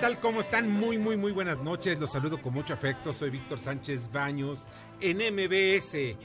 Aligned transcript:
Tal? 0.00 0.18
¿Cómo 0.18 0.40
están? 0.40 0.68
Muy, 0.70 0.96
muy, 0.96 1.18
muy 1.18 1.30
buenas 1.30 1.58
noches. 1.58 2.00
Los 2.00 2.12
saludo 2.12 2.40
con 2.40 2.54
mucho 2.54 2.72
afecto. 2.72 3.12
Soy 3.12 3.28
Víctor 3.28 3.58
Sánchez 3.58 4.10
Baños 4.10 4.66
en 4.98 5.18
MBS. 5.18 6.16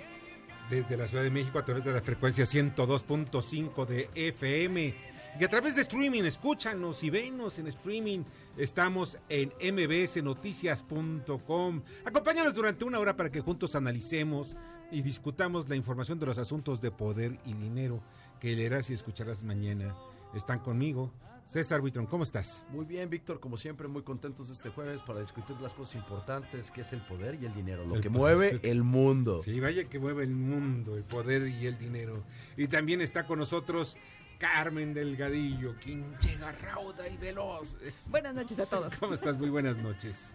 Desde 0.70 0.95
la 0.95 1.09
Ciudad 1.09 1.23
de 1.23 1.30
México 1.30 1.59
a 1.59 1.66
través 1.66 1.84
de 1.84 1.92
la 1.92 2.02
frecuencia 2.02 2.46
102.5 2.46 3.86
de 3.86 4.09
FM. 4.16 4.96
Y 5.38 5.44
a 5.44 5.50
través 5.50 5.76
de 5.76 5.81
streaming, 5.81 6.23
escúchanos 6.23 7.03
y 7.03 7.09
venos 7.09 7.59
en 7.59 7.68
streaming. 7.68 8.23
Estamos 8.56 9.18
en 9.28 9.52
mbsnoticias.com. 9.59 11.81
Acompáñanos 12.06 12.53
durante 12.53 12.86
una 12.86 13.00
hora 13.00 13.18
para 13.18 13.30
que 13.30 13.42
juntos 13.42 13.76
analicemos 13.76 14.56
y 14.90 15.02
discutamos 15.02 15.68
la 15.68 15.76
información 15.76 16.18
de 16.18 16.28
los 16.28 16.38
asuntos 16.38 16.80
de 16.80 16.92
poder 16.92 17.42
y 17.44 17.53
dinero 17.53 18.02
que 18.40 18.56
leerás 18.56 18.90
y 18.90 18.94
escucharás 18.94 19.44
mañana. 19.44 19.94
Están 20.34 20.59
conmigo. 20.59 21.12
César 21.50 21.80
Buitrón, 21.80 22.06
¿cómo 22.08 22.24
estás? 22.24 22.64
Muy 22.70 22.86
bien, 22.86 23.10
Víctor, 23.10 23.40
como 23.40 23.56
siempre, 23.56 23.88
muy 23.88 24.02
contentos 24.02 24.50
este 24.50 24.70
jueves 24.70 25.02
para 25.02 25.22
discutir 25.22 25.56
las 25.62 25.74
cosas 25.74 25.96
importantes 25.96 26.70
que 26.70 26.82
es 26.82 26.92
el 26.92 27.02
poder 27.02 27.38
y 27.42 27.46
el 27.46 27.54
dinero, 27.54 27.86
lo 27.86 27.96
El 27.96 28.02
que 28.02 28.10
poder. 28.10 28.36
mueve 28.38 28.60
el 28.64 28.84
mundo. 28.84 29.42
Sí, 29.42 29.60
vaya 29.60 29.86
que 29.86 30.00
mueve 30.00 30.24
el 30.24 30.32
mundo, 30.32 30.98
el 30.98 31.04
poder 31.04 31.48
y 31.48 31.68
el 31.68 31.78
dinero. 31.78 32.24
Y 32.58 32.68
también 32.68 33.00
está 33.00 33.26
con 33.26 33.40
nosotros 33.40 33.96
Carmen 34.38 34.94
Delgadillo, 34.94 35.76
quien 35.82 36.14
llega 36.20 36.52
rauda 36.52 37.08
y 37.08 37.16
veloz. 37.16 37.78
Buenas 38.09 38.36
noches 38.36 38.59
a 38.59 38.66
todos. 38.66 38.94
¿Cómo 39.00 39.14
estás? 39.14 39.38
Muy 39.38 39.50
buenas 39.50 39.78
noches. 39.78 40.34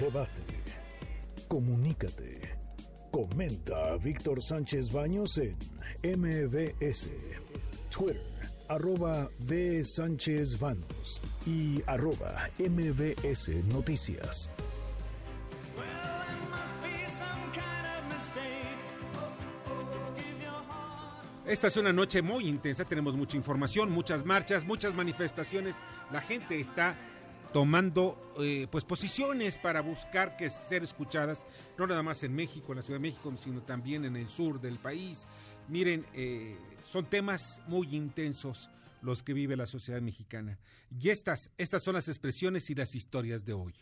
Debate. 0.00 0.30
Comunícate. 1.48 2.40
Comenta 3.10 3.92
a 3.92 3.96
Víctor 3.98 4.40
Sánchez 4.40 4.90
Baños 4.90 5.36
en 5.36 5.54
MBS. 6.02 7.10
Twitter, 7.90 8.22
arroba 8.72 9.28
B. 9.40 9.84
Sánchez 9.84 10.58
Baños 10.58 11.20
y 11.46 11.82
arroba 11.86 12.48
MBS 12.58 13.50
Noticias. 13.66 14.48
Esta 21.44 21.66
es 21.66 21.76
una 21.76 21.92
noche 21.92 22.22
muy 22.22 22.48
intensa, 22.48 22.86
tenemos 22.86 23.14
mucha 23.14 23.36
información, 23.36 23.90
muchas 23.90 24.24
marchas, 24.24 24.64
muchas 24.64 24.94
manifestaciones. 24.94 25.76
La 26.10 26.22
gente 26.22 26.58
está 26.58 26.96
tomando 27.52 28.32
eh, 28.40 28.66
pues 28.70 28.84
posiciones 28.84 29.58
para 29.58 29.82
buscar 29.82 30.36
que 30.38 30.48
ser 30.48 30.82
escuchadas, 30.82 31.46
no 31.76 31.86
nada 31.86 32.02
más 32.02 32.22
en 32.22 32.34
México, 32.34 32.72
en 32.72 32.76
la 32.76 32.82
Ciudad 32.82 32.98
de 32.98 33.08
México, 33.10 33.30
sino 33.36 33.60
también 33.60 34.06
en 34.06 34.16
el 34.16 34.30
sur 34.30 34.60
del 34.60 34.78
país. 34.78 35.26
Miren, 35.68 36.06
eh, 36.14 36.56
son 36.90 37.06
temas 37.06 37.60
muy 37.66 37.94
intensos 37.94 38.70
los 39.02 39.22
que 39.22 39.32
vive 39.32 39.56
la 39.56 39.66
sociedad 39.66 40.00
mexicana. 40.00 40.58
Y 40.90 41.10
estas, 41.10 41.50
estas 41.58 41.82
son 41.82 41.94
las 41.94 42.08
expresiones 42.08 42.70
y 42.70 42.74
las 42.74 42.94
historias 42.94 43.44
de 43.44 43.52
hoy. 43.52 43.74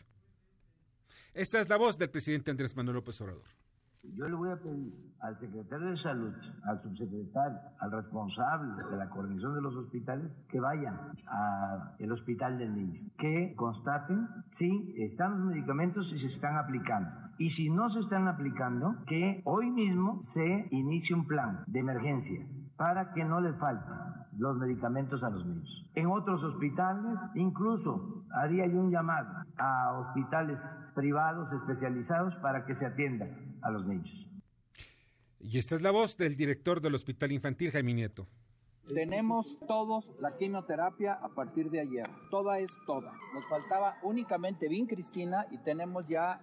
Esta 1.33 1.61
es 1.61 1.69
la 1.69 1.77
voz 1.77 1.97
del 1.97 2.09
presidente 2.09 2.51
Andrés 2.51 2.75
Manuel 2.75 2.95
López 2.95 3.19
Obrador. 3.21 3.60
Yo 4.03 4.27
le 4.27 4.35
voy 4.35 4.49
a 4.49 4.57
pedir 4.57 4.93
al 5.19 5.37
secretario 5.37 5.89
de 5.89 5.95
Salud, 5.95 6.33
al 6.63 6.81
subsecretario, 6.81 7.59
al 7.79 7.91
responsable 7.91 8.83
de 8.83 8.97
la 8.97 9.07
coordinación 9.09 9.53
de 9.53 9.61
los 9.61 9.75
hospitales 9.75 10.43
que 10.49 10.59
vayan 10.59 10.97
al 11.27 12.11
hospital 12.11 12.57
del 12.57 12.75
niño, 12.75 13.01
que 13.19 13.53
constaten 13.55 14.27
si 14.51 14.95
están 14.97 15.31
los 15.31 15.47
medicamentos 15.49 16.11
y 16.13 16.17
se 16.17 16.27
están 16.27 16.57
aplicando. 16.57 17.11
Y 17.37 17.51
si 17.51 17.69
no 17.69 17.89
se 17.89 17.99
están 17.99 18.27
aplicando, 18.27 18.95
que 19.05 19.41
hoy 19.45 19.69
mismo 19.69 20.19
se 20.23 20.67
inicie 20.71 21.15
un 21.15 21.27
plan 21.27 21.63
de 21.67 21.79
emergencia 21.79 22.45
para 22.77 23.13
que 23.13 23.23
no 23.23 23.39
les 23.39 23.55
falten 23.59 23.93
los 24.37 24.57
medicamentos 24.57 25.23
a 25.23 25.29
los 25.29 25.45
niños. 25.45 25.87
En 25.93 26.07
otros 26.07 26.43
hospitales, 26.43 27.19
incluso 27.35 28.25
haría 28.31 28.65
yo 28.65 28.79
un 28.79 28.89
llamado 28.89 29.29
a 29.57 29.93
hospitales 29.99 30.59
privados 30.95 31.53
especializados 31.53 32.35
para 32.37 32.65
que 32.65 32.73
se 32.73 32.87
atiendan 32.87 33.50
a 33.61 33.71
los 33.71 33.85
niños. 33.85 34.27
Y 35.39 35.57
esta 35.57 35.75
es 35.75 35.81
la 35.81 35.91
voz 35.91 36.17
del 36.17 36.37
director 36.37 36.81
del 36.81 36.95
Hospital 36.95 37.31
Infantil, 37.31 37.71
Jaime 37.71 37.93
Nieto. 37.93 38.27
Tenemos 38.87 39.57
todos 39.67 40.11
la 40.19 40.35
quimioterapia 40.35 41.13
a 41.13 41.29
partir 41.29 41.69
de 41.69 41.81
ayer. 41.81 42.07
Toda 42.29 42.59
es 42.59 42.71
toda. 42.85 43.13
Nos 43.33 43.45
faltaba 43.47 43.97
únicamente 44.03 44.67
Cristina 44.87 45.45
y 45.49 45.57
tenemos 45.59 46.05
ya 46.07 46.41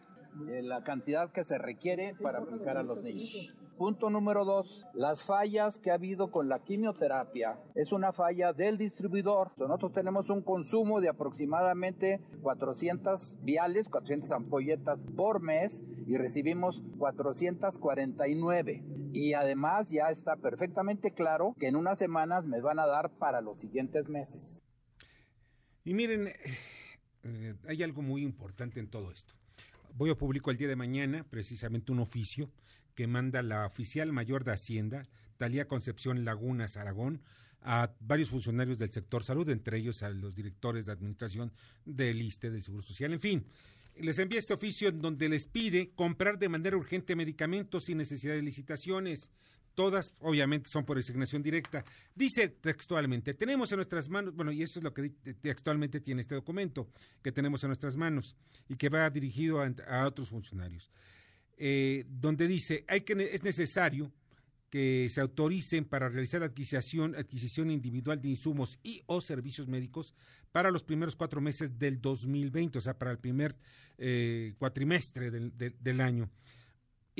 eh, 0.49 0.63
la 0.63 0.83
cantidad 0.83 1.33
que 1.33 1.45
se 1.45 1.59
requiere 1.59 2.15
para 2.23 2.39
aplicar 2.39 2.77
a 2.77 2.83
los 2.83 3.03
niños. 3.03 3.55
Punto 3.79 4.11
número 4.11 4.45
dos, 4.45 4.85
las 4.93 5.23
fallas 5.23 5.79
que 5.79 5.93
ha 5.93 5.95
habido 5.95 6.33
con 6.33 6.49
la 6.49 6.65
quimioterapia 6.65 7.61
es 7.77 7.93
una 7.93 8.13
falla 8.13 8.53
del 8.53 8.77
distribuidor. 8.77 9.53
Nosotros 9.57 9.93
tenemos 9.93 10.31
un 10.31 10.43
consumo 10.43 11.01
de 11.01 11.09
aproximadamente 11.09 12.21
400 12.43 13.37
viales, 13.45 13.89
400 13.89 14.33
ampolletas 14.33 15.01
por 15.17 15.41
mes 15.41 15.81
y 16.09 16.17
recibimos 16.17 16.83
449. 16.99 18.83
Y 19.13 19.35
además 19.35 19.91
ya 19.91 20.11
está 20.11 20.35
perfectamente 20.35 21.13
claro 21.13 21.55
que 21.61 21.69
en 21.69 21.77
unas 21.77 21.99
semanas 21.99 22.47
me 22.47 22.61
van 22.61 22.81
a 22.81 22.87
dar 22.87 23.11
para 23.11 23.41
los 23.41 23.61
siguientes 23.61 24.09
meses. 24.09 24.65
Y 25.85 25.95
miren, 25.95 26.33
eh, 27.23 27.55
hay 27.69 27.83
algo 27.85 28.03
muy 28.03 28.25
importante 28.25 28.81
en 28.81 28.91
todo 28.91 29.13
esto. 29.13 29.38
Voy 29.95 30.11
a 30.11 30.15
publicar 30.15 30.53
el 30.53 30.59
día 30.59 30.69
de 30.69 30.77
mañana 30.77 31.25
precisamente 31.29 31.93
un 31.93 31.99
oficio 32.01 32.51
que 32.95 33.07
manda 33.07 33.43
la 33.43 33.67
oficial 33.67 34.13
mayor 34.13 34.45
de 34.45 34.53
Hacienda, 34.53 35.09
Talía 35.37 35.69
Concepción 35.69 36.25
Lagunas 36.25 36.77
Aragón, 36.77 37.23
a 37.63 37.93
varios 38.01 38.29
funcionarios 38.29 38.79
del 38.79 38.91
sector 38.91 39.25
salud, 39.25 39.49
entre 39.49 39.79
ellos 39.79 40.03
a 40.03 40.11
los 40.11 40.35
directores 40.35 40.87
de 40.87 40.93
administración 40.93 41.53
del 41.85 42.23
ISTE, 42.23 42.51
del 42.51 42.63
Seguro 42.63 42.83
Social, 42.83 43.13
en 43.13 43.21
fin. 43.21 43.47
Les 43.97 44.19
envía 44.19 44.39
este 44.39 44.55
oficio 44.55 44.89
en 44.89 45.01
donde 45.01 45.29
les 45.29 45.47
pide 45.47 45.91
comprar 45.91 46.39
de 46.39 46.49
manera 46.49 46.77
urgente 46.77 47.17
medicamentos 47.17 47.85
sin 47.85 47.99
necesidad 47.99 48.35
de 48.35 48.43
licitaciones. 48.43 49.33
Todas, 49.79 50.13
obviamente, 50.19 50.69
son 50.69 50.85
por 50.85 50.97
designación 50.97 51.41
directa. 51.41 51.85
Dice 52.13 52.49
textualmente, 52.49 53.33
tenemos 53.33 53.71
en 53.71 53.77
nuestras 53.77 54.09
manos, 54.09 54.35
bueno, 54.35 54.51
y 54.51 54.61
eso 54.61 54.81
es 54.81 54.83
lo 54.83 54.93
que 54.93 55.11
textualmente 55.41 56.01
tiene 56.01 56.21
este 56.21 56.35
documento, 56.35 56.89
que 57.23 57.31
tenemos 57.31 57.63
en 57.63 57.69
nuestras 57.69 57.95
manos 57.95 58.35
y 58.69 58.75
que 58.75 58.89
va 58.89 59.09
dirigido 59.09 59.63
a, 59.63 60.05
otros 60.05 60.31
funcionarios, 60.31 60.91
eh, 61.57 62.05
donde 62.09 62.49
dice, 62.49 62.85
hay 62.89 63.03
que, 63.03 63.13
es 63.33 63.45
necesario 63.45 64.11
que 64.69 65.07
se 65.11 65.21
autoricen 65.21 65.85
para 65.85 66.09
realizar 66.09 66.43
adquisición, 66.43 67.15
adquisición 67.15 67.71
individual 67.71 68.21
de 68.21 68.31
insumos 68.31 68.81
y 68.83 69.05
o 69.07 69.21
servicios 69.21 69.69
médicos 69.69 70.13
para 70.51 70.73
los 70.73 70.83
primeros 70.83 71.15
cuatro 71.15 71.41
meses 71.41 71.79
del 71.79 72.01
2020, 72.01 72.79
o 72.79 72.81
sea, 72.81 72.99
para 72.99 73.13
el 73.13 73.19
primer 73.19 73.55
eh, 73.97 74.55
cuatrimestre 74.59 75.31
del- 75.31 75.53
del 75.57 76.01
año. 76.01 76.29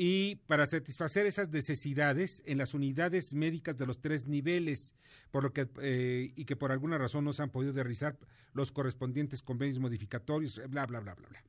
Y 0.01 0.35
para 0.47 0.65
satisfacer 0.65 1.25
esas 1.25 1.49
necesidades 1.49 2.41
en 2.45 2.57
las 2.57 2.73
unidades 2.73 3.33
médicas 3.33 3.75
de 3.75 3.85
los 3.85 3.99
tres 3.99 4.27
niveles, 4.27 4.95
por 5.29 5.43
lo 5.43 5.51
que 5.51 5.67
eh, 5.81 6.31
y 6.37 6.45
que 6.45 6.55
por 6.55 6.71
alguna 6.71 6.97
razón 6.97 7.25
no 7.25 7.33
se 7.33 7.43
han 7.43 7.49
podido 7.49 7.73
realizar 7.73 8.17
los 8.53 8.71
correspondientes 8.71 9.43
convenios 9.43 9.77
modificatorios, 9.79 10.61
bla, 10.69 10.85
bla, 10.85 11.01
bla, 11.01 11.15
bla, 11.15 11.27
bla. 11.27 11.43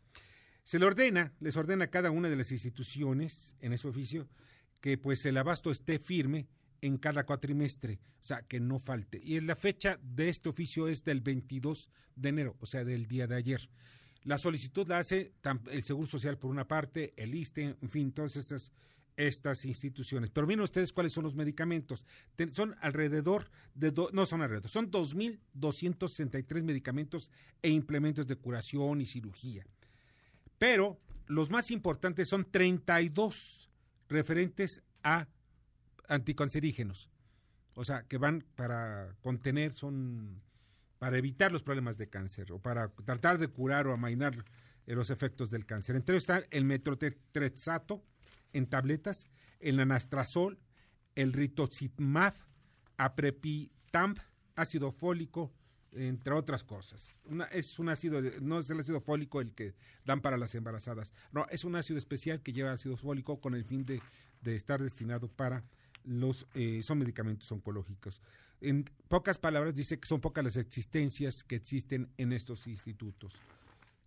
Se 0.65 0.81
le 0.81 0.87
ordena, 0.87 1.33
les 1.39 1.57
ordena 1.57 1.85
a 1.85 1.91
cada 1.91 2.11
una 2.11 2.29
de 2.29 2.35
las 2.35 2.51
instituciones 2.51 3.55
en 3.61 3.73
ese 3.73 3.87
oficio 3.87 4.29
que 4.81 4.99
pues 4.99 5.25
el 5.27 5.37
abasto 5.37 5.71
esté 5.71 6.01
firme 6.01 6.49
en 6.81 6.99
cada 6.99 7.25
cuatrimestre, 7.25 8.01
o 8.21 8.25
sea, 8.25 8.43
que 8.43 8.59
no 8.59 8.81
falte. 8.81 9.21
Y 9.23 9.39
la 9.43 9.55
fecha 9.55 10.01
de 10.03 10.29
este 10.29 10.49
oficio 10.49 10.89
es 10.89 11.05
del 11.05 11.21
22 11.21 11.89
de 12.17 12.29
enero, 12.31 12.57
o 12.59 12.67
sea, 12.67 12.83
del 12.83 13.07
día 13.07 13.29
de 13.29 13.37
ayer. 13.37 13.71
La 14.25 14.39
solicitud 14.39 14.87
la 14.89 14.99
hace 14.99 15.33
el 15.71 15.83
Seguro 15.83 16.07
Social 16.07 16.37
por 16.39 16.51
una 16.51 16.67
parte, 16.69 17.15
el 17.17 17.35
ISTE, 17.35 17.77
en 17.81 17.89
fin, 17.91 18.13
todas 18.13 18.37
estas, 18.37 18.71
estas 19.17 19.65
instituciones. 19.65 20.31
Pero 20.31 20.47
miren 20.47 20.61
ustedes 20.63 20.93
cuáles 20.93 21.13
son 21.13 21.25
los 21.25 21.35
medicamentos. 21.35 22.05
Son 22.53 22.77
alrededor 22.81 23.51
de, 23.75 23.91
do- 23.91 24.11
no 24.13 24.27
son 24.27 24.43
alrededor, 24.43 24.69
son 24.69 24.91
2.263 24.91 26.63
medicamentos 26.63 27.31
e 27.63 27.71
implementos 27.71 28.27
de 28.27 28.37
curación 28.37 29.01
y 29.01 29.07
cirugía. 29.07 29.65
Pero 30.59 31.01
los 31.27 31.49
más 31.51 31.71
importantes 31.71 32.29
son 32.29 32.45
32 32.45 33.71
referentes 34.09 34.83
a 35.03 35.29
anticancerígenos. 36.09 37.09
O 37.75 37.85
sea, 37.85 38.03
que 38.03 38.19
van 38.19 38.45
para 38.57 39.15
contener, 39.23 39.73
son 39.75 40.43
para 41.01 41.17
evitar 41.19 41.51
los 41.51 41.63
problemas 41.65 41.97
de 41.97 42.09
cáncer 42.09 42.53
o 42.53 42.59
para 42.61 42.89
tratar 42.91 43.39
de 43.39 43.49
curar 43.49 43.87
o 43.89 43.93
amainar 43.93 44.45
eh, 44.87 44.95
los 44.95 45.11
efectos 45.11 45.51
del 45.51 45.65
cáncer. 45.67 45.97
Entre 45.97 46.15
ellos 46.15 46.23
está 46.25 46.45
el 46.51 46.65
metrotexato 46.65 48.05
en 48.53 48.67
tabletas, 48.67 49.27
el 49.61 49.81
anastrazol, 49.81 50.59
el 51.15 51.33
rituximab, 51.33 52.35
aprepitamp, 52.99 54.19
ácido 54.57 54.93
fólico, 54.93 55.53
entre 55.93 56.35
otras 56.35 56.63
cosas. 56.65 57.15
Una- 57.25 57.47
es 57.47 57.79
un 57.79 57.89
ácido, 57.89 58.21
no 58.43 58.59
es 58.59 58.69
el 58.71 58.79
ácido 58.81 59.01
fólico 59.01 59.41
el 59.41 59.53
que 59.55 59.75
dan 60.05 60.21
para 60.21 60.37
las 60.37 60.55
embarazadas, 60.55 61.13
no, 61.33 61.47
es 61.51 61.65
un 61.65 61.77
ácido 61.77 61.99
especial 61.99 62.43
que 62.43 62.53
lleva 62.53 62.73
ácido 62.73 62.97
fólico 62.97 63.41
con 63.41 63.55
el 63.55 63.65
fin 63.65 63.85
de, 63.87 64.01
de 64.43 64.55
estar 64.55 64.83
destinado 64.83 65.29
para 65.29 65.65
los, 66.05 66.47
eh, 66.55 66.83
son 66.83 66.99
medicamentos 66.99 67.51
oncológicos. 67.53 68.21
En 68.61 68.85
pocas 69.09 69.39
palabras 69.39 69.75
dice 69.75 69.99
que 69.99 70.07
son 70.07 70.21
pocas 70.21 70.45
las 70.45 70.57
existencias 70.57 71.45
que 71.45 71.57
existen 71.57 72.11
en 72.19 72.33
estos 72.33 72.67
institutos. 72.67 73.33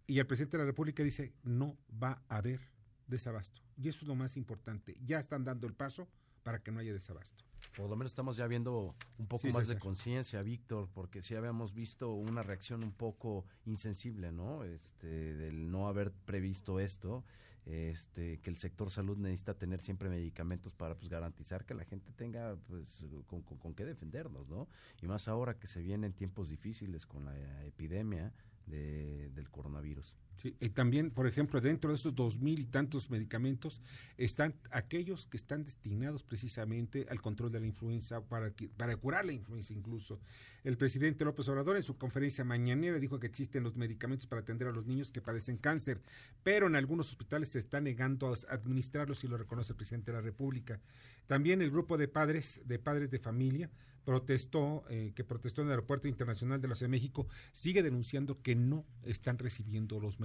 Y 0.05 0.19
el 0.19 0.27
presidente 0.27 0.57
de 0.57 0.63
la 0.63 0.67
República 0.67 1.03
dice, 1.03 1.33
no 1.43 1.77
va 2.01 2.21
a 2.29 2.37
haber 2.37 2.59
desabasto. 3.07 3.61
Y 3.77 3.89
eso 3.89 4.01
es 4.01 4.07
lo 4.07 4.15
más 4.15 4.37
importante. 4.37 4.95
Ya 5.05 5.19
están 5.19 5.43
dando 5.43 5.65
el 5.65 5.73
paso 5.73 6.07
para 6.43 6.59
que 6.61 6.71
no 6.71 6.79
haya 6.79 6.93
desabasto. 6.93 7.43
Por 7.75 7.89
lo 7.89 7.95
menos 7.95 8.11
estamos 8.11 8.35
ya 8.37 8.45
viendo 8.45 8.93
un 9.17 9.25
poco 9.25 9.41
Sí, 9.47 9.51
más 9.51 9.67
de 9.67 9.79
conciencia, 9.79 10.43
Víctor, 10.43 10.89
porque 10.93 11.23
sí 11.23 11.33
habíamos 11.33 11.73
visto 11.73 12.11
una 12.11 12.43
reacción 12.43 12.83
un 12.83 12.91
poco 12.91 13.45
insensible, 13.65 14.31
¿no? 14.31 14.63
Este, 14.63 15.07
del 15.07 15.71
no 15.71 15.87
haber 15.87 16.11
previsto 16.11 16.79
esto, 16.79 17.23
este, 17.65 18.39
que 18.41 18.49
el 18.51 18.57
sector 18.57 18.91
salud 18.91 19.17
necesita 19.17 19.55
tener 19.55 19.79
siempre 19.81 20.09
medicamentos 20.09 20.73
para 20.75 20.95
pues 20.95 21.09
garantizar 21.09 21.65
que 21.65 21.73
la 21.73 21.85
gente 21.85 22.11
tenga 22.11 22.57
pues 22.67 23.03
con, 23.25 23.41
con- 23.41 23.57
con 23.57 23.73
qué 23.73 23.85
defendernos, 23.85 24.47
¿no? 24.49 24.67
Y 25.01 25.07
más 25.07 25.27
ahora 25.27 25.57
que 25.57 25.65
se 25.67 25.81
vienen 25.81 26.13
tiempos 26.13 26.49
difíciles 26.49 27.07
con 27.07 27.25
la 27.25 27.65
epidemia 27.65 28.33
de- 28.67 29.31
del 29.33 29.49
coronavirus. 29.49 30.15
Sí, 30.35 30.55
y 30.59 30.69
también, 30.69 31.11
por 31.11 31.27
ejemplo, 31.27 31.61
dentro 31.61 31.91
de 31.91 31.95
esos 31.95 32.15
dos 32.15 32.39
mil 32.39 32.59
y 32.59 32.65
tantos 32.65 33.09
medicamentos 33.09 33.81
están 34.17 34.55
aquellos 34.71 35.27
que 35.27 35.37
están 35.37 35.63
destinados 35.63 36.23
precisamente 36.23 37.05
al 37.09 37.21
control 37.21 37.51
de 37.51 37.59
la 37.59 37.67
influenza, 37.67 38.21
para, 38.21 38.51
para 38.75 38.97
curar 38.97 39.25
la 39.25 39.33
influenza 39.33 39.73
incluso. 39.73 40.19
El 40.63 40.77
presidente 40.77 41.23
López 41.23 41.47
Obrador 41.49 41.77
en 41.77 41.83
su 41.83 41.97
conferencia 41.97 42.43
mañanera 42.43 42.99
dijo 42.99 43.19
que 43.19 43.27
existen 43.27 43.63
los 43.63 43.75
medicamentos 43.75 44.27
para 44.27 44.41
atender 44.41 44.67
a 44.67 44.71
los 44.71 44.85
niños 44.85 45.11
que 45.11 45.21
padecen 45.21 45.57
cáncer, 45.57 46.01
pero 46.43 46.67
en 46.67 46.75
algunos 46.75 47.09
hospitales 47.09 47.49
se 47.49 47.59
está 47.59 47.79
negando 47.79 48.33
a 48.33 48.53
administrarlos 48.53 49.23
y 49.23 49.27
lo 49.27 49.37
reconoce 49.37 49.73
el 49.73 49.77
presidente 49.77 50.11
de 50.11 50.17
la 50.17 50.23
República. 50.23 50.79
También 51.27 51.61
el 51.61 51.71
grupo 51.71 51.97
de 51.97 52.07
padres 52.07 52.61
de 52.65 52.79
padres 52.79 53.11
de 53.11 53.19
familia 53.19 53.69
protestó, 54.05 54.83
eh, 54.89 55.13
que 55.15 55.23
protestó 55.23 55.61
en 55.61 55.67
el 55.67 55.71
Aeropuerto 55.73 56.07
Internacional 56.07 56.61
de 56.61 56.67
la 56.67 56.75
Ciudad 56.75 56.89
de 56.89 56.97
México, 56.97 57.27
sigue 57.51 57.83
denunciando 57.83 58.41
que 58.41 58.55
no 58.55 58.85
están 59.03 59.37
recibiendo 59.37 59.99
los 59.99 60.19
medicamentos. 60.19 60.22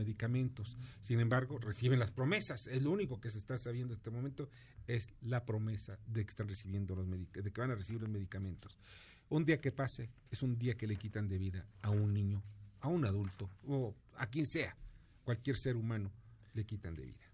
Sin 1.02 1.20
embargo, 1.20 1.58
reciben 1.58 1.98
las 1.98 2.10
promesas. 2.10 2.66
Es 2.66 2.82
lo 2.82 2.90
único 2.90 3.20
que 3.20 3.30
se 3.30 3.38
está 3.38 3.58
sabiendo 3.58 3.94
en 3.94 3.98
este 3.98 4.10
momento, 4.10 4.48
es 4.86 5.08
la 5.22 5.44
promesa 5.44 5.98
de 6.06 6.24
que 6.24 6.30
están 6.30 6.48
recibiendo 6.48 6.94
los 6.94 7.06
de 7.32 7.52
que 7.52 7.60
van 7.60 7.70
a 7.70 7.74
recibir 7.74 8.00
los 8.00 8.10
medicamentos. 8.10 8.78
Un 9.28 9.44
día 9.44 9.60
que 9.60 9.72
pase 9.72 10.10
es 10.30 10.42
un 10.42 10.58
día 10.58 10.76
que 10.76 10.86
le 10.86 10.96
quitan 10.96 11.28
de 11.28 11.38
vida 11.38 11.66
a 11.82 11.90
un 11.90 12.14
niño, 12.14 12.42
a 12.80 12.88
un 12.88 13.04
adulto 13.04 13.50
o 13.66 13.94
a 14.16 14.26
quien 14.26 14.46
sea, 14.46 14.74
cualquier 15.24 15.56
ser 15.56 15.76
humano 15.76 16.10
le 16.54 16.64
quitan 16.64 16.94
de 16.94 17.04
vida. 17.04 17.28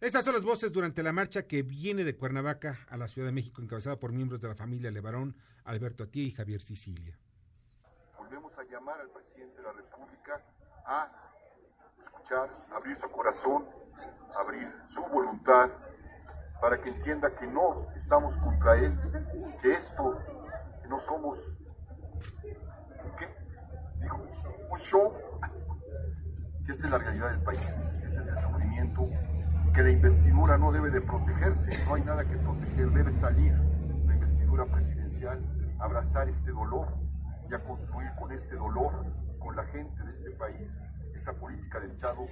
Estas 0.00 0.24
son 0.24 0.34
las 0.34 0.44
voces 0.44 0.72
durante 0.72 1.02
la 1.02 1.12
marcha 1.12 1.46
que 1.46 1.62
viene 1.62 2.04
de 2.04 2.16
Cuernavaca 2.16 2.78
a 2.88 2.96
la 2.96 3.08
Ciudad 3.08 3.28
de 3.28 3.32
México, 3.32 3.62
encabezada 3.62 3.98
por 3.98 4.12
miembros 4.12 4.40
de 4.40 4.48
la 4.48 4.54
familia 4.54 4.90
Levarón, 4.90 5.36
Alberto 5.64 6.04
Atía 6.04 6.24
y 6.24 6.30
Javier 6.30 6.60
Sicilia. 6.60 7.18
Volvemos 8.18 8.52
a 8.58 8.64
llamar 8.64 9.00
al 9.00 9.10
presidente 9.10 9.56
de 9.56 9.62
la 9.62 9.72
República 9.72 10.44
a 10.86 11.33
abrir 12.74 12.96
su 12.96 13.10
corazón, 13.10 13.64
abrir 14.38 14.72
su 14.88 15.02
voluntad, 15.02 15.68
para 16.60 16.80
que 16.80 16.90
entienda 16.90 17.28
que 17.38 17.46
no 17.46 17.86
estamos 17.96 18.34
contra 18.38 18.76
él, 18.76 18.98
que 19.60 19.72
esto, 19.72 20.18
que 20.82 20.88
no 20.88 20.98
somos, 21.00 21.38
¿qué? 23.18 23.28
Dijo, 24.00 24.16
un 24.70 24.78
show, 24.78 25.12
que 26.64 26.72
esta 26.72 26.86
es 26.86 26.90
la 26.90 26.98
realidad 26.98 27.30
del 27.30 27.42
país, 27.42 27.60
que 27.60 28.06
este 28.06 28.20
es 28.20 28.26
el 28.26 28.42
sufrimiento, 28.42 29.08
que 29.74 29.82
la 29.82 29.90
investidura 29.90 30.56
no 30.56 30.72
debe 30.72 30.90
de 30.90 31.00
protegerse, 31.02 31.84
no 31.84 31.94
hay 31.94 32.02
nada 32.02 32.24
que 32.24 32.36
proteger, 32.38 32.90
debe 32.90 33.12
salir 33.12 33.52
la 34.06 34.14
investidura 34.14 34.64
presidencial, 34.64 35.40
abrazar 35.80 36.28
este 36.28 36.50
dolor 36.50 36.88
y 37.50 37.54
a 37.54 37.62
construir 37.62 38.10
con 38.18 38.32
este 38.32 38.54
dolor, 38.54 39.04
con 39.38 39.54
la 39.54 39.64
gente 39.64 40.02
de 40.02 40.12
este 40.12 40.30
país, 40.38 40.70
esa 41.24 41.32
política 41.32 41.80
de 41.80 41.86
Estado. 41.86 42.28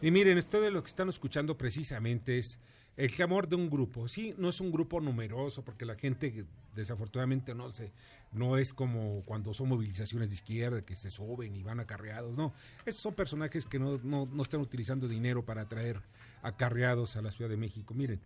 Y 0.00 0.10
miren, 0.10 0.38
esto 0.38 0.60
de 0.60 0.70
lo 0.70 0.82
que 0.82 0.88
están 0.88 1.08
escuchando 1.08 1.58
precisamente 1.58 2.38
es 2.38 2.58
el 2.96 3.10
clamor 3.10 3.48
de 3.48 3.56
un 3.56 3.68
grupo. 3.68 4.06
Sí, 4.06 4.34
no 4.38 4.48
es 4.48 4.60
un 4.60 4.70
grupo 4.70 5.00
numeroso, 5.00 5.64
porque 5.64 5.84
la 5.84 5.96
gente 5.96 6.46
desafortunadamente 6.76 7.54
no 7.54 7.72
se, 7.72 7.92
no 8.32 8.56
es 8.56 8.72
como 8.72 9.22
cuando 9.24 9.52
son 9.52 9.68
movilizaciones 9.68 10.28
de 10.28 10.36
izquierda 10.36 10.82
que 10.82 10.94
se 10.94 11.10
suben 11.10 11.56
y 11.56 11.62
van 11.64 11.80
acarreados. 11.80 12.36
No, 12.36 12.52
esos 12.86 13.00
son 13.00 13.14
personajes 13.14 13.66
que 13.66 13.80
no, 13.80 13.98
no, 14.04 14.28
no 14.30 14.42
están 14.42 14.60
utilizando 14.60 15.08
dinero 15.08 15.44
para 15.44 15.68
traer 15.68 16.00
acarreados 16.42 17.16
a 17.16 17.22
la 17.22 17.32
Ciudad 17.32 17.50
de 17.50 17.56
México. 17.56 17.94
Miren, 17.94 18.20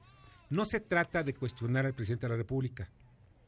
no 0.51 0.67
se 0.67 0.81
trata 0.81 1.23
de 1.23 1.35
cuestionar 1.35 1.87
al 1.87 1.95
presidente 1.95 2.27
de 2.27 2.31
la 2.31 2.37
República. 2.37 2.91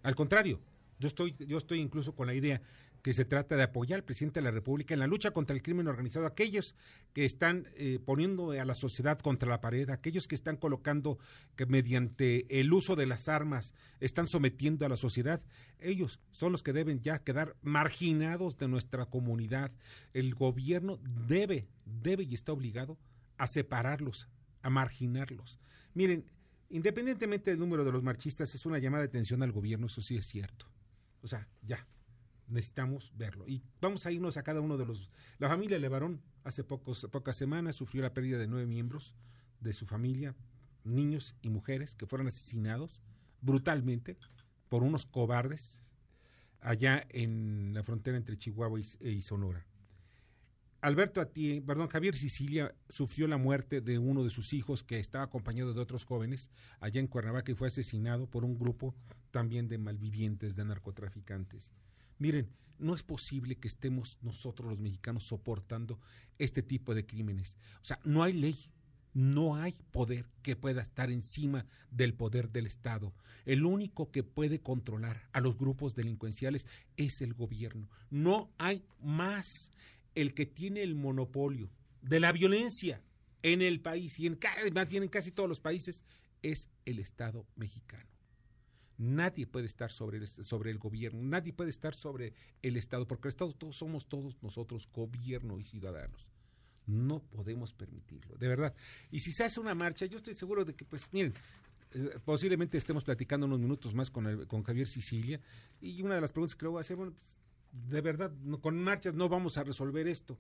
Al 0.03 0.15
contrario, 0.15 0.59
yo 0.99 1.09
estoy, 1.09 1.35
yo 1.39 1.59
estoy 1.59 1.81
incluso 1.81 2.15
con 2.15 2.27
la 2.27 2.35
idea 2.35 2.61
que 3.07 3.15
se 3.15 3.25
trata 3.25 3.55
de 3.55 3.63
apoyar 3.63 3.99
al 3.99 4.05
presidente 4.05 4.41
de 4.41 4.45
la 4.45 4.51
República 4.51 4.93
en 4.93 4.99
la 4.99 5.07
lucha 5.07 5.31
contra 5.31 5.55
el 5.55 5.63
crimen 5.63 5.87
organizado, 5.87 6.27
aquellos 6.27 6.75
que 7.13 7.25
están 7.25 7.69
eh, 7.77 8.01
poniendo 8.05 8.51
a 8.51 8.65
la 8.65 8.75
sociedad 8.75 9.17
contra 9.21 9.49
la 9.49 9.61
pared, 9.61 9.89
aquellos 9.91 10.27
que 10.27 10.35
están 10.35 10.57
colocando 10.57 11.17
que 11.55 11.67
mediante 11.67 12.61
el 12.61 12.73
uso 12.73 12.97
de 12.97 13.07
las 13.07 13.29
armas 13.29 13.75
están 14.01 14.27
sometiendo 14.27 14.85
a 14.85 14.89
la 14.89 14.97
sociedad, 14.97 15.41
ellos 15.79 16.19
son 16.33 16.51
los 16.51 16.65
que 16.65 16.73
deben 16.73 17.01
ya 17.01 17.21
quedar 17.21 17.55
marginados 17.63 18.59
de 18.59 18.67
nuestra 18.67 19.07
comunidad. 19.07 19.71
El 20.13 20.35
gobierno 20.35 20.99
debe, 21.29 21.69
debe 21.85 22.25
y 22.25 22.35
está 22.35 22.51
obligado 22.51 22.99
a 23.39 23.47
separarlos, 23.47 24.27
a 24.63 24.71
marginarlos. 24.71 25.61
Miren, 25.95 26.25
independientemente 26.71 27.53
del 27.53 27.61
número 27.61 27.85
de 27.85 27.93
los 27.93 28.03
marchistas, 28.03 28.53
es 28.53 28.67
una 28.67 28.79
llamada 28.79 29.05
de 29.05 29.11
atención 29.11 29.45
al 29.45 29.53
gobierno, 29.53 29.87
eso 29.87 30.01
sí 30.01 30.17
es 30.17 30.27
cierto. 30.27 30.67
O 31.23 31.29
sea, 31.29 31.49
ya, 31.63 31.87
necesitamos 32.49 33.13
verlo. 33.17 33.47
Y 33.49 33.63
vamos 33.81 34.07
a 34.07 34.13
irnos 34.13 34.37
a 34.37 34.43
cada 34.43 34.61
uno 34.61 34.77
de 34.77 34.87
los... 34.87 35.11
La 35.39 35.49
familia 35.49 35.79
Levarón 35.79 36.23
hace 36.45 36.65
pocos, 36.65 37.07
pocas 37.11 37.37
semanas 37.37 37.77
sufrió 37.77 38.03
la 38.03 38.15
pérdida 38.15 38.39
de 38.39 38.47
nueve 38.47 38.67
miembros 38.67 39.15
de 39.61 39.73
su 39.73 39.87
familia, 39.87 40.35
niños 40.85 41.35
y 41.43 41.51
mujeres 41.51 41.95
que 41.95 42.07
fueron 42.07 42.29
asesinados 42.29 43.01
brutalmente 43.41 44.17
por 44.69 44.83
unos 44.83 45.07
cobardes 45.07 45.83
allá 46.61 47.07
en 47.11 47.73
la 47.75 47.83
frontera 47.83 48.17
entre 48.17 48.39
Chihuahua 48.39 48.81
y, 48.81 49.09
y 49.09 49.23
Sonora. 49.23 49.67
Alberto 50.87 51.21
Atié, 51.21 51.61
perdón, 51.63 51.89
Javier 51.89 52.15
Sicilia 52.15 52.73
sufrió 52.89 53.27
la 53.27 53.39
muerte 53.39 53.81
de 53.81 53.99
uno 53.99 54.23
de 54.23 54.31
sus 54.31 54.53
hijos 54.53 54.85
que 54.85 55.01
estaba 55.01 55.25
acompañado 55.25 55.75
de 55.75 55.81
otros 55.81 56.05
jóvenes 56.05 56.49
allá 56.79 57.01
en 57.01 57.09
Cuernavaca 57.09 57.51
y 57.51 57.57
fue 57.57 57.67
asesinado 57.67 58.31
por 58.31 58.45
un 58.45 58.57
grupo 58.57 58.95
también 59.33 59.67
de 59.67 59.79
malvivientes, 59.79 60.55
de 60.55 60.65
narcotraficantes. 60.65 61.73
Miren, 62.19 62.53
no 62.79 62.95
es 62.95 63.03
posible 63.03 63.57
que 63.57 63.67
estemos 63.67 64.21
nosotros 64.23 64.71
los 64.71 64.79
mexicanos 64.79 65.25
soportando 65.25 65.99
este 66.39 66.63
tipo 66.63 66.95
de 66.95 67.05
crímenes. 67.05 67.57
O 67.83 67.85
sea, 67.85 67.99
no 68.05 68.23
hay 68.23 68.35
ley, 68.35 68.57
no 69.13 69.57
hay 69.57 69.73
poder 69.91 70.27
que 70.43 70.55
pueda 70.55 70.83
estar 70.83 71.11
encima 71.11 71.67
del 71.91 72.15
poder 72.15 72.51
del 72.51 72.67
Estado. 72.67 73.13
El 73.45 73.65
único 73.65 74.13
que 74.13 74.23
puede 74.23 74.61
controlar 74.61 75.29
a 75.33 75.41
los 75.41 75.59
grupos 75.59 75.97
delincuenciales 75.97 76.65
es 76.97 77.23
el 77.23 77.35
gobierno. 77.35 77.89
No 78.09 78.53
hay 78.57 78.85
más. 79.01 79.73
El 80.17 80.35
que 80.35 80.47
tiene 80.47 80.83
el 80.83 80.97
monopolio 80.97 81.71
de 82.03 82.19
la 82.19 82.33
violencia 82.33 83.01
en 83.43 83.63
el 83.63 83.81
país 83.81 84.19
y 84.19 84.27
en 84.27 84.39
más 84.75 84.89
bien 84.89 85.05
en 85.05 85.09
casi 85.09 85.31
todos 85.31 85.49
los 85.49 85.61
países 85.61 86.05
es 86.43 86.69
el 86.85 86.99
Estado 86.99 87.47
mexicano. 87.55 88.09
Nadie 88.99 89.47
puede 89.47 89.67
estar 89.67 89.93
sobre 89.93 90.19
el, 90.19 90.79
gobierno, 90.79 91.23
nadie 91.23 91.53
puede 91.53 91.71
estar 91.71 91.95
sobre 91.95 92.33
el 92.63 92.77
Estado, 92.77 93.07
porque 93.07 93.29
el 93.29 93.31
Estado 93.31 93.53
todos 93.53 93.77
somos 93.77 94.09
todos 94.09 94.43
nosotros, 94.43 94.89
gobierno 94.91 95.59
y 95.59 95.65
ciudadanos. 95.65 96.27
No 96.87 97.21
podemos 97.21 97.75
permitirlo, 97.75 98.37
de 98.37 98.49
verdad. 98.49 98.75
Y 99.11 99.21
si 99.21 99.33
se 99.33 99.45
hace 99.45 99.61
una 99.61 99.75
marcha, 99.75 100.07
yo 100.07 100.17
estoy 100.17 100.35
seguro 100.35 100.65
de 100.65 100.75
que, 100.75 100.87
pues, 100.87 101.13
miren, 101.13 101.35
eh, 101.93 102.19
posiblemente 102.25 102.79
estemos 102.79 103.05
platicando 103.05 103.45
unos 103.45 103.61
minutos 103.61 103.95
más 103.95 104.11
con, 104.11 104.47
con 104.47 104.63
Javier 104.63 104.89
Sicilia, 104.89 105.41
y 105.81 106.01
una 106.01 106.15
de 106.15 106.23
las 106.23 106.33
preguntas 106.33 106.57
que 106.57 106.65
le 106.65 106.71
voy 106.71 106.79
a 106.79 106.81
hacer, 106.81 106.97
bueno, 106.97 107.13
pues, 107.13 107.36
de 107.89 108.01
verdad, 108.01 108.33
no- 108.43 108.61
con 108.61 108.79
marchas 108.83 109.15
no 109.15 109.29
vamos 109.29 109.59
a 109.59 109.65
resolver 109.65 110.07
esto. 110.09 110.39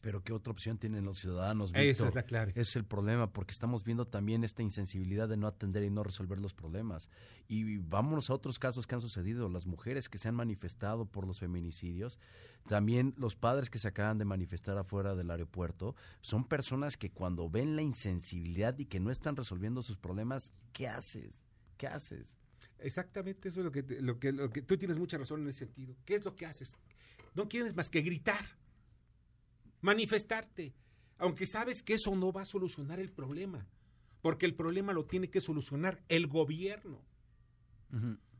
Pero 0.00 0.22
¿qué 0.22 0.32
otra 0.32 0.52
opción 0.52 0.78
tienen 0.78 1.04
los 1.04 1.18
ciudadanos? 1.18 1.72
Esa 1.74 2.06
es 2.06 2.14
la 2.14 2.22
clave. 2.22 2.52
Es 2.54 2.76
el 2.76 2.84
problema, 2.84 3.32
porque 3.32 3.50
estamos 3.50 3.82
viendo 3.82 4.06
también 4.06 4.44
esta 4.44 4.62
insensibilidad 4.62 5.28
de 5.28 5.36
no 5.36 5.48
atender 5.48 5.82
y 5.82 5.90
no 5.90 6.04
resolver 6.04 6.40
los 6.40 6.54
problemas. 6.54 7.10
Y 7.48 7.78
vámonos 7.78 8.30
a 8.30 8.34
otros 8.34 8.60
casos 8.60 8.86
que 8.86 8.94
han 8.94 9.00
sucedido, 9.00 9.48
las 9.48 9.66
mujeres 9.66 10.08
que 10.08 10.16
se 10.18 10.28
han 10.28 10.36
manifestado 10.36 11.04
por 11.04 11.26
los 11.26 11.40
feminicidios, 11.40 12.20
también 12.68 13.12
los 13.18 13.34
padres 13.34 13.70
que 13.70 13.80
se 13.80 13.88
acaban 13.88 14.18
de 14.18 14.24
manifestar 14.24 14.78
afuera 14.78 15.16
del 15.16 15.32
aeropuerto, 15.32 15.96
son 16.20 16.44
personas 16.44 16.96
que 16.96 17.10
cuando 17.10 17.50
ven 17.50 17.74
la 17.74 17.82
insensibilidad 17.82 18.78
y 18.78 18.84
que 18.86 19.00
no 19.00 19.10
están 19.10 19.34
resolviendo 19.34 19.82
sus 19.82 19.96
problemas, 19.96 20.52
¿qué 20.72 20.86
haces? 20.86 21.42
¿Qué 21.76 21.88
haces? 21.88 22.38
Exactamente, 22.80 23.48
eso 23.48 23.60
es 23.60 23.64
lo 23.64 23.72
que, 23.72 23.82
lo 24.00 24.18
que, 24.18 24.32
lo 24.32 24.50
que 24.50 24.62
tú 24.62 24.76
tienes 24.76 24.98
mucha 24.98 25.18
razón 25.18 25.42
en 25.42 25.48
ese 25.48 25.60
sentido. 25.60 25.96
¿Qué 26.04 26.14
es 26.14 26.24
lo 26.24 26.36
que 26.36 26.46
haces? 26.46 26.76
No 27.34 27.48
quieres 27.48 27.74
más 27.74 27.90
que 27.90 28.02
gritar, 28.02 28.44
manifestarte, 29.80 30.74
aunque 31.18 31.46
sabes 31.46 31.82
que 31.82 31.94
eso 31.94 32.14
no 32.14 32.32
va 32.32 32.42
a 32.42 32.46
solucionar 32.46 33.00
el 33.00 33.10
problema, 33.10 33.66
porque 34.22 34.46
el 34.46 34.54
problema 34.54 34.92
lo 34.92 35.06
tiene 35.06 35.28
que 35.28 35.40
solucionar 35.40 36.02
el 36.08 36.26
gobierno. 36.26 37.02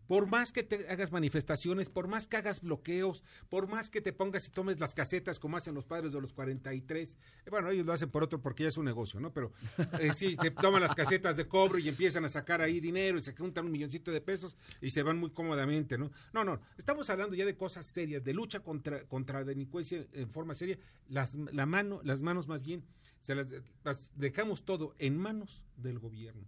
Por 0.08 0.26
más 0.26 0.52
que 0.52 0.62
te 0.62 0.88
hagas 0.88 1.12
manifestaciones, 1.12 1.90
por 1.90 2.08
más 2.08 2.26
que 2.26 2.38
hagas 2.38 2.62
bloqueos, 2.62 3.22
por 3.50 3.68
más 3.68 3.90
que 3.90 4.00
te 4.00 4.14
pongas 4.14 4.48
y 4.48 4.50
tomes 4.50 4.80
las 4.80 4.94
casetas 4.94 5.38
como 5.38 5.58
hacen 5.58 5.74
los 5.74 5.84
padres 5.84 6.12
de 6.14 6.20
los 6.20 6.32
43, 6.32 7.10
eh, 7.44 7.50
bueno, 7.50 7.68
ellos 7.68 7.84
lo 7.84 7.92
hacen 7.92 8.10
por 8.10 8.22
otro 8.22 8.40
porque 8.40 8.62
ya 8.62 8.70
es 8.70 8.78
un 8.78 8.86
negocio, 8.86 9.20
¿no? 9.20 9.34
Pero 9.34 9.52
eh, 10.00 10.12
sí, 10.16 10.34
se 10.40 10.50
toman 10.50 10.80
las 10.80 10.94
casetas 10.94 11.36
de 11.36 11.46
cobro 11.46 11.78
y 11.78 11.88
empiezan 11.88 12.24
a 12.24 12.30
sacar 12.30 12.62
ahí 12.62 12.80
dinero 12.80 13.18
y 13.18 13.20
se 13.20 13.34
juntan 13.34 13.66
un 13.66 13.70
milloncito 13.70 14.10
de 14.10 14.22
pesos 14.22 14.56
y 14.80 14.88
se 14.90 15.02
van 15.02 15.18
muy 15.18 15.30
cómodamente, 15.30 15.98
¿no? 15.98 16.10
No, 16.32 16.42
no, 16.42 16.58
estamos 16.78 17.10
hablando 17.10 17.36
ya 17.36 17.44
de 17.44 17.54
cosas 17.56 17.84
serias, 17.84 18.24
de 18.24 18.32
lucha 18.32 18.60
contra, 18.60 19.04
contra 19.04 19.40
la 19.40 19.44
delincuencia 19.44 20.06
en 20.14 20.30
forma 20.30 20.54
seria. 20.54 20.78
Las, 21.10 21.34
la 21.34 21.66
mano, 21.66 22.00
las 22.02 22.22
manos 22.22 22.48
más 22.48 22.62
bien, 22.62 22.82
se 23.20 23.34
las, 23.34 23.46
las 23.84 24.10
dejamos 24.14 24.64
todo 24.64 24.94
en 24.98 25.18
manos 25.18 25.62
del 25.76 25.98
gobierno. 25.98 26.46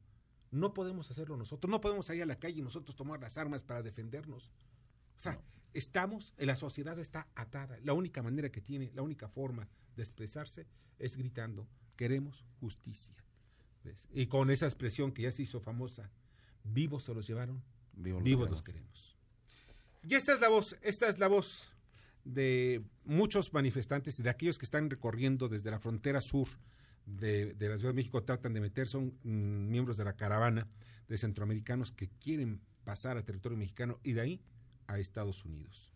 No 0.50 0.74
podemos 0.74 1.10
hacerlo 1.10 1.36
nosotros, 1.36 1.70
no 1.70 1.80
podemos 1.80 2.06
salir 2.06 2.22
a 2.22 2.26
la 2.26 2.38
calle 2.38 2.58
y 2.58 2.62
nosotros 2.62 2.96
tomar 2.96 3.20
las 3.20 3.38
armas 3.38 3.62
para 3.62 3.82
defendernos. 3.82 4.50
O 5.16 5.20
sea, 5.20 5.40
estamos, 5.74 6.34
la 6.38 6.56
sociedad 6.56 6.98
está 6.98 7.28
atada. 7.34 7.78
La 7.82 7.92
única 7.92 8.22
manera 8.22 8.50
que 8.50 8.60
tiene, 8.60 8.90
la 8.94 9.02
única 9.02 9.28
forma 9.28 9.68
de 9.96 10.02
expresarse 10.02 10.66
es 10.98 11.16
gritando, 11.16 11.68
queremos 11.96 12.44
justicia. 12.58 13.14
¿Ves? 13.84 14.08
Y 14.12 14.26
con 14.26 14.50
esa 14.50 14.66
expresión 14.66 15.12
que 15.12 15.22
ya 15.22 15.32
se 15.32 15.42
hizo 15.42 15.60
famosa, 15.60 16.10
vivos 16.64 17.04
se 17.04 17.14
los 17.14 17.26
llevaron, 17.26 17.62
Vivos 17.92 18.22
vivos, 18.22 18.48
los 18.48 18.58
los 18.58 18.62
queremos. 18.62 19.16
Y 20.02 20.14
esta 20.14 20.32
es 20.32 20.40
la 20.40 20.48
voz, 20.48 20.76
esta 20.82 21.08
es 21.08 21.18
la 21.18 21.28
voz 21.28 21.70
de 22.24 22.82
muchos 23.04 23.52
manifestantes 23.52 24.18
y 24.18 24.22
de 24.22 24.30
aquellos 24.30 24.58
que 24.58 24.64
están 24.64 24.88
recorriendo 24.88 25.48
desde 25.48 25.70
la 25.70 25.78
frontera 25.78 26.20
sur 26.20 26.48
de, 27.06 27.54
de 27.54 27.68
la 27.68 27.76
Ciudad 27.76 27.92
de 27.92 27.96
México, 27.96 28.22
tratan 28.22 28.52
de 28.52 28.60
meter, 28.60 28.88
son 28.88 29.14
mm, 29.22 29.70
miembros 29.70 29.96
de 29.96 30.04
la 30.04 30.14
caravana 30.14 30.68
de 31.08 31.18
centroamericanos 31.18 31.92
que 31.92 32.08
quieren 32.08 32.60
pasar 32.84 33.16
a 33.16 33.24
territorio 33.24 33.58
mexicano 33.58 33.98
y 34.02 34.12
de 34.12 34.20
ahí 34.20 34.40
a 34.86 34.98
Estados 34.98 35.44
Unidos. 35.44 35.92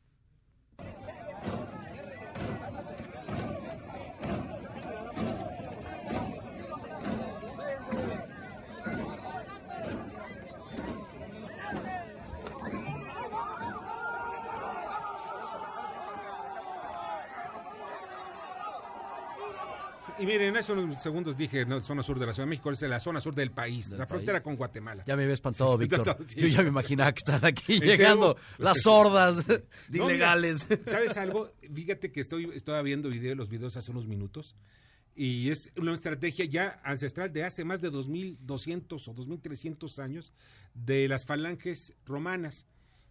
Y 20.24 20.26
miren, 20.26 20.56
hace 20.56 20.72
unos 20.72 21.02
segundos 21.02 21.36
dije, 21.36 21.66
no, 21.66 21.82
zona 21.82 22.02
sur 22.02 22.18
de 22.18 22.24
la 22.24 22.32
Ciudad 22.32 22.46
de 22.46 22.50
México, 22.50 22.70
es 22.70 22.80
la 22.80 22.98
zona 22.98 23.20
sur 23.20 23.34
del 23.34 23.50
país, 23.50 23.90
Del 23.90 23.98
la 23.98 24.06
frontera 24.06 24.42
con 24.42 24.56
Guatemala. 24.56 25.04
Ya 25.06 25.16
me 25.18 25.26
ves 25.26 25.34
espantado, 25.34 25.72
Sí, 25.72 25.78
Víctor. 25.86 26.16
sí. 26.26 26.40
Yo 26.40 26.46
ya 26.46 26.62
me 26.62 26.68
imaginaba 26.68 27.12
que 27.12 27.18
están 27.18 27.44
aquí 27.44 27.78
llegando 27.78 28.34
las 28.56 28.80
sordas 28.80 29.44
mira, 29.90 30.04
ilegales. 30.06 30.66
¿Sabes 30.86 31.18
algo? 31.18 31.52
Fíjate 31.74 32.10
que 32.10 32.22
estoy, 32.22 32.50
estaba 32.54 32.80
viendo 32.80 33.10
video, 33.10 33.34
los 33.34 33.50
videos 33.50 33.76
hace 33.76 33.90
unos 33.90 34.06
minutos 34.06 34.56
y 35.14 35.50
es 35.50 35.70
una 35.76 35.92
estrategia 35.94 36.46
ya 36.46 36.80
ancestral 36.84 37.30
de 37.30 37.44
hace 37.44 37.62
más 37.62 37.82
de 37.82 37.92
2.200 37.92 39.06
o 39.06 39.14
2.300 39.14 39.98
años 40.02 40.32
de 40.72 41.06
las 41.06 41.26
falanges 41.26 41.92
romanas. 42.06 42.66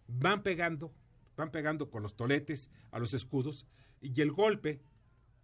Van 0.08 0.42
pegando, 0.42 0.92
van 1.36 1.52
pegando 1.52 1.90
con 1.90 2.02
los 2.02 2.16
toletes 2.16 2.70
a 2.90 2.98
los 2.98 3.14
escudos 3.14 3.66
y 4.00 4.20
el 4.20 4.32
golpe 4.32 4.80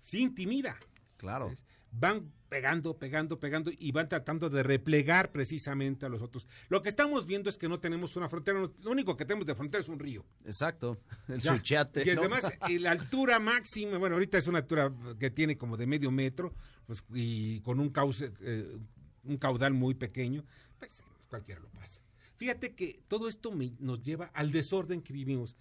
sí 0.02 0.18
intimida. 0.18 0.76
Claro. 1.20 1.50
¿ves? 1.50 1.62
Van 1.92 2.32
pegando, 2.48 2.96
pegando, 2.98 3.38
pegando 3.40 3.70
y 3.76 3.90
van 3.92 4.08
tratando 4.08 4.48
de 4.48 4.62
replegar 4.62 5.30
precisamente 5.32 6.06
a 6.06 6.08
los 6.08 6.22
otros. 6.22 6.46
Lo 6.68 6.82
que 6.82 6.88
estamos 6.88 7.26
viendo 7.26 7.50
es 7.50 7.58
que 7.58 7.68
no 7.68 7.78
tenemos 7.80 8.16
una 8.16 8.28
frontera, 8.28 8.60
lo 8.60 8.90
único 8.90 9.16
que 9.16 9.24
tenemos 9.24 9.46
de 9.46 9.54
frontera 9.54 9.82
es 9.82 9.88
un 9.88 9.98
río. 9.98 10.24
Exacto. 10.44 11.00
El 11.28 11.40
Ya. 11.40 11.54
suchate. 11.56 12.02
Y 12.08 12.14
¿no? 12.14 12.20
además, 12.22 12.52
la 12.80 12.90
altura 12.92 13.38
máxima, 13.40 13.98
bueno, 13.98 14.14
ahorita 14.16 14.38
es 14.38 14.46
una 14.46 14.58
altura 14.58 14.92
que 15.18 15.30
tiene 15.30 15.58
como 15.58 15.76
de 15.76 15.86
medio 15.86 16.10
metro 16.12 16.54
pues, 16.86 17.02
y 17.12 17.60
con 17.60 17.78
un 17.80 17.90
cauce, 17.90 18.32
eh, 18.40 18.78
un 19.24 19.36
caudal 19.36 19.74
muy 19.74 19.94
pequeño, 19.94 20.44
pues 20.78 20.90
cualquiera 21.28 21.60
lo 21.60 21.68
pasa. 21.70 22.00
Fíjate 22.36 22.74
que 22.74 23.02
todo 23.08 23.28
esto 23.28 23.52
me- 23.52 23.74
nos 23.80 24.00
lleva 24.02 24.26
al 24.32 24.50
desorden 24.52 25.02
que 25.02 25.12
vivimos 25.12 25.56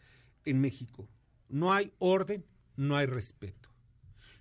en 0.46 0.62
México. 0.62 1.10
No 1.50 1.74
hay 1.74 1.92
orden, 2.00 2.46
no 2.78 2.96
hay 2.96 3.06
respeto. 3.08 3.69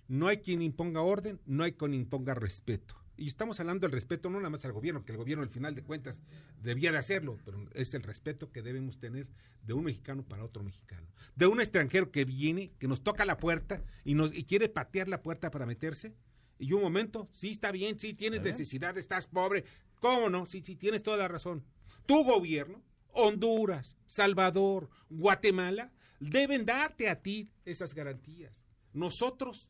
No 0.09 0.27
hay 0.27 0.39
quien 0.39 0.61
imponga 0.61 1.01
orden, 1.01 1.39
no 1.45 1.63
hay 1.63 1.73
quien 1.73 1.93
imponga 1.93 2.33
respeto. 2.33 2.95
Y 3.15 3.27
estamos 3.27 3.59
hablando 3.59 3.85
del 3.85 3.91
respeto 3.91 4.29
no 4.29 4.39
nada 4.39 4.49
más 4.49 4.65
al 4.65 4.71
gobierno, 4.71 5.05
que 5.05 5.11
el 5.11 5.19
gobierno 5.19 5.43
al 5.43 5.49
final 5.49 5.75
de 5.75 5.83
cuentas 5.83 6.19
debía 6.63 6.91
de 6.91 6.97
hacerlo, 6.97 7.37
pero 7.45 7.63
es 7.73 7.93
el 7.93 8.01
respeto 8.01 8.51
que 8.51 8.63
debemos 8.63 8.97
tener 8.97 9.27
de 9.61 9.73
un 9.73 9.83
mexicano 9.83 10.23
para 10.23 10.43
otro 10.43 10.63
mexicano. 10.63 11.07
De 11.35 11.45
un 11.45 11.61
extranjero 11.61 12.11
que 12.11 12.25
viene, 12.25 12.71
que 12.79 12.87
nos 12.87 13.03
toca 13.03 13.23
la 13.23 13.37
puerta 13.37 13.83
y, 14.03 14.15
nos, 14.15 14.33
y 14.33 14.45
quiere 14.45 14.67
patear 14.67 15.07
la 15.07 15.21
puerta 15.21 15.51
para 15.51 15.67
meterse. 15.67 16.15
Y 16.57 16.73
un 16.73 16.81
momento, 16.81 17.29
sí 17.31 17.51
está 17.51 17.71
bien, 17.71 17.99
sí 17.99 18.15
tienes 18.15 18.41
bien. 18.41 18.53
necesidad, 18.53 18.97
estás 18.97 19.27
pobre. 19.27 19.63
¿Cómo 19.99 20.29
no? 20.29 20.47
Sí, 20.47 20.63
sí, 20.65 20.75
tienes 20.75 21.03
toda 21.03 21.17
la 21.17 21.27
razón. 21.27 21.63
Tu 22.07 22.23
gobierno, 22.23 22.81
Honduras, 23.11 23.95
Salvador, 24.07 24.89
Guatemala, 25.09 25.91
deben 26.19 26.65
darte 26.65 27.09
a 27.09 27.21
ti 27.21 27.51
esas 27.65 27.93
garantías. 27.93 28.63
Nosotros, 28.93 29.69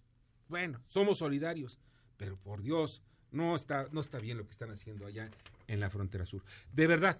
bueno, 0.49 0.79
somos 0.89 1.19
solidarios, 1.19 1.79
pero 2.17 2.35
por 2.37 2.61
Dios, 2.61 3.01
no 3.31 3.55
está, 3.55 3.87
no 3.91 4.01
está 4.01 4.19
bien 4.19 4.37
lo 4.37 4.45
que 4.45 4.51
están 4.51 4.71
haciendo 4.71 5.05
allá 5.05 5.29
en 5.67 5.79
la 5.79 5.89
frontera 5.89 6.25
sur. 6.25 6.43
De 6.73 6.87
verdad, 6.87 7.19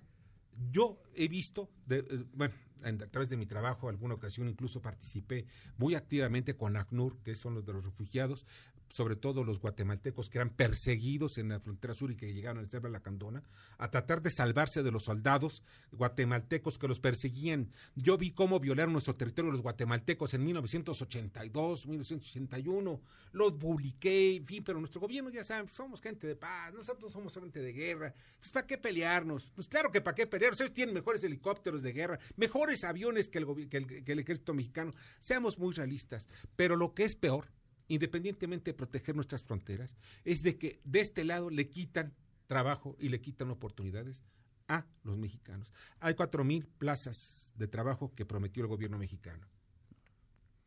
yo 0.72 1.02
he 1.16 1.28
visto, 1.28 1.70
eh, 1.90 2.26
bueno, 2.34 2.54
en- 2.84 3.02
a 3.04 3.08
través 3.08 3.30
de 3.30 3.38
mi 3.38 3.46
trabajo, 3.46 3.88
alguna 3.90 4.16
ocasión 4.16 4.48
incluso 4.50 4.82
participé 4.82 5.46
muy 5.78 5.96
activamente 5.96 6.56
con 6.56 6.76
ACNUR, 6.76 7.18
que 7.24 7.36
son 7.36 7.54
los 7.54 7.66
de 7.66 7.74
los 7.74 7.86
refugiados, 7.86 8.46
sobre 8.90 9.16
todo 9.16 9.44
los 9.44 9.60
guatemaltecos 9.60 10.30
que 10.30 10.38
eran 10.40 10.50
perseguidos 10.50 11.38
en 11.38 11.50
la 11.50 11.60
frontera 11.60 11.94
sur 11.94 12.12
y 12.12 12.16
que 12.16 12.34
llegaron 12.34 12.60
al 12.60 12.70
Cerro 12.70 12.88
de 12.88 12.94
la 12.94 13.02
Candona, 13.02 13.44
a 13.78 13.90
tratar 13.92 14.22
de 14.22 14.32
salvarse 14.32 14.84
de 14.84 14.92
los 14.92 15.04
soldados 15.04 15.64
guatemaltecos 15.92 16.78
que 16.78 16.88
los 16.88 17.00
perseguían. 17.00 17.70
Yo 17.96 18.18
vi 18.18 18.32
cómo 18.32 18.60
violaron 18.60 18.94
nuestro 18.94 19.16
territorio 19.16 19.52
los 19.52 19.62
guatemaltecos 19.62 20.34
en 20.34 20.44
1982, 20.46 21.88
1981, 21.88 23.02
los 23.32 23.54
publiqué, 23.54 24.36
en 24.36 24.46
fin, 24.46 24.64
pero 24.64 24.80
nuestro 24.80 25.02
gobierno 25.02 25.30
ya 25.30 25.44
saben, 25.44 25.70
somos 25.70 26.02
gente 26.02 26.28
de 26.28 26.36
paz, 26.36 26.74
nosotros 26.74 27.12
somos 27.12 27.34
gente 27.34 27.62
de 27.62 27.74
guerra, 27.74 28.14
pues 28.40 28.52
¿para 28.52 28.66
qué 28.66 28.78
pelearnos? 28.78 29.52
Pues 29.54 29.68
claro 29.68 29.92
que 29.92 30.02
para 30.02 30.16
qué 30.16 30.28
pelearnos, 30.28 30.60
ellos 30.62 30.74
tienen 30.74 30.96
mejores 30.96 31.24
helicópteros 31.24 31.82
de 31.82 31.94
guerra, 31.94 32.20
mejores 32.36 32.84
aviones 32.84 33.30
que 33.30 33.40
el, 33.40 33.70
que 33.70 34.04
que 34.04 34.12
el 34.12 34.20
ejército 34.20 34.54
mexicano, 34.54 34.92
seamos 35.20 35.58
muy 35.58 35.74
realistas, 35.74 36.28
pero 36.56 36.76
lo 36.76 36.94
que 36.94 37.04
es 37.04 37.16
peor, 37.16 37.48
independientemente 37.90 38.72
de 38.72 38.76
proteger 38.78 39.16
nuestras 39.16 39.44
fronteras, 39.44 39.98
es 40.24 40.42
de 40.44 40.58
que 40.58 40.80
de 40.86 41.02
este 41.02 41.26
lado 41.26 41.50
le 41.50 41.70
quitan 41.70 42.14
trabajo 42.48 42.96
y 43.00 43.10
le 43.10 43.20
quitan 43.20 43.50
oportunidades 43.52 44.24
a 44.68 44.86
los 45.04 45.18
mexicanos. 45.18 45.72
Hay 46.00 46.14
cuatro 46.14 46.44
mil 46.44 46.66
plazas 46.66 47.52
de 47.56 47.68
trabajo 47.68 48.14
que 48.16 48.26
prometió 48.26 48.64
el 48.64 48.70
gobierno 48.70 48.98
mexicano. 48.98 49.46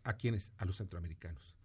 ¿A 0.05 0.15
quiénes? 0.15 0.53
A 0.59 0.65
los 0.65 0.77
centroamericanos. 0.77 1.57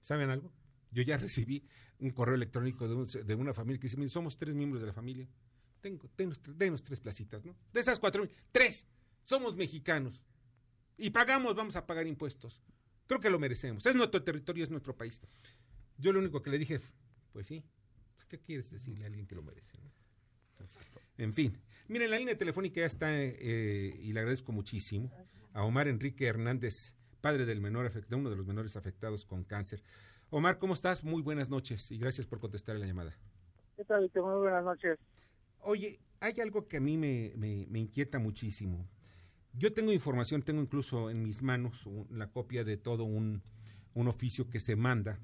¿Saben 0.00 0.30
algo? 0.30 0.52
Yo 0.92 1.02
ya 1.02 1.16
recibí 1.16 1.66
un 1.98 2.10
correo 2.10 2.36
electrónico 2.36 2.86
de, 2.88 2.94
un- 2.94 3.06
de 3.26 3.34
una 3.34 3.52
familia 3.52 3.80
que 3.80 3.86
dice, 3.88 3.96
"Mire, 3.96 4.10
somos 4.10 4.36
tres 4.38 4.54
miembros 4.54 4.80
de 4.80 4.86
la 4.86 4.92
familia. 4.92 5.28
Tengo, 5.80 6.08
denos 6.56 6.82
tres 6.82 7.00
placitas, 7.00 7.44
¿no? 7.44 7.54
De 7.72 7.80
esas 7.80 7.98
cuatro 7.98 8.22
mil, 8.22 8.30
tres. 8.52 8.86
Somos 9.24 9.56
mexicanos. 9.56 10.22
Y 10.96 11.10
pagamos, 11.10 11.54
vamos 11.56 11.74
a 11.76 11.84
pagar 11.86 12.06
impuestos. 12.06 12.62
Creo 13.06 13.20
que 13.20 13.30
lo 13.30 13.38
merecemos. 13.38 13.84
Es 13.86 13.94
nuestro 13.94 14.22
territorio, 14.22 14.64
es 14.64 14.70
nuestro 14.70 14.96
país. 14.96 15.20
Yo 15.98 16.12
lo 16.12 16.18
único 16.20 16.42
que 16.42 16.50
le 16.50 16.58
dije, 16.58 16.80
pues 17.32 17.46
sí, 17.46 17.64
pues, 18.14 18.26
¿qué 18.26 18.38
quieres 18.40 18.70
decirle 18.70 19.04
a 19.04 19.08
alguien 19.08 19.26
que 19.26 19.34
lo 19.34 19.42
merece? 19.42 19.76
no? 19.78 19.90
En 21.18 21.32
fin, 21.32 21.56
miren, 21.88 22.10
la 22.10 22.18
línea 22.18 22.36
telefónica 22.36 22.80
ya 22.80 22.86
está 22.86 23.08
eh, 23.12 23.94
y 24.00 24.12
le 24.12 24.20
agradezco 24.20 24.52
muchísimo 24.52 25.10
a 25.52 25.64
Omar 25.64 25.86
Enrique 25.88 26.26
Hernández, 26.26 26.94
padre 27.20 27.44
del 27.44 27.60
menor 27.60 27.90
afect- 27.92 28.08
de 28.08 28.16
uno 28.16 28.30
de 28.30 28.36
los 28.36 28.46
menores 28.46 28.76
afectados 28.76 29.24
con 29.26 29.44
cáncer. 29.44 29.82
Omar, 30.30 30.58
¿cómo 30.58 30.74
estás? 30.74 31.04
Muy 31.04 31.22
buenas 31.22 31.50
noches 31.50 31.90
y 31.92 31.98
gracias 31.98 32.26
por 32.26 32.40
contestar 32.40 32.76
la 32.76 32.86
llamada. 32.86 33.16
¿Qué 33.76 33.84
tal? 33.84 34.10
Muy 34.14 34.38
buenas 34.38 34.64
noches. 34.64 34.98
Oye, 35.60 36.00
hay 36.20 36.40
algo 36.40 36.66
que 36.66 36.78
a 36.78 36.80
mí 36.80 36.96
me, 36.96 37.32
me- 37.36 37.66
me 37.68 37.78
inquieta 37.80 38.18
muchísimo. 38.18 38.88
Yo 39.56 39.72
tengo 39.72 39.92
información, 39.92 40.42
tengo 40.42 40.60
incluso 40.60 41.10
en 41.10 41.22
mis 41.22 41.40
manos 41.40 41.88
la 42.10 42.26
copia 42.26 42.64
de 42.64 42.76
todo 42.76 43.04
un, 43.04 43.40
un 43.94 44.08
oficio 44.08 44.50
que 44.50 44.58
se 44.58 44.74
manda 44.74 45.20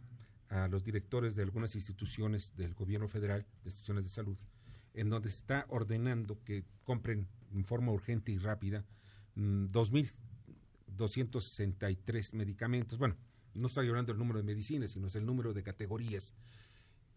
a 0.49 0.69
los 0.69 0.85
directores 0.85 1.35
de 1.35 1.43
algunas 1.43 1.75
instituciones 1.75 2.55
del 2.57 2.75
gobierno 2.75 3.09
federal, 3.09 3.45
de 3.63 3.69
instituciones 3.69 4.05
de 4.05 4.11
salud, 4.11 4.39
en 4.95 5.11
donde 5.11 5.31
se 5.31 5.39
está 5.39 5.67
ordenando 5.69 6.39
que 6.45 6.63
compren 6.85 7.27
en 7.53 7.65
forma 7.65 7.91
urgente 7.91 8.31
y 8.31 8.39
rápida 8.39 8.85
mm, 9.35 9.65
2.263 9.67 12.35
medicamentos. 12.35 12.99
Bueno, 12.99 13.17
no 13.55 13.67
estoy 13.67 13.89
hablando 13.89 14.13
del 14.13 14.19
número 14.19 14.39
de 14.39 14.45
medicinas, 14.45 14.93
sino 14.93 15.09
es 15.09 15.17
el 15.17 15.27
número 15.27 15.53
de 15.53 15.65
categorías 15.65 16.35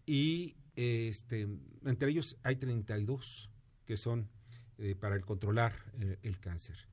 y 0.05 0.57
este 0.75 1.47
entre 1.85 2.09
ellos 2.09 2.37
hay 2.41 2.55
32 2.55 3.51
que 3.85 3.97
son 3.97 4.27
eh, 4.79 4.95
para 4.99 5.15
el 5.15 5.23
controlar 5.23 5.75
eh, 5.99 6.17
el 6.23 6.39
cáncer. 6.39 6.91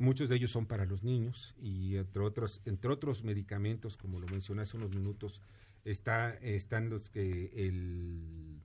Muchos 0.00 0.28
de 0.28 0.36
ellos 0.36 0.50
son 0.50 0.66
para 0.66 0.84
los 0.86 1.02
niños 1.04 1.54
y 1.58 1.96
entre 1.96 2.22
otros 2.22 2.60
entre 2.64 2.90
otros 2.90 3.22
medicamentos, 3.22 3.96
como 3.96 4.18
lo 4.18 4.26
mencioné 4.28 4.62
hace 4.62 4.76
unos 4.76 4.90
minutos, 4.96 5.40
está 5.84 6.34
están 6.36 6.88
los 6.90 7.08
que 7.10 7.52
el 7.54 8.60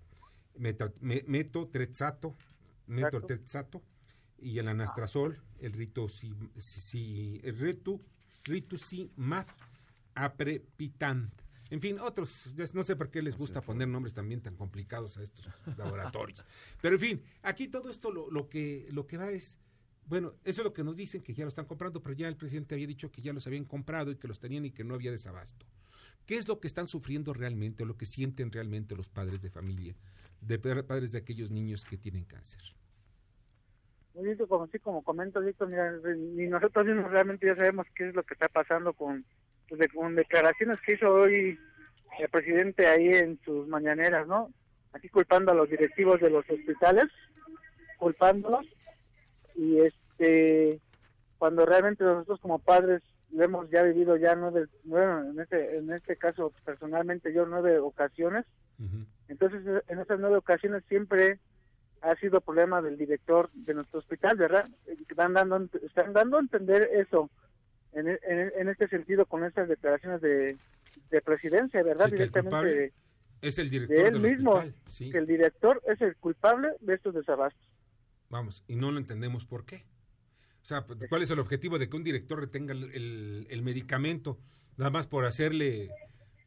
metotrexato, 1.26 2.36
metotrexato 2.88 3.82
y 4.40 4.60
el 4.60 4.68
anastrazol, 4.68 5.40
el 5.60 5.74
rituxi- 5.74 6.36
si- 6.58 6.82
si- 6.82 7.42
el 7.44 7.58
ritu, 7.58 8.02
rituximab 8.46 9.46
aprepitant. 10.14 11.32
En 11.72 11.82
fin, 11.82 11.98
otros, 12.00 12.48
no 12.74 12.84
sé 12.84 12.96
por 12.96 13.10
qué 13.10 13.22
les 13.22 13.36
gusta 13.38 13.60
poner 13.62 13.88
nombres 13.88 14.14
también 14.14 14.40
tan 14.42 14.56
complicados 14.56 15.18
a 15.18 15.24
estos 15.24 15.50
laboratorios. 15.78 16.46
Pero 16.82 16.96
en 16.96 17.02
fin, 17.02 17.24
aquí 17.42 17.68
todo 17.68 17.90
esto 17.90 18.12
lo, 18.12 18.30
lo 18.30 18.48
que 18.50 18.88
lo 18.92 19.08
que 19.08 19.18
va 19.18 19.32
es, 19.32 19.58
bueno, 20.06 20.34
eso 20.44 20.62
es 20.62 20.66
lo 20.66 20.74
que 20.74 20.84
nos 20.84 20.96
dicen 20.96 21.22
que 21.22 21.34
ya 21.34 21.44
lo 21.46 21.50
están 21.50 21.66
comprando, 21.66 22.02
pero 22.02 22.16
ya 22.16 22.28
el 22.28 22.38
presidente 22.38 22.76
había 22.76 22.88
dicho 22.88 23.12
que 23.12 23.22
ya 23.22 23.34
los 23.34 23.46
habían 23.48 23.66
comprado 23.66 24.12
y 24.12 24.16
que 24.18 24.28
los 24.28 24.40
tenían 24.40 24.66
y 24.66 24.72
que 24.72 24.84
no 24.84 24.94
había 24.96 25.12
desabasto. 25.12 25.66
¿Qué 26.26 26.38
es 26.38 26.48
lo 26.48 26.60
que 26.60 26.68
están 26.68 26.88
sufriendo 26.88 27.34
realmente 27.34 27.84
o 27.84 27.86
lo 27.86 27.98
que 27.98 28.06
sienten 28.06 28.52
realmente 28.52 28.96
los 28.96 29.10
padres 29.10 29.42
de 29.42 29.50
familia, 29.50 29.96
de 30.42 30.60
pa- 30.60 30.84
padres 30.84 31.12
de 31.12 31.20
aquellos 31.20 31.52
niños 31.52 31.86
que 31.86 31.98
tienen 31.98 32.26
cáncer? 32.26 32.62
Muy 34.14 34.24
bien, 34.26 34.38
como 34.48 34.64
así 34.64 34.80
como 34.80 35.04
comento, 35.04 35.42
mira, 35.42 35.92
ni 36.16 36.48
nosotros 36.48 36.86
mismos 36.86 37.12
realmente 37.12 37.46
ya 37.48 37.56
sabemos 37.56 37.86
qué 37.96 38.10
es 38.10 38.16
lo 38.16 38.24
que 38.24 38.34
está 38.34 38.48
pasando 38.48 38.94
con, 38.94 39.26
pues, 39.68 39.92
con 39.94 40.16
declaraciones 40.16 40.80
que 40.82 40.94
hizo 40.94 41.14
hoy 41.14 41.60
el 42.20 42.30
presidente 42.30 42.88
ahí 42.88 43.08
en 43.10 43.40
sus 43.44 43.68
mañaneras, 43.68 44.26
¿no? 44.26 44.54
Aquí 44.94 45.10
culpando 45.10 45.52
a 45.52 45.56
los 45.56 45.70
directivos 45.70 46.22
de 46.22 46.30
los 46.30 46.50
hospitales, 46.50 47.08
culpándolos, 48.00 48.66
y 49.56 49.80
este, 49.80 50.80
cuando 51.38 51.66
realmente 51.66 52.04
nosotros 52.04 52.40
como 52.40 52.60
padres 52.60 53.02
lo 53.32 53.44
hemos 53.44 53.70
ya 53.70 53.84
vivido 53.84 54.16
ya 54.18 54.36
nueve, 54.36 54.68
bueno, 54.84 55.30
en 55.30 55.40
este, 55.40 55.78
en 55.78 55.92
este 55.92 56.16
caso 56.16 56.54
personalmente 56.64 57.34
yo 57.34 57.46
nueve 57.46 57.80
ocasiones, 57.80 58.46
entonces 59.28 59.62
en 59.88 60.00
esas 60.00 60.20
nueve 60.20 60.38
ocasiones 60.38 60.84
siempre 60.88 61.40
ha 62.02 62.16
sido 62.18 62.40
problema 62.42 62.82
del 62.82 62.98
director 62.98 63.50
de 63.54 63.74
nuestro 63.74 64.00
hospital, 64.00 64.38
¿verdad? 64.38 64.68
Están 64.86 65.34
dando, 65.34 65.68
están 65.84 66.14
dando 66.14 66.38
a 66.38 66.42
entender 66.42 66.90
eso 66.94 67.30
en, 67.94 68.08
en, 68.10 68.20
en 68.58 68.70
este 68.70 68.88
sentido 68.88 69.26
con 69.26 69.44
estas 69.44 69.68
declaraciones 69.68 70.22
de, 70.22 70.58
de 71.10 71.22
presidencia, 71.22 71.82
¿verdad? 71.84 72.06
Sí, 72.10 72.16
que 72.16 72.24
el 72.24 72.32
Directamente 72.32 72.76
de, 72.76 72.94
Es 73.42 73.58
el 73.60 73.70
director 73.70 73.98
de 73.98 74.08
él 74.08 74.14
del 74.14 74.22
mismo, 74.22 74.52
hospital, 74.54 74.82
sí. 74.86 75.12
que 75.12 75.18
el 75.18 75.26
director 75.26 75.82
es 75.88 76.02
el 76.02 76.16
culpable 76.18 76.74
de 76.82 76.94
estos 76.94 77.14
desabastos. 77.14 77.66
Vamos, 78.30 78.64
y 78.68 78.76
no 78.76 78.92
lo 78.92 78.98
entendemos 78.98 79.46
por 79.46 79.66
qué. 79.66 79.86
O 80.62 80.66
sea, 80.66 80.86
pues, 80.86 81.00
¿cuál 81.10 81.22
es 81.22 81.30
el 81.30 81.40
objetivo 81.40 81.78
de 81.78 81.90
que 81.90 81.96
un 81.96 82.04
director 82.04 82.40
retenga 82.40 82.74
el, 82.74 83.62
medicamento 83.64 84.40
nada 84.78 84.90
más 84.90 85.08
por 85.08 85.26
hacerle 85.26 85.92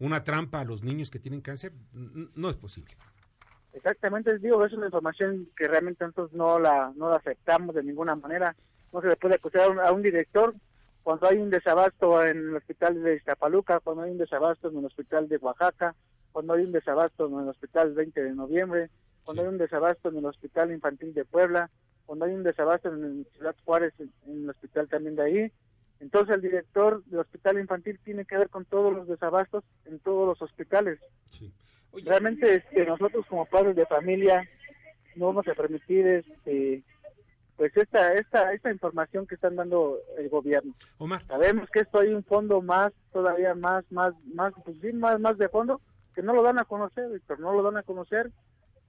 una 0.00 0.24
trampa 0.24 0.60
a 0.60 0.64
los 0.64 0.82
niños 0.82 1.10
que 1.10 1.20
tienen 1.20 1.40
cáncer? 1.40 1.72
No 1.92 2.50
es 2.50 2.56
posible. 2.56 2.96
Exactamente, 3.72 4.38
digo, 4.38 4.64
es 4.64 4.72
una 4.72 4.86
información 4.86 5.48
que 5.56 5.68
realmente 5.68 6.04
nosotros 6.04 6.32
no 6.32 6.58
la, 6.58 6.92
no 6.96 7.10
la 7.10 7.16
aceptamos 7.16 7.74
de 7.74 7.84
ninguna 7.84 8.16
manera. 8.16 8.56
No 8.92 9.00
se 9.00 9.08
le 9.08 9.16
puede 9.16 9.36
acusar 9.36 9.62
a 9.62 9.68
un, 9.68 9.78
a 9.78 9.92
un 9.92 10.02
director 10.02 10.54
cuando 11.08 11.28
hay 11.28 11.38
un 11.38 11.48
desabasto 11.48 12.22
en 12.22 12.36
el 12.36 12.56
hospital 12.56 13.02
de 13.02 13.16
Iztapaluca, 13.16 13.80
cuando 13.80 14.02
hay 14.02 14.10
un 14.10 14.18
desabasto 14.18 14.68
en 14.68 14.78
el 14.78 14.84
hospital 14.84 15.28
de 15.28 15.36
Oaxaca, 15.38 15.94
cuando 16.32 16.52
hay 16.54 16.64
un 16.64 16.72
desabasto 16.72 17.28
en 17.28 17.38
el 17.44 17.48
hospital 17.48 17.94
20 17.94 18.24
de 18.24 18.34
noviembre, 18.34 18.90
cuando 19.28 19.42
hay 19.42 19.48
un 19.48 19.58
desabasto 19.58 20.08
en 20.08 20.16
el 20.16 20.24
hospital 20.24 20.72
infantil 20.72 21.12
de 21.12 21.26
Puebla, 21.26 21.68
cuando 22.06 22.24
hay 22.24 22.32
un 22.32 22.42
desabasto 22.42 22.88
en 22.88 23.26
Ciudad 23.34 23.54
Juárez, 23.62 23.92
en, 23.98 24.10
en 24.26 24.44
el 24.44 24.48
hospital 24.48 24.88
también 24.88 25.16
de 25.16 25.22
ahí. 25.22 25.52
Entonces 26.00 26.34
el 26.36 26.40
director 26.40 27.04
del 27.04 27.20
hospital 27.20 27.58
infantil 27.58 28.00
tiene 28.02 28.24
que 28.24 28.38
ver 28.38 28.48
con 28.48 28.64
todos 28.64 28.90
los 28.90 29.06
desabastos 29.06 29.64
en 29.84 29.98
todos 29.98 30.28
los 30.28 30.40
hospitales. 30.40 30.98
Realmente 31.92 32.54
este, 32.54 32.86
nosotros 32.86 33.26
como 33.26 33.44
padres 33.44 33.76
de 33.76 33.84
familia 33.84 34.48
no 35.14 35.26
vamos 35.26 35.46
a 35.46 35.52
permitir 35.52 36.06
este 36.06 36.82
pues 37.58 37.76
esta 37.76 38.14
esta 38.14 38.54
esta 38.54 38.70
información 38.70 39.26
que 39.26 39.34
están 39.34 39.56
dando 39.56 39.98
el 40.16 40.30
gobierno. 40.30 40.72
Omar. 40.96 41.22
Sabemos 41.26 41.68
que 41.68 41.80
esto 41.80 42.00
hay 42.00 42.14
un 42.14 42.24
fondo 42.24 42.62
más 42.62 42.94
todavía 43.12 43.54
más 43.54 43.84
más 43.92 44.14
más 44.32 44.54
pues 44.64 44.78
sí, 44.80 44.90
más 44.94 45.20
más 45.20 45.36
de 45.36 45.50
fondo 45.50 45.82
que 46.14 46.22
no 46.22 46.32
lo 46.32 46.42
dan 46.42 46.58
a 46.58 46.64
conocer, 46.64 47.10
Víctor, 47.10 47.40
no 47.40 47.52
lo 47.52 47.62
dan 47.62 47.76
a 47.76 47.82
conocer. 47.82 48.32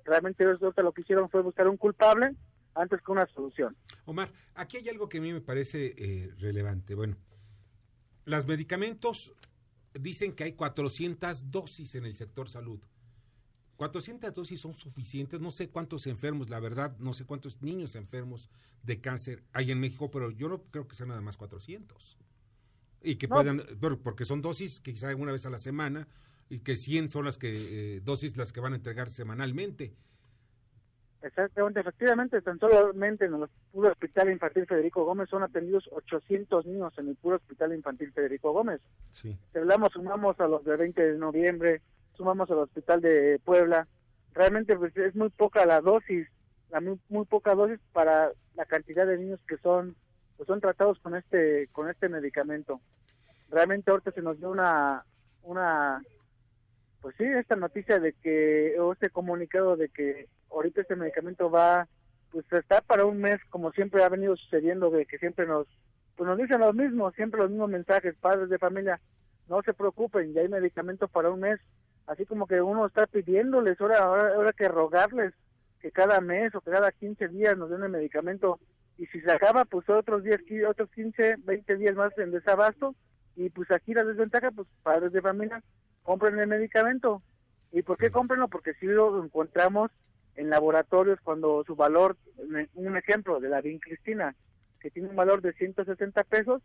Realmente 0.10 0.44
ellos 0.44 0.60
lo 0.76 0.92
que 0.92 1.02
hicieron 1.02 1.30
fue 1.30 1.44
buscar 1.44 1.68
un 1.68 1.78
culpable 1.78 2.36
antes 2.74 3.00
que 3.02 3.12
una 3.12 3.28
solución. 3.28 3.78
Omar, 4.06 4.32
aquí 4.56 4.78
hay 4.78 4.90
algo 4.90 5.08
que 5.08 5.20
a 5.20 5.22
mí 5.22 5.32
me 5.32 5.42
parece 5.42 5.94
eh, 5.98 6.34
relevante. 6.40 6.96
Bueno, 6.96 7.16
los 8.26 8.48
medicamentos 8.48 9.34
dicen 9.94 10.34
que 10.34 10.46
hay 10.46 10.54
400 10.54 11.52
dosis 11.52 11.94
en 11.94 12.06
el 12.06 12.16
sector 12.16 12.50
salud. 12.50 12.80
400 13.76 14.34
dosis 14.34 14.60
son 14.60 14.74
suficientes, 14.74 15.40
no 15.40 15.52
sé 15.52 15.70
cuántos 15.70 16.08
enfermos, 16.08 16.50
la 16.50 16.60
verdad, 16.60 16.98
no 16.98 17.14
sé 17.14 17.26
cuántos 17.26 17.62
niños 17.62 17.96
enfermos 17.96 18.50
de 18.84 19.00
cáncer 19.00 19.44
hay 19.54 19.72
en 19.72 19.80
México, 19.80 20.10
pero 20.12 20.32
yo 20.32 20.50
no 20.50 20.64
creo 20.64 20.88
que 20.88 20.96
sean 20.96 21.10
nada 21.10 21.22
más 21.22 21.38
400. 21.38 22.18
Y 23.02 23.16
que 23.16 23.28
No. 23.28 23.36
puedan, 23.36 23.64
porque 24.04 24.26
son 24.26 24.42
dosis 24.42 24.80
que 24.80 24.92
quizá 24.94 25.16
una 25.16 25.32
vez 25.32 25.46
a 25.46 25.50
la 25.50 25.60
semana 25.60 26.08
y 26.50 26.60
que 26.60 26.76
100 26.76 27.10
son 27.10 27.26
las 27.26 27.38
que, 27.38 27.98
eh, 27.98 28.02
dosis 28.02 28.36
las 28.38 28.52
que 28.52 28.60
van 28.60 28.74
a 28.74 28.78
entregar 28.78 29.10
semanalmente. 29.10 29.94
Exactamente, 31.22 31.82
efectivamente, 31.82 32.42
tan 32.42 32.60
solamente 32.60 33.26
en 33.26 33.34
el 33.36 33.50
puro 33.72 33.90
hospital 33.90 34.32
infantil 34.32 34.66
Federico 34.66 35.04
Gómez 35.04 35.30
son 35.30 35.44
atendidos 35.44 35.90
800 35.92 36.66
niños 36.66 36.94
en 36.98 37.10
el 37.10 37.16
puro 37.18 37.36
hospital 37.36 37.74
infantil 37.74 38.14
Federico 38.14 38.54
Gómez. 38.54 38.80
Sí. 39.12 39.38
Si 39.52 39.58
hablamos, 39.58 39.92
sumamos 39.92 40.40
a 40.40 40.48
los 40.48 40.64
del 40.64 40.78
20 40.78 41.12
de 41.14 41.18
noviembre, 41.18 41.82
sumamos 42.14 42.50
al 42.52 42.60
hospital 42.60 43.02
de 43.02 43.40
Puebla, 43.44 43.88
realmente 44.34 44.78
pues, 44.78 44.96
es 44.96 45.14
muy 45.14 45.30
poca 45.30 45.66
la 45.66 45.82
dosis, 45.82 46.28
la 46.70 46.80
muy, 46.80 47.00
muy 47.10 47.26
poca 47.26 47.54
dosis 47.54 47.80
para 47.92 48.32
la 48.56 48.66
cantidad 48.66 49.06
de 49.06 49.18
niños 49.18 49.40
que 49.48 49.58
son 49.58 49.96
pues 50.38 50.48
son 50.48 50.62
tratados 50.62 51.00
con 51.00 51.16
este 51.16 51.68
con 51.74 51.90
este 51.90 52.08
medicamento. 52.08 52.80
Realmente 53.50 53.92
ahorita 53.92 54.12
se 54.12 54.22
nos 54.22 54.38
dio 54.40 54.50
una 54.50 55.04
una 55.44 56.02
pues 57.02 57.16
sí, 57.18 57.24
esta 57.24 57.56
noticia 57.56 58.00
de 58.00 58.14
que 58.14 58.76
o 58.80 58.94
este 58.94 59.10
comunicado 59.10 59.76
de 59.78 59.90
que 59.90 60.28
ahorita 60.52 60.82
este 60.82 60.96
medicamento 60.96 61.50
va 61.50 61.88
pues 62.32 62.46
está 62.52 62.82
para 62.82 63.06
un 63.06 63.20
mes 63.20 63.40
como 63.50 63.72
siempre 63.72 64.04
ha 64.04 64.10
venido 64.10 64.36
sucediendo 64.36 64.90
de 64.92 65.06
que 65.06 65.18
siempre 65.18 65.48
nos 65.48 65.68
pues 66.16 66.28
nos 66.28 66.38
dicen 66.38 66.60
lo 66.60 66.74
mismo, 66.74 67.10
siempre 67.12 67.40
los 67.40 67.50
mismos 67.50 67.70
mensajes, 67.70 68.14
padres 68.18 68.50
de 68.50 68.58
familia, 68.60 69.00
no 69.48 69.62
se 69.62 69.74
preocupen, 69.74 70.34
ya 70.34 70.42
hay 70.42 70.50
medicamento 70.50 71.08
para 71.08 71.30
un 71.32 71.40
mes, 71.40 71.62
así 72.08 72.26
como 72.26 72.46
que 72.46 72.62
uno 72.62 72.86
está 72.86 73.08
pidiéndoles, 73.08 73.80
ahora, 73.80 74.00
ahora, 74.00 74.36
ahora 74.36 74.52
que 74.54 74.68
rogarles 74.68 75.34
que 75.80 75.92
cada 75.92 76.20
mes 76.20 76.54
o 76.54 76.60
que 76.60 76.72
cada 76.72 76.92
15 76.92 77.30
días 77.30 77.58
nos 77.58 77.70
den 77.70 77.84
el 77.84 77.90
medicamento 77.90 78.60
y 78.98 79.06
si 79.06 79.22
se 79.22 79.32
acaba 79.32 79.64
pues 79.64 79.88
otros 79.90 80.22
10, 80.24 80.42
qui- 80.42 80.68
otros 80.68 80.92
15, 80.92 81.38
20 81.46 81.78
días 81.78 81.96
más 81.96 82.16
en 82.18 82.32
desabasto 82.32 82.96
y 83.38 83.50
pues 83.50 83.72
aquí 83.72 83.94
la 83.94 84.04
desventaja 84.04 84.52
pues 84.52 84.68
padres 84.84 85.14
de 85.14 85.22
familia 85.22 85.64
compren 86.10 86.40
el 86.40 86.48
medicamento. 86.48 87.22
¿Y 87.72 87.84
por 87.84 87.96
qué 88.00 88.10
cómprenlo? 88.10 88.48
Porque 88.48 88.74
si 88.80 88.88
lo 88.88 89.24
encontramos 89.24 89.92
en 90.38 90.50
laboratorios 90.50 91.20
cuando 91.22 91.64
su 91.68 91.76
valor, 91.76 92.18
un 92.74 92.98
ejemplo 92.98 93.40
de 93.40 93.48
la 93.48 93.62
vincristina, 93.62 94.36
que 94.80 94.90
tiene 94.90 95.10
un 95.10 95.16
valor 95.16 95.44
de 95.44 95.54
160 95.54 96.24
pesos, 96.24 96.64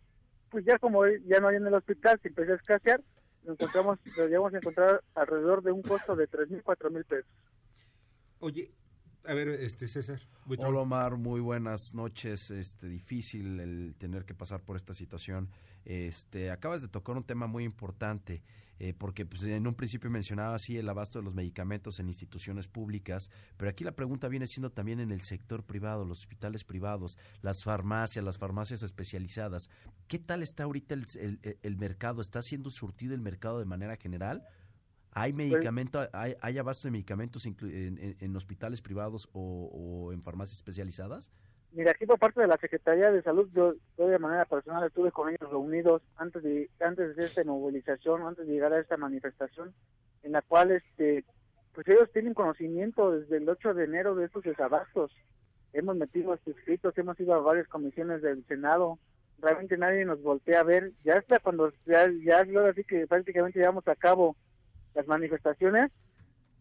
pues 0.48 0.64
ya 0.64 0.78
como 0.78 1.07
ya 1.26 1.40
no 1.40 1.48
hay 1.48 1.57
en 1.57 1.66
el 1.66 1.74
hospital, 1.74 2.18
se 2.22 2.28
empieza 2.28 2.52
a 2.52 2.57
escasear, 2.57 3.02
lo 3.44 3.52
encontramos, 3.52 3.98
lo 4.16 4.28
llegamos 4.28 4.54
a 4.54 4.57
encontrar 4.57 5.02
alrededor 5.14 5.62
de 5.62 5.72
un 5.72 5.83
costo 5.83 6.16
de 6.16 6.26
3 6.26 6.48
mil, 6.48 6.62
4 6.62 6.90
mil 6.90 7.04
pesos. 7.04 7.30
Oye, 8.38 8.70
a 9.26 9.35
ver, 9.35 9.48
este 9.48 9.88
César. 9.88 10.20
Buitrón. 10.46 10.70
Hola 10.70 10.80
Omar, 10.80 11.18
muy 11.18 11.40
buenas 11.40 11.92
noches. 11.92 12.50
Este 12.50 12.88
difícil 12.88 13.61
el 13.61 13.94
tener 13.98 14.24
que 14.24 14.33
pasar 14.33 14.62
por 14.62 14.76
esta 14.76 14.94
situación. 14.94 15.50
Este 15.85 16.50
acabas 16.50 16.80
de 16.80 16.88
tocar 16.88 17.14
un 17.14 17.24
tema 17.24 17.46
muy 17.46 17.64
importante 17.64 18.42
eh, 18.78 18.92
porque 18.92 19.24
pues, 19.24 19.42
en 19.44 19.66
un 19.66 19.74
principio 19.74 20.10
mencionaba 20.10 20.54
así 20.56 20.76
el 20.76 20.88
abasto 20.88 21.18
de 21.18 21.24
los 21.24 21.34
medicamentos 21.34 22.00
en 22.00 22.08
instituciones 22.08 22.66
públicas, 22.68 23.30
pero 23.56 23.70
aquí 23.70 23.84
la 23.84 23.92
pregunta 23.94 24.28
viene 24.28 24.46
siendo 24.46 24.70
también 24.70 25.00
en 25.00 25.10
el 25.12 25.20
sector 25.22 25.64
privado, 25.64 26.04
los 26.04 26.20
hospitales 26.20 26.64
privados, 26.64 27.18
las 27.42 27.62
farmacias, 27.64 28.24
las 28.24 28.38
farmacias 28.38 28.82
especializadas. 28.82 29.70
¿Qué 30.08 30.18
tal 30.18 30.42
está 30.42 30.64
ahorita 30.64 30.94
el, 30.94 31.06
el- 31.20 31.58
el 31.62 31.76
mercado? 31.76 32.20
¿Está 32.20 32.42
siendo 32.42 32.70
surtido 32.70 33.14
el 33.14 33.20
mercado 33.20 33.58
de 33.58 33.64
manera 33.64 33.96
general? 33.96 34.42
¿Hay 35.16 35.32
medicamento, 35.32 36.08
hay, 36.12 36.34
hay 36.40 36.58
abasto 36.58 36.88
de 36.88 36.92
medicamentos 36.92 37.46
en, 37.46 37.56
en- 37.62 38.16
en 38.18 38.37
hospitales 38.37 38.82
privados 38.82 39.28
o, 39.32 39.70
o 39.72 40.12
en 40.12 40.22
farmacias 40.22 40.56
especializadas? 40.56 41.30
Mira, 41.74 41.90
aquí 41.90 42.06
por 42.06 42.20
parte 42.20 42.40
de 42.40 42.46
la 42.46 42.56
Secretaría 42.56 43.10
de 43.10 43.20
Salud, 43.22 43.50
yo, 43.52 43.74
de 43.96 44.18
manera 44.20 44.44
personal 44.44 44.87
estuve 44.87 45.10
con 45.10 45.28
ellos 45.28 45.50
reunidos 45.50 46.02
antes 46.14 46.40
de 46.44 46.70
antes 46.78 47.16
de 47.16 47.24
esta 47.24 47.42
movilización, 47.42 48.22
antes 48.22 48.46
de 48.46 48.52
llegar 48.52 48.72
a 48.72 48.78
esta 48.78 48.96
manifestación, 48.96 49.74
en 50.22 50.32
la 50.32 50.42
cual 50.42 50.70
este 50.70 51.24
pues 51.74 51.88
ellos 51.88 52.08
tienen 52.12 52.32
conocimiento 52.32 53.10
desde 53.10 53.38
el 53.38 53.48
8 53.48 53.74
de 53.74 53.84
enero 53.87 54.14
de 54.14 54.26
estos 54.26 54.44
desabastos. 54.44 55.10
Hemos 55.72 55.96
metido 55.96 56.38
escritos, 56.46 56.96
hemos 56.96 57.18
ido 57.18 57.34
a 57.34 57.40
varias 57.40 57.66
comisiones 57.66 58.22
del 58.22 58.46
Senado, 58.46 59.00
realmente 59.40 59.76
nadie 59.76 60.04
nos 60.04 60.22
voltea 60.22 60.60
a 60.60 60.62
ver. 60.62 60.92
Ya 61.02 61.16
hasta 61.16 61.40
cuando 61.40 61.72
ya, 61.87 62.08
ya 62.24 62.38
ahora 62.38 62.72
sí 62.74 62.84
que 62.84 63.08
prácticamente 63.08 63.58
llevamos 63.58 63.88
a 63.88 63.96
cabo 63.96 64.37
las 64.94 65.08
manifestaciones, 65.08 65.90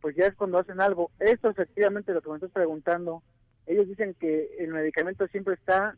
pues 0.01 0.15
ya 0.15 0.25
es 0.25 0.33
cuando 0.33 0.57
hacen 0.57 0.81
algo. 0.81 1.11
Esto 1.19 1.51
efectivamente 1.51 2.13
lo 2.13 2.21
que 2.23 2.29
me 2.29 2.35
estás 2.37 2.49
preguntando, 2.49 3.21
ellos 3.65 3.87
dicen 3.87 4.15
que 4.19 4.55
el 4.59 4.71
medicamento 4.71 5.27
siempre 5.27 5.55
está, 5.55 5.95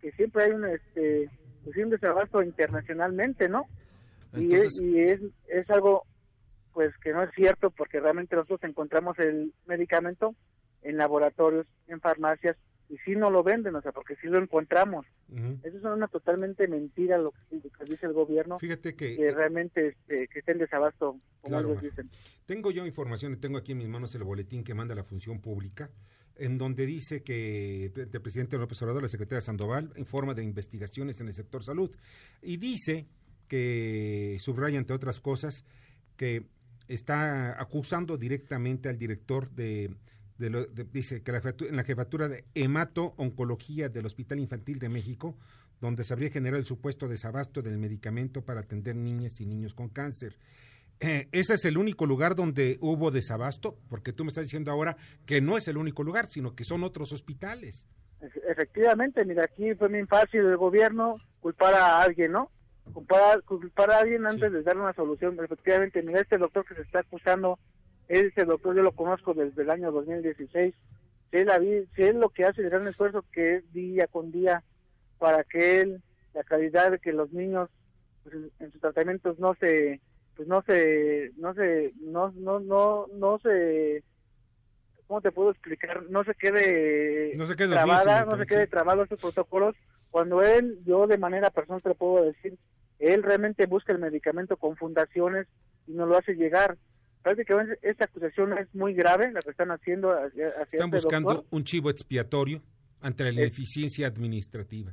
que 0.00 0.12
siempre 0.12 0.44
hay 0.44 0.50
un, 0.52 0.64
este, 0.64 1.30
pues, 1.64 1.76
un 1.76 1.90
desabasto 1.90 2.42
internacionalmente, 2.42 3.48
¿no? 3.48 3.66
Y, 4.34 4.54
es, 4.54 4.80
y 4.80 5.00
es, 5.00 5.20
es 5.48 5.70
algo, 5.70 6.04
pues 6.72 6.96
que 6.98 7.12
no 7.12 7.22
es 7.22 7.30
cierto, 7.34 7.70
porque 7.70 8.00
realmente 8.00 8.34
nosotros 8.34 8.68
encontramos 8.68 9.18
el 9.18 9.52
medicamento 9.66 10.34
en 10.82 10.96
laboratorios, 10.96 11.66
en 11.86 12.00
farmacias, 12.00 12.56
y 12.88 12.98
sí 12.98 13.16
no 13.16 13.30
lo 13.30 13.42
venden, 13.42 13.74
o 13.74 13.82
sea, 13.82 13.92
porque 13.92 14.16
sí 14.16 14.26
lo 14.28 14.38
encontramos. 14.38 15.06
Eso 15.62 15.78
es 15.78 15.84
una 15.84 16.08
totalmente 16.08 16.68
mentira 16.68 17.18
lo 17.18 17.32
que, 17.32 17.60
dice 17.86 18.06
el 18.06 18.12
gobierno, 18.12 18.58
Fíjate 18.58 18.94
que 18.94 19.16
que 19.16 19.30
realmente 19.32 19.88
este, 19.88 20.28
que 20.28 20.38
esté 20.38 20.52
en 20.52 20.58
desabasto, 20.58 21.18
como 21.40 21.56
Claro, 21.56 21.70
ellos 21.70 21.82
dicen. 21.82 22.10
Tengo 22.46 22.70
yo 22.70 22.86
información, 22.86 23.32
y 23.32 23.36
tengo 23.36 23.58
aquí 23.58 23.72
en 23.72 23.78
mis 23.78 23.88
manos 23.88 24.14
el 24.14 24.24
boletín 24.24 24.62
que 24.62 24.74
manda 24.74 24.94
la 24.94 25.02
función 25.02 25.40
pública, 25.40 25.90
en 26.36 26.58
donde 26.58 26.86
dice 26.86 27.22
que 27.22 27.86
el 27.94 28.20
presidente 28.20 28.58
López 28.58 28.80
Obrador, 28.82 29.02
la 29.02 29.08
secretaria 29.08 29.40
Sandoval, 29.40 29.92
informa 29.96 30.34
de 30.34 30.42
investigaciones 30.42 31.20
en 31.20 31.28
el 31.28 31.32
sector 31.32 31.62
salud. 31.62 31.94
Y 32.42 32.56
dice 32.56 33.06
que, 33.48 34.36
subraya 34.40 34.78
entre 34.78 34.96
otras 34.96 35.20
cosas, 35.20 35.64
que 36.16 36.46
está 36.88 37.60
acusando 37.60 38.16
directamente 38.16 38.88
al 38.88 38.98
director 38.98 39.50
de, 39.50 39.94
de 40.38 40.50
lo- 40.50 40.66
de- 40.66 40.84
dice 40.84 41.22
que 41.22 41.32
la 41.32 41.38
jefatura- 41.40 41.70
en 41.70 41.76
la 41.76 41.84
jefatura 41.84 42.28
de 42.28 42.44
hemato-oncología 42.54 43.88
del 43.88 44.06
Hospital 44.06 44.40
Infantil 44.40 44.78
de 44.78 44.88
México, 44.88 45.36
donde 45.80 46.04
se 46.04 46.12
habría 46.14 46.30
generado 46.30 46.58
el 46.60 46.66
supuesto 46.66 47.08
desabasto 47.08 47.62
del 47.62 47.78
medicamento 47.78 48.42
para 48.42 48.60
atender 48.60 48.96
niñas 48.96 49.40
y 49.40 49.46
niños 49.46 49.74
con 49.74 49.88
cáncer. 49.88 50.36
Eh, 51.00 51.28
¿Ese 51.32 51.54
es 51.54 51.64
el 51.64 51.76
único 51.76 52.06
lugar 52.06 52.34
donde 52.34 52.78
hubo 52.80 53.10
desabasto? 53.10 53.76
Porque 53.88 54.12
tú 54.12 54.24
me 54.24 54.28
estás 54.28 54.44
diciendo 54.44 54.70
ahora 54.70 54.96
que 55.26 55.40
no 55.40 55.56
es 55.58 55.66
el 55.68 55.76
único 55.76 56.02
lugar, 56.04 56.26
sino 56.30 56.54
que 56.54 56.64
son 56.64 56.84
otros 56.84 57.12
hospitales. 57.12 57.86
Efe- 58.20 58.40
Efectivamente, 58.48 59.24
mira, 59.24 59.44
aquí 59.44 59.74
fue 59.74 59.88
muy 59.88 60.06
fácil 60.06 60.40
el 60.40 60.56
gobierno 60.56 61.16
culpar 61.40 61.74
a 61.74 62.00
alguien, 62.00 62.32
¿no? 62.32 62.50
Culpar, 62.92 63.42
culpar 63.42 63.90
a 63.90 63.98
alguien 63.98 64.24
antes 64.26 64.52
de 64.52 64.62
dar 64.62 64.76
una 64.78 64.92
solución. 64.94 65.36
Efectivamente, 65.42 66.02
mira, 66.02 66.20
este 66.20 66.38
doctor 66.38 66.64
que 66.64 66.74
se 66.76 66.82
está 66.82 67.00
acusando, 67.00 67.58
ese 68.08 68.44
doctor 68.44 68.76
yo 68.76 68.82
lo 68.82 68.92
conozco 68.92 69.34
desde 69.34 69.62
el 69.62 69.70
año 69.70 69.90
2016. 69.92 70.74
Si 71.30 71.36
él, 71.36 71.88
si 71.96 72.02
él 72.02 72.20
lo 72.20 72.28
que 72.30 72.44
hace 72.44 72.62
el 72.62 72.70
gran 72.70 72.86
esfuerzo 72.86 73.24
que 73.32 73.56
es 73.56 73.72
día 73.72 74.06
con 74.06 74.30
día 74.30 74.62
para 75.18 75.44
que 75.44 75.80
él, 75.80 76.02
la 76.32 76.44
calidad 76.44 76.90
de 76.90 76.98
que 76.98 77.12
los 77.12 77.32
niños 77.32 77.70
pues, 78.22 78.36
en, 78.58 78.72
sus 78.72 78.80
tratamientos 78.80 79.38
no 79.38 79.54
se, 79.54 80.00
pues 80.36 80.48
no 80.48 80.62
se, 80.62 81.32
no 81.36 81.54
se, 81.54 81.92
no, 82.00 82.32
no, 82.36 82.60
no, 82.60 83.06
no 83.12 83.38
se, 83.38 84.02
¿cómo 85.06 85.20
te 85.20 85.32
puedo 85.32 85.50
explicar? 85.50 86.04
No 86.10 86.24
se 86.24 86.34
quede 86.34 87.32
No 87.36 87.46
se 87.46 87.56
quede 87.56 87.68
trabada, 87.68 88.24
no 88.24 88.36
se 88.36 88.46
quede 88.46 88.66
trabado 88.66 89.02
estos 89.02 89.20
protocolos. 89.20 89.76
Cuando 90.10 90.42
él, 90.42 90.78
yo 90.84 91.06
de 91.06 91.18
manera 91.18 91.50
personal 91.50 91.82
te 91.82 91.90
lo 91.90 91.94
puedo 91.94 92.24
decir, 92.24 92.56
él 92.98 93.22
realmente 93.22 93.66
busca 93.66 93.92
el 93.92 93.98
medicamento 93.98 94.56
con 94.56 94.76
fundaciones 94.76 95.46
y 95.86 95.92
nos 95.92 96.08
lo 96.08 96.16
hace 96.16 96.34
llegar. 96.34 96.76
Prácticamente 97.28 97.78
esta 97.80 98.04
acusación 98.04 98.52
es 98.58 98.72
muy 98.74 98.92
grave, 98.92 99.32
la 99.32 99.40
que 99.40 99.48
están 99.50 99.70
haciendo 99.70 100.12
hacia, 100.12 100.48
hacia 100.48 100.62
Están 100.62 100.88
este 100.94 101.06
buscando 101.06 101.30
doctor. 101.30 101.48
un 101.52 101.64
chivo 101.64 101.88
expiatorio 101.88 102.60
ante 103.00 103.24
la 103.24 103.30
ineficiencia 103.30 104.06
administrativa. 104.06 104.92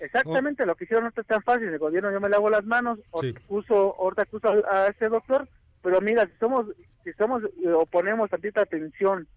Exactamente, 0.00 0.66
lo 0.66 0.74
que 0.74 0.84
hicieron 0.84 1.04
no 1.04 1.10
está 1.10 1.22
tan 1.22 1.40
fácil. 1.44 1.68
El 1.68 1.78
gobierno 1.78 2.10
yo 2.10 2.20
me 2.20 2.28
lavo 2.28 2.50
las 2.50 2.64
manos, 2.64 2.98
o- 3.12 3.20
Sí. 3.22 3.32
acuso, 3.44 3.94
ahorita 3.96 4.22
acuso 4.22 4.48
a, 4.48 4.86
a 4.86 4.88
este 4.88 5.08
doctor, 5.08 5.48
pero 5.80 6.00
mira, 6.00 6.26
si 6.26 6.32
somos, 6.40 6.66
si 7.04 7.12
somos 7.12 7.44
eh, 7.44 7.68
o 7.68 7.86
ponemos 7.86 8.28
tantita 8.28 8.62
atención 8.62 9.28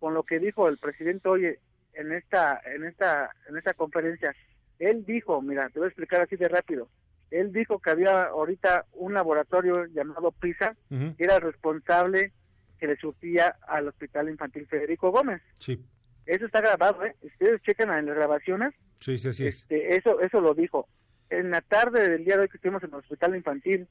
con 0.00 0.14
lo 0.14 0.24
que 0.24 0.40
dijo 0.40 0.68
el 0.68 0.78
presidente 0.78 1.28
hoy 1.28 1.46
en 1.92 2.12
esta, 2.12 2.60
en 2.74 2.82
esta, 2.86 3.30
en 3.48 3.56
esta 3.56 3.72
conferencia, 3.74 4.34
él 4.80 5.04
dijo, 5.06 5.40
mira, 5.40 5.70
te 5.70 5.78
voy 5.78 5.86
a 5.86 5.88
explicar 5.90 6.22
así 6.22 6.34
de 6.34 6.48
rápido. 6.48 6.88
Él 7.34 7.52
dijo 7.52 7.80
que 7.80 7.90
había 7.90 8.24
ahorita 8.26 8.84
un 8.92 9.14
laboratorio 9.14 9.86
llamado 9.86 10.30
PISA, 10.32 10.76
que 11.16 11.24
era 11.24 11.40
responsable 11.40 12.32
que 12.78 12.86
le 12.86 12.96
surtía 12.96 13.56
al 13.66 13.88
Hospital 13.88 14.28
Infantil 14.28 14.66
Federico 14.66 15.10
Gómez. 15.10 15.42
Sí, 15.58 15.84
Eso 16.26 16.46
está 16.46 16.60
grabado, 16.60 17.04
¿eh? 17.04 17.14
Ustedes 17.22 17.60
checan 17.62 17.90
en 17.98 18.06
las 18.06 18.14
grabaciones 18.16 18.72
sí, 19.00 19.18
sí, 19.18 19.28
es. 19.28 19.40
este, 19.40 19.96
eso, 19.96 20.20
eso 20.20 20.40
lo 20.40 20.54
dijo. 20.54 20.88
En 21.30 21.50
la 21.50 21.60
tarde 21.60 22.08
del 22.08 22.24
día 22.24 22.36
de 22.36 22.42
hoy 22.42 22.48
que 22.48 22.56
estuvimos 22.58 22.82
en 22.84 22.90
el 22.90 22.96
hospital 22.96 23.34
infantil, 23.34 23.88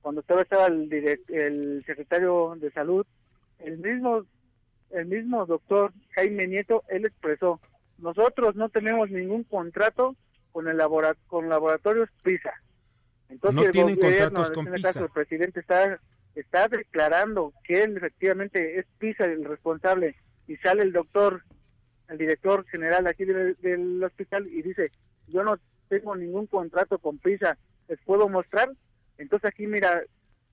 cuando 0.00 0.22
estaba, 0.22 0.40
estaba 0.42 0.66
el, 0.68 0.90
el 1.28 1.82
secretario 1.86 2.54
de 2.56 2.70
salud, 2.72 3.06
el 3.58 3.76
mismo, 3.78 4.24
el 4.90 5.06
mismo 5.06 5.44
doctor 5.44 5.92
Jaime 6.14 6.46
Nieto, 6.46 6.82
él 6.88 7.04
expresó, 7.04 7.60
nosotros 7.98 8.56
no 8.56 8.70
tenemos 8.70 9.10
ningún 9.10 9.44
contrato 9.44 10.16
con 10.52 10.66
el 10.68 10.78
labora- 10.78 11.16
con 11.26 11.48
laboratorios 11.48 12.08
PISA. 12.22 12.52
Entonces 13.30 13.54
No 13.54 13.62
el 13.62 13.70
tienen 13.72 13.96
gobierno, 13.96 14.16
contratos 14.18 14.50
con 14.50 14.66
en 14.66 14.74
este 14.74 14.76
PISA. 14.76 14.92
caso 14.92 15.04
el 15.06 15.12
presidente 15.12 15.60
está, 15.60 16.00
está 16.34 16.68
declarando 16.68 17.52
que 17.64 17.82
él 17.84 17.96
efectivamente 17.96 18.78
es 18.78 18.86
PISA 18.98 19.24
el 19.26 19.44
responsable 19.44 20.16
y 20.46 20.56
sale 20.56 20.82
el 20.82 20.92
doctor 20.92 21.42
el 22.08 22.18
director 22.18 22.66
general 22.66 23.06
aquí 23.06 23.24
del, 23.24 23.56
del 23.60 24.02
hospital 24.02 24.48
y 24.48 24.62
dice, 24.62 24.90
yo 25.28 25.44
no 25.44 25.58
tengo 25.88 26.16
ningún 26.16 26.46
contrato 26.48 26.98
con 26.98 27.18
PISA, 27.18 27.56
¿les 27.88 28.00
puedo 28.00 28.28
mostrar? 28.28 28.68
Entonces 29.16 29.48
aquí, 29.48 29.68
mira, 29.68 30.02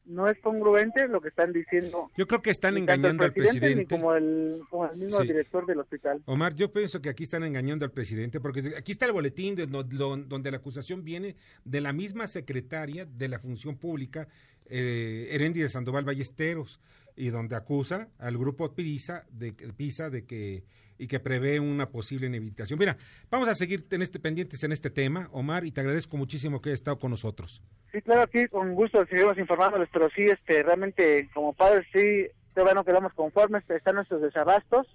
no 0.08 0.30
es 0.30 0.40
congruente 0.40 1.08
lo 1.08 1.22
que 1.22 1.30
están 1.30 1.54
diciendo. 1.54 2.10
Yo 2.18 2.28
creo 2.28 2.42
que 2.42 2.50
están 2.52 2.78
engañando 2.78 3.24
al 3.24 3.34
presidente 3.34 3.76
ni 3.76 3.86
como 3.86 4.14
el, 4.14 4.62
como 4.70 4.90
el 4.90 4.98
mismo 5.00 5.22
Sí. 5.22 5.28
director 5.28 5.66
del 5.66 5.80
hospital. 5.80 6.22
Omar, 6.26 6.56
yo 6.56 6.72
pienso 6.72 7.02
que 7.02 7.10
aquí 7.10 7.24
están 7.24 7.44
engañando 7.44 7.86
al 7.86 7.92
presidente, 7.92 8.40
porque 8.40 8.74
aquí 8.78 8.92
está 8.92 9.06
el 9.06 9.12
boletín 9.14 9.56
de 9.56 9.68
no- 9.68 9.84
donde 9.84 10.52
la 10.52 10.58
acusación 10.58 11.04
viene 11.04 11.36
de 11.66 11.82
la 11.82 11.94
misma 11.94 12.28
secretaria 12.28 13.06
de 13.06 13.28
la 13.28 13.40
Función 13.40 13.78
Pública, 13.78 14.28
eh, 14.70 15.28
Herendi 15.32 15.60
de 15.62 15.70
Sandoval 15.70 16.06
Ballesteros, 16.06 16.80
y 17.16 17.30
donde 17.30 17.56
acusa 17.56 18.10
al 18.20 18.38
grupo 18.38 18.74
PISA 18.76 19.26
de, 19.32 19.52
PISA 19.54 20.10
de 20.10 20.26
que 20.26 20.64
y 20.98 21.08
que 21.08 21.20
prevé 21.20 21.60
una 21.60 21.90
posible 21.90 22.28
inevitación. 22.28 22.80
Mira, 22.80 22.98
vamos 23.30 23.48
a 23.50 23.56
seguir 23.56 23.86
en 23.92 24.02
este 24.02 24.20
pendientes 24.20 24.64
en 24.64 24.72
este 24.72 24.90
tema, 24.90 25.30
Omar, 25.32 25.66
y 25.66 25.72
te 25.72 25.82
agradezco 25.82 26.18
muchísimo 26.18 26.62
que 26.62 26.70
hayas 26.70 26.80
estado 26.80 27.00
con 27.00 27.12
nosotros. 27.12 27.62
Sí, 27.92 28.02
claro, 28.02 28.22
aquí 28.24 28.48
con 28.48 28.74
gusto 28.76 29.06
seguimos 29.06 29.38
informándoles, 29.38 29.90
pero 29.92 30.10
sí, 30.10 30.24
este, 30.24 30.64
realmente 30.64 31.30
como 31.34 31.54
padres 31.54 31.86
sí, 31.94 32.26
todavía 32.54 32.74
no 32.74 32.84
quedamos 32.84 33.14
conformes, 33.14 33.64
están 33.70 33.96
nuestros 33.96 34.22
desabastos, 34.22 34.88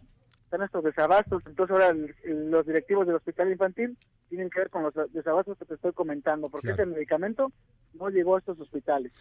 están 0.44 0.58
nuestros 0.60 0.84
desabastos, 0.84 1.42
entonces 1.46 1.72
ahora 1.72 1.88
el- 1.90 2.50
los 2.50 2.66
directivos 2.66 3.06
del 3.06 3.16
hospital 3.16 3.50
infantil 3.52 3.96
tienen 4.28 4.50
que 4.50 4.60
ver 4.60 4.70
con 4.70 4.82
los 4.82 4.94
desabastos 5.12 5.56
que 5.58 5.64
te 5.64 5.74
estoy 5.74 5.92
comentando, 5.92 6.48
porque 6.50 6.68
Claro. 6.68 6.82
ese 6.82 6.92
medicamento 6.92 7.52
no 7.94 8.08
llegó 8.10 8.36
a 8.36 8.38
estos 8.40 8.58
hospitales. 8.60 9.12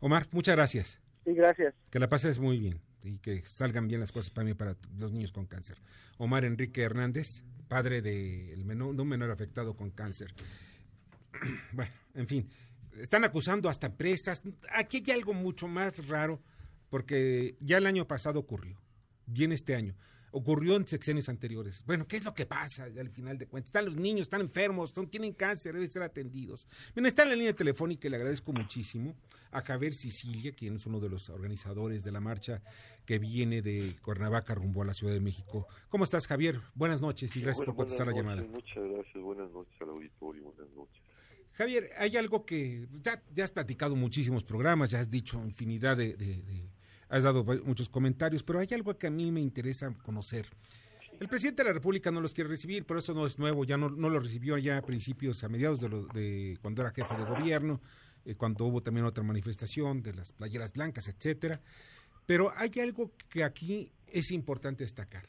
Omar, 0.00 0.26
muchas 0.32 0.54
gracias. 0.56 1.00
Sí, 1.24 1.34
gracias. 1.34 1.74
Que 1.90 1.98
la 1.98 2.08
pases 2.08 2.38
muy 2.38 2.58
bien 2.58 2.80
y 3.02 3.18
que 3.18 3.42
salgan 3.46 3.88
bien 3.88 4.00
las 4.00 4.12
cosas 4.12 4.30
para 4.30 4.44
mí 4.44 4.54
para 4.54 4.76
los 4.98 5.12
niños 5.12 5.32
con 5.32 5.46
cáncer. 5.46 5.78
Omar 6.18 6.44
Enrique 6.44 6.82
Hernández, 6.82 7.42
padre 7.68 8.02
de, 8.02 8.52
el 8.52 8.64
menor- 8.64 8.98
un 9.00 9.08
menor 9.08 9.30
afectado 9.30 9.74
con 9.74 9.90
cáncer. 9.90 10.34
Bueno, 11.72 11.92
en 12.14 12.26
fin, 12.26 12.48
están 12.98 13.24
acusando 13.24 13.68
hasta 13.68 13.86
empresas. 13.86 14.42
Aquí 14.74 15.02
hay 15.06 15.12
algo 15.12 15.32
mucho 15.32 15.68
más 15.68 16.06
raro, 16.08 16.42
porque 16.90 17.56
ya 17.60 17.78
el 17.78 17.86
año 17.86 18.06
pasado 18.06 18.40
ocurrió, 18.40 18.78
bien 19.26 19.52
este 19.52 19.74
año. 19.74 19.94
Ocurrió 20.32 20.76
en 20.76 20.86
sexenios 20.86 21.28
anteriores. 21.28 21.82
Bueno, 21.86 22.06
¿qué 22.06 22.16
es 22.18 22.24
lo 22.24 22.32
que 22.32 22.46
pasa 22.46 22.84
al 22.84 23.10
final 23.10 23.36
de 23.36 23.46
cuentas? 23.46 23.68
Están 23.70 23.86
los 23.86 23.96
niños, 23.96 24.22
están 24.22 24.40
enfermos, 24.40 24.90
son- 24.94 25.08
tienen 25.08 25.32
cáncer, 25.32 25.72
deben 25.74 25.90
ser 25.90 26.02
atendidos. 26.02 26.68
Bien, 26.94 27.04
está 27.06 27.24
en 27.24 27.30
la 27.30 27.34
línea 27.34 27.52
telefónica 27.52 28.06
y 28.06 28.10
le 28.10 28.16
agradezco 28.16 28.52
muchísimo 28.52 29.14
a 29.50 29.60
Javier 29.62 29.92
Sicilia, 29.94 30.52
quien 30.52 30.76
es 30.76 30.86
uno 30.86 31.00
de 31.00 31.08
los 31.08 31.28
organizadores 31.30 32.04
de 32.04 32.12
la 32.12 32.20
marcha 32.20 32.62
que 33.04 33.18
viene 33.18 33.60
de 33.62 33.96
Cuernavaca 34.02 34.54
rumbo 34.54 34.82
a 34.82 34.84
la 34.84 34.94
Ciudad 34.94 35.12
de 35.12 35.20
México. 35.20 35.66
¿Cómo 35.88 36.04
estás, 36.04 36.28
Javier? 36.28 36.60
Buenas 36.74 37.00
noches 37.00 37.34
y 37.36 37.40
gracias 37.40 37.58
Bueno, 37.66 37.74
por 37.74 37.84
contestar 37.86 38.06
la 38.06 38.12
llamada. 38.14 38.42
Muchas 38.42 38.84
gracias, 38.88 39.22
buenas 39.22 39.50
noches 39.50 39.74
al 39.80 39.88
auditorio, 39.88 40.44
buenas 40.44 40.72
noches. 40.76 41.02
Javier, 41.54 41.90
hay 41.98 42.16
algo 42.16 42.46
que 42.46 42.86
ya, 43.02 43.20
ya 43.34 43.44
has 43.44 43.50
platicado 43.50 43.96
muchísimos 43.96 44.44
programas, 44.44 44.90
ya 44.90 45.00
has 45.00 45.10
dicho 45.10 45.42
infinidad 45.44 45.96
de, 45.96 46.14
de- 46.16 46.42
de- 46.42 46.70
has 47.10 47.22
dado 47.24 47.44
muchos 47.64 47.88
comentarios, 47.88 48.42
pero 48.42 48.60
hay 48.60 48.68
algo 48.72 48.96
que 48.96 49.08
a 49.08 49.10
mí 49.10 49.30
me 49.30 49.40
interesa 49.40 49.92
conocer. 50.02 50.46
El 51.18 51.28
presidente 51.28 51.62
de 51.62 51.68
la 51.68 51.74
República 51.74 52.10
no 52.10 52.20
los 52.22 52.32
quiere 52.32 52.48
recibir, 52.48 52.86
pero 52.86 53.00
eso 53.00 53.12
no 53.12 53.26
es 53.26 53.38
nuevo, 53.38 53.64
ya 53.64 53.76
no, 53.76 53.90
no 53.90 54.08
lo 54.08 54.20
recibió 54.20 54.56
ya 54.56 54.78
a 54.78 54.82
principios, 54.82 55.44
a 55.44 55.48
mediados 55.50 55.80
de, 55.80 55.88
lo- 55.90 56.06
de 56.06 56.56
cuando 56.62 56.80
era 56.80 56.92
jefe 56.92 57.14
de 57.14 57.24
gobierno, 57.24 57.80
eh, 58.24 58.34
cuando 58.36 58.64
hubo 58.64 58.82
también 58.82 59.04
otra 59.04 59.22
manifestación 59.22 60.02
de 60.02 60.14
las 60.14 60.32
playeras 60.32 60.72
blancas, 60.72 61.08
etcétera. 61.08 61.60
Pero 62.24 62.52
hay 62.56 62.70
algo 62.80 63.12
que 63.28 63.44
aquí 63.44 63.92
es 64.06 64.30
importante 64.30 64.84
destacar. 64.84 65.28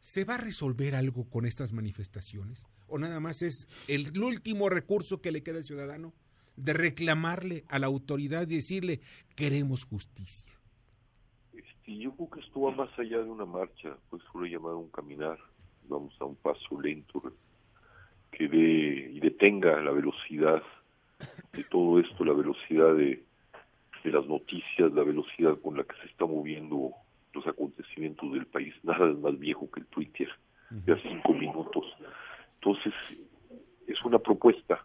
¿Se 0.00 0.24
va 0.24 0.34
a 0.34 0.38
resolver 0.38 0.94
algo 0.96 1.28
con 1.28 1.44
estas 1.46 1.72
manifestaciones? 1.72 2.66
¿O 2.88 2.98
nada 2.98 3.20
más 3.20 3.42
es 3.42 3.68
el 3.86 4.18
último 4.20 4.68
recurso 4.68 5.20
que 5.20 5.30
le 5.30 5.42
queda 5.42 5.58
al 5.58 5.64
ciudadano 5.64 6.12
de 6.56 6.72
reclamarle 6.72 7.64
a 7.68 7.78
la 7.78 7.86
autoridad 7.86 8.48
y 8.48 8.56
decirle 8.56 9.00
queremos 9.36 9.84
justicia? 9.84 10.49
Este, 11.90 11.96
yo 11.96 12.12
creo 12.12 12.30
que 12.30 12.40
esto 12.40 12.60
va 12.60 12.70
más 12.72 12.98
allá 12.98 13.18
de 13.18 13.28
una 13.28 13.44
marcha, 13.44 13.96
pues 14.08 14.22
lo 14.34 14.44
he 14.44 14.50
llamado 14.50 14.78
un 14.78 14.90
caminar, 14.90 15.38
vamos 15.88 16.14
a 16.20 16.24
un 16.24 16.36
paso 16.36 16.80
lento 16.80 17.22
que 18.30 18.48
dé 18.48 19.10
y 19.12 19.20
detenga 19.20 19.80
la 19.80 19.90
velocidad 19.90 20.62
de 21.52 21.64
todo 21.64 21.98
esto, 21.98 22.24
la 22.24 22.32
velocidad 22.32 22.94
de, 22.94 23.22
de 24.04 24.10
las 24.10 24.26
noticias, 24.26 24.92
la 24.92 25.02
velocidad 25.02 25.58
con 25.60 25.76
la 25.76 25.84
que 25.84 25.96
se 26.00 26.06
están 26.06 26.30
moviendo 26.30 26.92
los 27.34 27.46
acontecimientos 27.46 28.32
del 28.32 28.46
país. 28.46 28.74
Nada 28.82 29.10
es 29.10 29.18
más 29.18 29.38
viejo 29.38 29.70
que 29.70 29.80
el 29.80 29.86
Twitter, 29.86 30.28
de 30.70 30.92
a 30.92 31.02
cinco 31.02 31.34
minutos. 31.34 31.84
Entonces, 32.54 32.94
es 33.86 34.04
una 34.04 34.18
propuesta, 34.18 34.84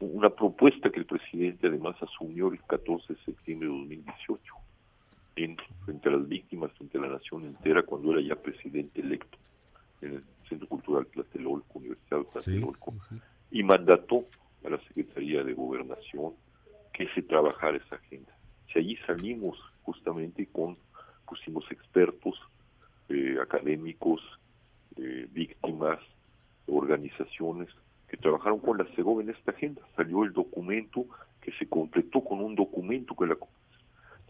una 0.00 0.30
propuesta 0.30 0.90
que 0.90 0.98
el 0.98 1.06
presidente 1.06 1.68
además 1.68 1.96
asumió 2.02 2.48
el 2.48 2.60
14 2.64 3.14
de 3.14 3.20
septiembre 3.24 3.68
de 3.68 3.74
2018 3.74 4.54
en, 5.36 5.56
frente 5.84 6.08
a 6.08 6.12
las 6.12 6.28
víctimas, 6.28 6.72
frente 6.72 6.98
a 6.98 7.02
la 7.02 7.08
nación 7.08 7.44
entera, 7.44 7.82
cuando 7.82 8.12
era 8.12 8.20
ya 8.20 8.36
presidente 8.36 9.00
electo 9.00 9.38
en 10.00 10.14
el 10.14 10.24
Centro 10.48 10.68
Cultural 10.68 11.06
Tlatelolco, 11.06 11.78
Universidad 11.78 12.22
Tlatelolco, 12.24 12.94
y 13.50 13.62
mandató 13.62 14.26
a 14.64 14.70
la 14.70 14.78
Secretaría 14.88 15.42
de 15.44 15.54
Gobernación 15.54 16.34
que 16.92 17.08
se 17.14 17.22
trabajara 17.22 17.78
esa 17.78 17.96
agenda. 17.96 18.32
Si 18.72 18.78
allí 18.78 18.96
salimos 19.06 19.58
justamente 19.82 20.46
con, 20.46 20.76
pusimos 21.26 21.64
expertos, 21.70 22.38
eh, 23.08 23.36
académicos, 23.40 24.20
eh, 24.96 25.26
víctimas, 25.30 25.98
organizaciones 26.66 27.68
que 28.08 28.16
trabajaron 28.16 28.58
con 28.58 28.78
la 28.78 28.84
CEGOV 28.94 29.20
en 29.20 29.30
esta 29.30 29.52
agenda. 29.52 29.82
Salió 29.96 30.24
el 30.24 30.32
documento 30.32 31.06
que 31.40 31.52
se 31.52 31.66
completó 31.66 32.22
con 32.22 32.40
un 32.40 32.54
documento 32.54 33.14
que 33.16 33.26
la, 33.26 33.36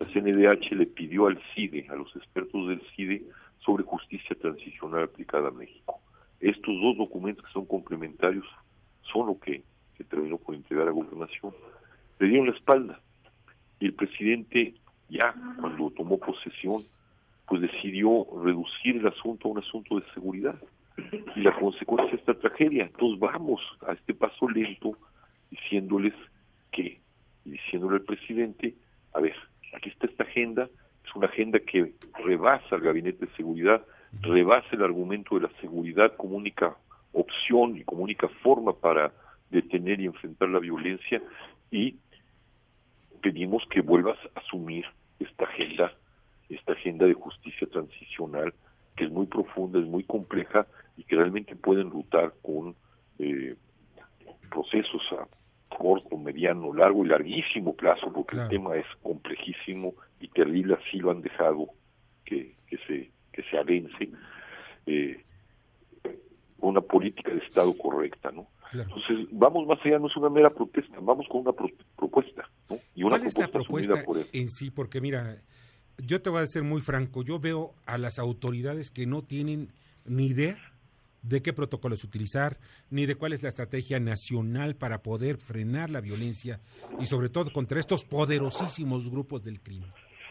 la 0.02 0.12
CNDH 0.12 0.72
le 0.72 0.86
pidió 0.86 1.26
al 1.26 1.40
CIDE, 1.54 1.86
a 1.88 1.94
los 1.94 2.14
expertos 2.16 2.68
del 2.68 2.82
CIDE, 2.94 3.22
sobre 3.64 3.84
justicia 3.84 4.36
transicional 4.40 5.04
aplicada 5.04 5.48
a 5.48 5.52
México. 5.52 6.00
Estos 6.40 6.74
dos 6.80 6.96
documentos 6.96 7.44
que 7.44 7.52
son 7.52 7.66
complementarios 7.66 8.46
son 9.12 9.28
lo 9.28 9.38
que 9.38 9.62
se 9.96 10.04
terminó 10.04 10.38
por 10.38 10.54
entregar 10.54 10.88
a 10.88 10.90
gobernación. 10.90 11.52
Le 12.18 12.28
dieron 12.28 12.48
la 12.48 12.56
espalda 12.56 13.00
y 13.78 13.86
el 13.86 13.94
presidente 13.94 14.74
ya 15.08 15.34
cuando 15.60 15.90
tomó 15.90 16.18
posesión 16.18 16.82
pues 17.46 17.60
decidió 17.60 18.26
reducir 18.42 18.96
el 18.96 19.06
asunto 19.06 19.48
a 19.48 19.52
un 19.52 19.58
asunto 19.58 20.00
de 20.00 20.06
seguridad 20.14 20.56
y 21.36 21.40
la 21.40 21.54
consecuencia 21.58 22.10
de 22.10 22.16
esta 22.16 22.34
tragedia. 22.34 22.84
Entonces 22.84 23.20
vamos 23.20 23.60
a 23.86 23.92
este 23.92 24.14
paso 24.14 24.48
lento 24.48 24.96
diciéndoles 25.50 26.14
que, 26.72 27.00
diciéndole 27.44 27.96
al 27.96 28.02
presidente, 28.02 28.74
a 29.12 29.20
ver, 29.20 29.36
aquí 29.72 29.90
está 29.90 30.06
esta 30.06 30.24
agenda, 30.24 30.68
es 31.04 31.14
una 31.16 31.26
agenda 31.26 31.58
que 31.60 31.92
rebasa 32.24 32.76
el 32.76 32.82
gabinete 32.82 33.26
de 33.26 33.32
seguridad, 33.32 33.82
rebasa 34.20 34.68
el 34.72 34.82
argumento 34.82 35.36
de 35.36 35.42
la 35.42 35.50
seguridad 35.60 36.16
como 36.16 36.36
única 36.36 36.76
opción 37.12 37.76
y 37.76 37.84
como 37.84 38.02
única 38.02 38.28
forma 38.42 38.72
para 38.72 39.12
detener 39.50 40.00
y 40.00 40.06
enfrentar 40.06 40.48
la 40.48 40.58
violencia 40.58 41.22
y 41.70 41.96
pedimos 43.20 43.62
que 43.70 43.80
vuelvas 43.80 44.18
a 44.34 44.40
asumir 44.40 44.84
esta 45.20 45.44
agenda, 45.44 45.92
esta 46.48 46.72
agenda 46.72 47.06
de 47.06 47.14
justicia 47.14 47.68
transicional 47.68 48.52
que 48.96 49.04
es 49.04 49.10
muy 49.10 49.26
profunda, 49.26 49.78
es 49.78 49.86
muy 49.86 50.04
compleja 50.04 50.66
y 50.96 51.04
que 51.04 51.16
realmente 51.16 51.56
puede 51.56 51.82
enrutar 51.82 52.34
con 52.42 52.74
eh, 53.18 53.56
procesos 54.50 55.02
a 55.12 55.26
corto, 55.78 56.16
mediano, 56.16 56.72
largo 56.74 57.04
y 57.04 57.08
larguísimo 57.08 57.74
plazo, 57.74 58.12
porque 58.12 58.36
el 58.36 58.48
tema 58.48 58.76
es 58.76 58.86
complejísimo 59.02 59.94
y 60.20 60.28
terrible, 60.28 60.74
así 60.74 60.98
lo 60.98 61.10
han 61.10 61.22
dejado 61.22 61.68
que, 62.24 62.54
que 62.66 62.78
se 62.86 63.10
que 63.32 63.42
se 63.44 63.56
avance 63.56 64.10
eh, 64.86 65.24
una 66.58 66.80
política 66.80 67.30
de 67.32 67.38
Estado 67.38 67.72
correcta, 67.76 68.30
¿no? 68.30 68.46
Entonces, 68.72 69.26
vamos 69.32 69.66
más 69.66 69.78
allá, 69.84 69.98
no 69.98 70.06
es 70.06 70.16
una 70.16 70.30
mera 70.30 70.48
protesta, 70.48 70.96
vamos 71.00 71.26
con 71.28 71.42
una 71.42 71.52
pro- 71.52 71.68
propuesta, 71.96 72.48
¿no? 72.70 72.76
Y 72.94 73.02
una 73.02 73.16
¿Cuál 73.18 73.26
es 73.26 73.38
la 73.38 73.48
propuesta, 73.48 73.92
propuesta 73.92 74.04
por 74.04 74.18
él. 74.18 74.26
en 74.32 74.48
sí? 74.48 74.70
Porque 74.70 75.00
mira, 75.00 75.42
yo 75.98 76.22
te 76.22 76.30
voy 76.30 76.42
a 76.42 76.46
ser 76.46 76.62
muy 76.62 76.80
franco, 76.80 77.22
yo 77.22 77.38
veo 77.38 77.74
a 77.84 77.98
las 77.98 78.18
autoridades 78.18 78.90
que 78.90 79.06
no 79.06 79.22
tienen 79.22 79.68
ni 80.06 80.26
idea 80.26 80.56
de 81.22 81.40
qué 81.42 81.52
protocolos 81.52 82.04
utilizar, 82.04 82.58
ni 82.90 83.06
de 83.06 83.14
cuál 83.14 83.32
es 83.32 83.42
la 83.42 83.48
estrategia 83.48 84.00
nacional 84.00 84.74
para 84.76 85.02
poder 85.02 85.36
frenar 85.38 85.88
la 85.90 86.00
violencia 86.00 86.60
y 87.00 87.06
sobre 87.06 87.28
todo 87.28 87.52
contra 87.52 87.78
estos 87.80 88.04
poderosísimos 88.04 89.08
grupos 89.10 89.44
del 89.44 89.60
crimen. 89.60 89.90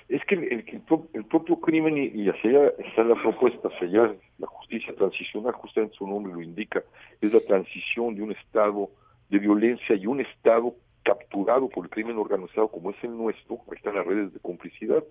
Es 0.09 0.21
que 0.25 0.35
el, 0.35 0.43
el- 0.43 0.65
el 0.67 0.81
pro- 0.81 1.07
el 1.13 1.23
propio 1.25 1.59
crimen, 1.61 1.97
y, 1.97 2.07
y 2.23 2.27
hacia 2.29 2.49
allá 2.49 2.73
está 2.85 3.03
la 3.03 3.15
propuesta, 3.21 3.69
hacia 3.69 3.87
allá 3.87 4.15
la 4.39 4.47
justicia 4.47 4.93
transicional, 4.95 5.53
justamente 5.53 5.95
su 5.97 6.05
nombre 6.05 6.33
lo 6.33 6.41
indica, 6.41 6.83
es 7.21 7.33
la 7.33 7.39
transición 7.39 8.15
de 8.15 8.21
un 8.23 8.31
estado 8.33 8.89
de 9.29 9.39
violencia 9.39 9.95
y 9.95 10.05
un 10.07 10.19
estado 10.19 10.75
capturado 11.03 11.69
por 11.69 11.85
el 11.85 11.89
crimen 11.89 12.17
organizado 12.17 12.67
como 12.67 12.91
es 12.91 12.97
el 13.03 13.15
nuestro, 13.15 13.59
ahí 13.71 13.77
están 13.77 13.95
las 13.95 14.05
redes 14.05 14.33
de 14.33 14.39
complicidad, 14.41 15.01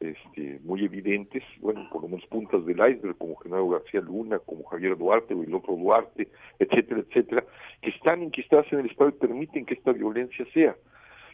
este, 0.00 0.60
muy 0.62 0.84
evidentes, 0.84 1.42
bueno, 1.60 1.88
por 1.90 2.02
lo 2.02 2.08
menos 2.08 2.26
puntas 2.26 2.64
del 2.64 2.76
iceberg, 2.76 3.16
como 3.16 3.36
Genaro 3.36 3.68
García 3.68 4.00
Luna, 4.00 4.38
como 4.38 4.64
Javier 4.64 4.96
Duarte 4.96 5.34
o 5.34 5.42
el 5.42 5.54
otro 5.54 5.74
Duarte, 5.74 6.28
etcétera, 6.58 7.00
etcétera, 7.00 7.44
que 7.80 7.90
están 7.90 8.22
enquistadas 8.22 8.70
en 8.72 8.80
el 8.80 8.86
Estado 8.86 9.10
y 9.10 9.12
permiten 9.12 9.64
que 9.64 9.74
esta 9.74 9.92
violencia 9.92 10.46
sea. 10.52 10.76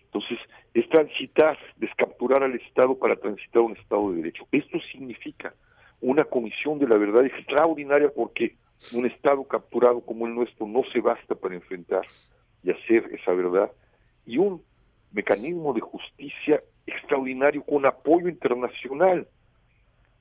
Entonces, 0.04 0.38
es 0.74 0.88
transitar, 0.90 1.58
descapturar 1.76 2.42
al 2.42 2.54
Estado 2.54 2.98
para 2.98 3.16
transitar 3.16 3.62
un 3.62 3.76
Estado 3.76 4.10
de 4.10 4.16
Derecho. 4.16 4.46
Esto 4.52 4.78
significa 4.92 5.54
una 6.00 6.24
comisión 6.24 6.78
de 6.78 6.86
la 6.86 6.96
verdad 6.96 7.24
extraordinaria 7.24 8.10
porque 8.14 8.56
un 8.92 9.06
Estado 9.06 9.44
capturado 9.44 10.00
como 10.00 10.26
el 10.26 10.34
nuestro 10.34 10.66
no 10.66 10.82
se 10.92 11.00
basta 11.00 11.34
para 11.34 11.54
enfrentar 11.54 12.02
y 12.62 12.70
hacer 12.70 13.10
esa 13.12 13.32
verdad. 13.32 13.70
Y 14.26 14.38
un 14.38 14.62
mecanismo 15.12 15.72
de 15.72 15.80
justicia 15.80 16.62
extraordinario 16.86 17.62
con 17.62 17.86
apoyo 17.86 18.28
internacional. 18.28 19.26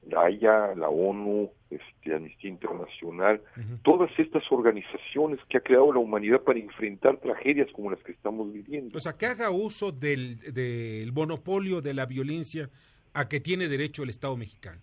La 0.10 0.26
Haya, 0.26 0.74
la 0.76 0.90
ONU, 0.90 1.52
este, 1.70 2.16
Amnistía 2.16 2.50
Internacional, 2.50 3.40
todas 3.84 4.10
estas 4.18 4.44
organizaciones 4.52 5.40
que 5.48 5.58
ha 5.58 5.62
creado 5.62 5.94
la 5.94 6.00
humanidad 6.00 6.42
para 6.42 6.58
enfrentar 6.58 7.18
tragedias 7.18 7.68
como 7.72 7.92
las 7.92 8.02
que 8.02 8.12
estamos 8.12 8.52
viviendo. 8.52 8.98
O 8.98 9.02
sea, 9.02 9.14
que 9.14 9.28
haga 9.28 9.52
uso 9.52 9.92
del, 9.92 10.40
del 10.54 11.14
monopolio 11.14 11.82
de 11.82 11.94
la 11.94 12.08
violencia 12.08 12.68
a 13.14 13.30
que 13.30 13.40
tiene 13.40 13.68
derecho 13.68 14.02
el 14.02 14.10
Estado 14.10 14.36
mexicano. 14.36 14.82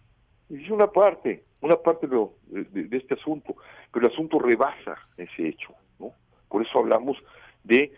Es 0.50 0.70
una 0.70 0.86
parte, 0.86 1.42
una 1.62 1.76
parte 1.76 2.06
de, 2.06 2.86
de 2.86 2.96
este 2.96 3.14
asunto, 3.14 3.56
pero 3.92 4.06
el 4.06 4.12
asunto 4.12 4.38
rebasa 4.38 4.96
ese 5.16 5.48
hecho, 5.48 5.74
¿no? 5.98 6.12
Por 6.48 6.64
eso 6.64 6.78
hablamos 6.78 7.18
de 7.64 7.92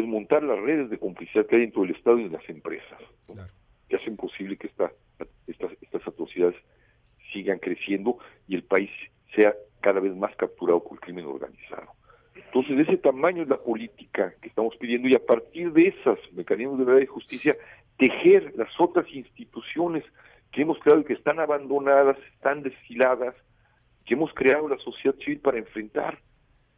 desmontar 0.00 0.42
las 0.42 0.58
redes 0.58 0.90
de 0.90 0.98
complicidad 0.98 1.46
que 1.46 1.56
hay 1.56 1.62
dentro 1.62 1.82
del 1.82 1.96
Estado 1.96 2.18
y 2.18 2.24
de 2.24 2.30
las 2.30 2.48
empresas, 2.48 3.00
¿no? 3.28 3.46
que 3.88 3.96
hacen 3.96 4.16
posible 4.16 4.56
que 4.56 4.66
esta, 4.66 4.92
estas, 5.46 5.72
estas 5.80 6.06
atrocidades 6.06 6.56
sigan 7.32 7.58
creciendo 7.58 8.18
y 8.48 8.56
el 8.56 8.64
país 8.64 8.90
sea 9.34 9.54
cada 9.80 10.00
vez 10.00 10.14
más 10.16 10.34
capturado 10.36 10.82
por 10.82 10.94
el 10.94 11.00
crimen 11.00 11.26
organizado. 11.26 11.92
Entonces, 12.34 12.76
de 12.76 12.82
ese 12.82 12.96
tamaño 12.96 13.42
es 13.42 13.48
la 13.48 13.58
política 13.58 14.34
que 14.40 14.48
estamos 14.48 14.76
pidiendo 14.76 15.08
y 15.08 15.14
a 15.14 15.24
partir 15.24 15.72
de 15.72 15.88
esos 15.88 16.18
mecanismos 16.32 16.78
de 16.78 16.84
verdad 16.84 17.02
y 17.02 17.06
justicia, 17.06 17.56
tejer 17.98 18.52
las 18.56 18.68
otras 18.80 19.06
instituciones 19.12 20.04
que 20.52 20.62
hemos 20.62 20.78
creado 20.78 21.00
y 21.00 21.04
que 21.04 21.12
están 21.12 21.38
abandonadas, 21.38 22.16
están 22.34 22.62
desfiladas, 22.62 23.34
que 24.04 24.14
hemos 24.14 24.32
creado 24.34 24.68
la 24.68 24.78
sociedad 24.78 25.16
civil 25.16 25.40
para 25.40 25.58
enfrentar 25.58 26.18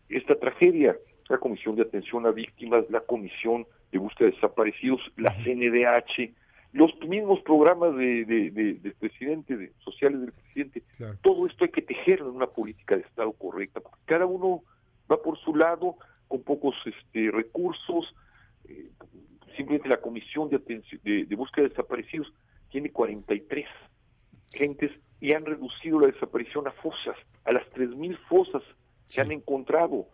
esta 0.09 0.35
tragedia. 0.35 0.97
La 1.29 1.39
Comisión 1.39 1.77
de 1.77 1.83
Atención 1.83 2.27
a 2.27 2.31
Víctimas, 2.31 2.85
la 2.91 3.01
Comisión 3.01 3.67
de 3.93 3.99
Búsqueda 3.99 4.29
de 4.29 4.35
Desaparecidos, 4.35 5.01
la 5.17 5.35
CNDH, 5.45 6.33
los 6.73 6.91
mismos 7.07 7.41
programas 7.43 7.97
de, 7.97 8.25
de- 8.25 8.51
de- 8.51 8.75
del 8.75 8.93
presidente, 8.95 9.57
de, 9.57 9.73
sociales 9.79 10.21
del 10.21 10.33
presidente. 10.33 10.83
Todo 11.23 11.47
esto 11.47 11.65
hay 11.65 11.71
que 11.71 11.83
tejerlo 11.83 12.29
en 12.31 12.37
una 12.37 12.47
política 12.47 12.97
de 12.97 13.03
Estado 13.03 13.33
correcta, 13.33 13.81
porque 13.81 13.99
cada 14.07 14.27
uno 14.27 14.63
va 15.11 15.21
por 15.23 15.39
su 15.39 15.55
lado, 15.55 15.97
con 16.29 16.43
pocos 16.43 16.75
este, 16.85 17.31
recursos. 17.31 18.15
eh, 18.69 18.91
simplemente 19.57 19.89
la 19.89 19.97
Comisión 20.01 20.49
de, 20.51 20.57
Atención- 20.57 21.01
de, 21.03 21.25
de 21.25 21.37
Búsqueda 21.37 21.65
de 21.65 21.71
Desaparecidos 21.71 22.33
tiene 22.71 22.91
43 22.91 23.67
gentes 24.53 24.93
y 25.21 25.33
han 25.33 25.45
reducido 25.47 25.99
la 26.01 26.07
desaparición 26.09 26.69
a 26.69 26.73
fosas, 26.73 27.17
a 27.45 27.53
las 27.53 27.65
3.000 27.73 28.17
fosas 28.29 28.63
que 29.13 29.21
han 29.21 29.33
encontrado. 29.33 30.07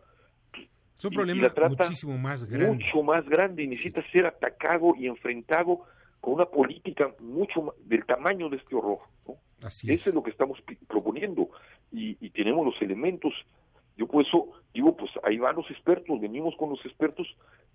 Es 0.96 1.04
un 1.04 1.12
Y- 1.12 1.14
y 1.14 1.16
problema 1.16 1.42
la 1.42 1.54
trata 1.54 1.84
muchísimo 1.84 2.16
más 2.18 2.44
grande. 2.44 2.76
Mucho 2.84 3.02
más 3.02 3.28
grande 3.28 3.62
y 3.62 3.66
necesita 3.68 4.02
ser 4.10 4.26
atacado 4.26 4.94
y 4.96 5.06
enfrentado 5.06 5.80
con 6.20 6.34
una 6.34 6.46
política 6.46 7.12
mucho 7.20 7.62
ma- 7.62 7.72
del 7.84 8.04
tamaño 8.06 8.48
de 8.48 8.56
este 8.56 8.74
horror. 8.74 8.98
¿no? 9.26 9.34
Así 9.62 9.92
Eso 9.92 10.10
es 10.10 10.14
lo 10.14 10.22
que 10.22 10.30
estamos 10.30 10.62
proponiendo 10.88 11.50
y, 11.92 12.16
y 12.24 12.30
tenemos 12.30 12.64
los 12.64 12.80
elementos. 12.80 13.32
Yo 13.96 14.06
por 14.06 14.24
eso 14.26 14.50
digo, 14.72 14.96
pues 14.96 15.10
ahí 15.22 15.38
van 15.38 15.56
los 15.56 15.70
expertos, 15.70 16.20
venimos 16.20 16.54
con 16.56 16.70
los 16.70 16.84
expertos 16.84 17.26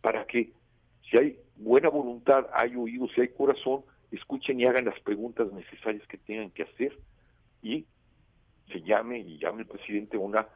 para 0.02 0.26
que 0.26 0.52
si 1.10 1.18
hay 1.18 1.40
buena 1.58 1.90
voluntad, 1.90 2.46
hay 2.54 2.76
oídos, 2.76 3.12
si 3.16 3.22
hay 3.22 3.30
corazón, 3.30 3.82
escuchen 4.12 4.60
y 4.60 4.66
hagan 4.66 4.86
las 4.86 5.00
preguntas 5.02 5.52
necesarias 5.54 6.06
que 6.08 6.18
tengan 6.18 6.52
que 6.52 6.64
hacer 6.64 6.98
y 7.62 7.86
se 8.72 8.82
llame 8.82 9.20
y 9.20 9.38
llame 9.40 9.62
el 9.62 9.68
presidente 9.68 10.18
a 10.18 10.20
una 10.20 10.48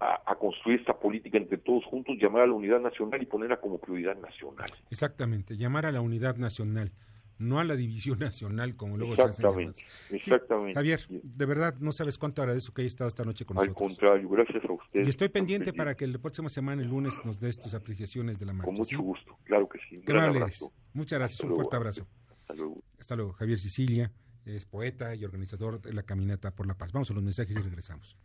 a, 0.00 0.22
a 0.26 0.34
construir 0.36 0.80
esta 0.80 0.98
política 0.98 1.36
entre 1.38 1.58
todos 1.58 1.84
juntos, 1.84 2.16
llamar 2.18 2.42
a 2.42 2.46
la 2.46 2.54
unidad 2.54 2.80
nacional 2.80 3.22
y 3.22 3.26
ponerla 3.26 3.60
como 3.60 3.78
prioridad 3.78 4.16
nacional. 4.16 4.70
Exactamente, 4.90 5.56
llamar 5.56 5.84
a 5.86 5.92
la 5.92 6.00
unidad 6.00 6.36
nacional, 6.36 6.90
no 7.38 7.60
a 7.60 7.64
la 7.64 7.76
división 7.76 8.18
nacional 8.18 8.76
como 8.76 8.96
luego 8.96 9.14
se 9.16 9.22
hace 9.22 9.42
llamar. 9.42 9.60
Exactamente, 9.60 10.16
exactamente. 10.16 10.74
Javier, 10.74 11.00
de 11.08 11.46
verdad 11.46 11.74
no 11.80 11.92
sabes 11.92 12.18
cuánto 12.18 12.42
agradezco 12.42 12.72
que 12.74 12.82
hayas 12.82 12.92
estado 12.92 13.08
esta 13.08 13.24
noche 13.24 13.44
con 13.44 13.58
Al 13.58 13.66
nosotros. 13.68 13.88
contrario, 13.88 14.28
gracias 14.28 14.64
a 14.64 14.72
ustedes. 14.72 15.06
Y 15.06 15.10
estoy 15.10 15.28
pendiente 15.28 15.72
para 15.72 15.94
que 15.94 16.06
la 16.06 16.18
próxima 16.18 16.48
semana, 16.48 16.82
el 16.82 16.88
lunes, 16.88 17.14
nos 17.24 17.38
des 17.38 17.58
tus 17.60 17.74
apreciaciones 17.74 18.38
de 18.38 18.46
la 18.46 18.52
marcha. 18.54 18.66
Con 18.66 18.74
mucho 18.76 18.96
¿sí? 18.96 19.02
gusto, 19.02 19.38
claro 19.44 19.68
que 19.68 19.78
sí. 19.88 19.96
Un 19.96 20.02
Qué 20.02 20.12
gran 20.12 20.24
amable 20.24 20.40
abrazo. 20.44 20.72
Muchas 20.94 21.18
gracias, 21.18 21.38
Hasta 21.40 21.46
un 21.46 21.48
luego. 21.50 21.62
fuerte 21.62 21.76
abrazo. 21.76 22.06
Hasta 22.40 22.54
luego. 22.54 22.82
Hasta 22.98 23.16
luego, 23.16 23.32
Javier 23.34 23.58
Sicilia, 23.58 24.12
es 24.44 24.64
poeta 24.66 25.14
y 25.14 25.24
organizador 25.24 25.80
de 25.80 25.92
la 25.92 26.02
Caminata 26.02 26.50
por 26.50 26.66
la 26.66 26.74
Paz. 26.74 26.92
Vamos 26.92 27.10
a 27.10 27.14
los 27.14 27.22
mensajes 27.22 27.56
y 27.56 27.60
regresamos. 27.60 28.16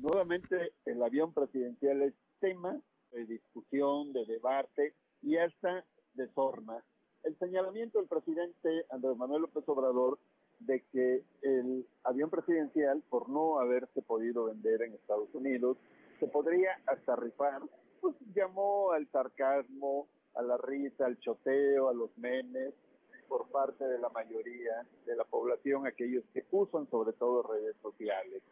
Nuevamente, 0.00 0.74
el 0.84 1.02
avión 1.02 1.32
presidencial 1.32 2.02
es 2.02 2.14
tema 2.38 2.80
de 3.10 3.26
discusión, 3.26 4.12
de 4.12 4.24
debate 4.26 4.94
y 5.22 5.36
hasta 5.36 5.84
de 6.14 6.28
sorna. 6.34 6.84
El 7.24 7.36
señalamiento 7.38 7.98
del 7.98 8.06
presidente 8.06 8.86
Andrés 8.90 9.16
Manuel 9.16 9.42
López 9.42 9.64
Obrador 9.66 10.20
de 10.60 10.84
que 10.92 11.24
el 11.42 11.84
avión 12.04 12.30
presidencial, 12.30 13.02
por 13.10 13.28
no 13.28 13.58
haberse 13.58 14.00
podido 14.02 14.44
vender 14.44 14.82
en 14.82 14.94
Estados 14.94 15.34
Unidos, 15.34 15.76
se 16.20 16.28
podría 16.28 16.80
hasta 16.86 17.16
rifar, 17.16 17.62
pues 18.00 18.14
llamó 18.36 18.92
al 18.92 19.08
sarcasmo, 19.10 20.06
a 20.34 20.42
la 20.42 20.58
risa, 20.58 21.06
al 21.06 21.18
choteo, 21.18 21.88
a 21.88 21.94
los 21.94 22.16
memes, 22.18 22.72
por 23.28 23.48
parte 23.50 23.84
de 23.84 23.98
la 23.98 24.08
mayoría 24.10 24.86
de 25.06 25.16
la 25.16 25.24
población, 25.24 25.88
aquellos 25.88 26.24
que 26.32 26.46
usan 26.52 26.88
sobre 26.88 27.12
todo 27.14 27.42
redes 27.42 27.76
sociales. 27.82 28.42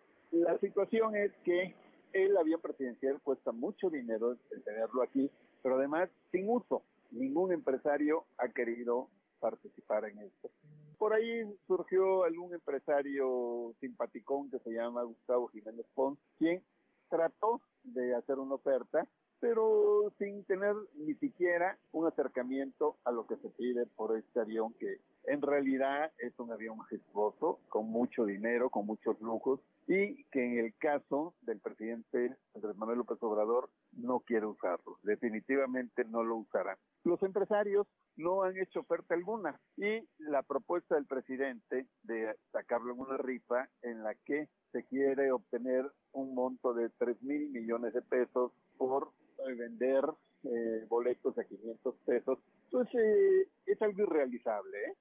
La 0.40 0.58
situación 0.58 1.16
es 1.16 1.32
que 1.44 1.74
el 2.12 2.36
avión 2.36 2.60
presidencial 2.60 3.20
cuesta 3.22 3.52
mucho 3.52 3.88
dinero 3.88 4.36
tenerlo 4.64 5.02
aquí, 5.02 5.30
pero 5.62 5.76
además 5.76 6.10
sin 6.30 6.48
uso. 6.48 6.82
Ningún 7.10 7.52
empresario 7.52 8.24
ha 8.36 8.48
querido 8.48 9.08
participar 9.40 10.04
en 10.04 10.18
esto. 10.18 10.50
Por 10.98 11.12
ahí 11.12 11.42
surgió 11.66 12.24
algún 12.24 12.52
empresario 12.54 13.74
simpaticón 13.80 14.50
que 14.50 14.58
se 14.60 14.70
llama 14.70 15.02
Gustavo 15.04 15.48
Jiménez 15.48 15.86
Pons, 15.94 16.18
quien 16.38 16.62
trató 17.08 17.60
de 17.84 18.14
hacer 18.14 18.38
una 18.38 18.56
oferta, 18.56 19.06
pero 19.40 20.12
sin 20.18 20.44
tener 20.44 20.74
ni 20.94 21.14
siquiera 21.14 21.78
un 21.92 22.06
acercamiento 22.06 22.96
a 23.04 23.10
lo 23.10 23.26
que 23.26 23.36
se 23.36 23.48
pide 23.50 23.86
por 23.86 24.16
este 24.16 24.40
avión 24.40 24.74
que 24.74 25.00
en 25.24 25.42
realidad 25.42 26.12
es 26.18 26.38
un 26.38 26.52
avión 26.52 26.78
majestuoso, 26.78 27.58
con 27.68 27.90
mucho 27.90 28.24
dinero, 28.24 28.70
con 28.70 28.86
muchos 28.86 29.20
lujos, 29.20 29.60
y 29.88 30.24
que 30.24 30.44
en 30.44 30.58
el 30.58 30.74
caso 30.78 31.34
del 31.42 31.58
presidente 31.60 32.36
Andrés 32.54 32.76
Manuel 32.76 32.98
López 32.98 33.18
Obrador 33.22 33.68
no 33.96 34.20
quiere 34.20 34.46
usarlo, 34.46 34.98
definitivamente 35.02 36.04
no 36.04 36.22
lo 36.22 36.36
usará. 36.36 36.78
Los 37.04 37.22
empresarios 37.22 37.86
no 38.16 38.42
han 38.42 38.56
hecho 38.56 38.80
oferta 38.80 39.14
alguna 39.14 39.60
y 39.76 40.06
la 40.18 40.42
propuesta 40.42 40.94
del 40.94 41.06
presidente 41.06 41.86
de 42.02 42.34
sacarlo 42.52 42.92
en 42.92 43.00
una 43.00 43.16
rifa 43.16 43.68
en 43.82 44.02
la 44.02 44.14
que 44.14 44.48
se 44.72 44.84
quiere 44.84 45.32
obtener 45.32 45.90
un 46.12 46.34
monto 46.34 46.74
de 46.74 46.90
3 46.98 47.22
mil 47.22 47.50
millones 47.50 47.92
de 47.94 48.02
pesos 48.02 48.52
por 48.76 49.12
eh, 49.38 49.54
vender 49.54 50.04
eh, 50.44 50.84
boletos 50.88 51.36
a 51.38 51.44
500 51.44 51.94
pesos, 52.04 52.38
pues 52.70 52.88
eh, 52.94 53.48
es 53.66 53.82
algo 53.82 54.02
irrealizable, 54.02 54.76
¿eh? 54.78 54.94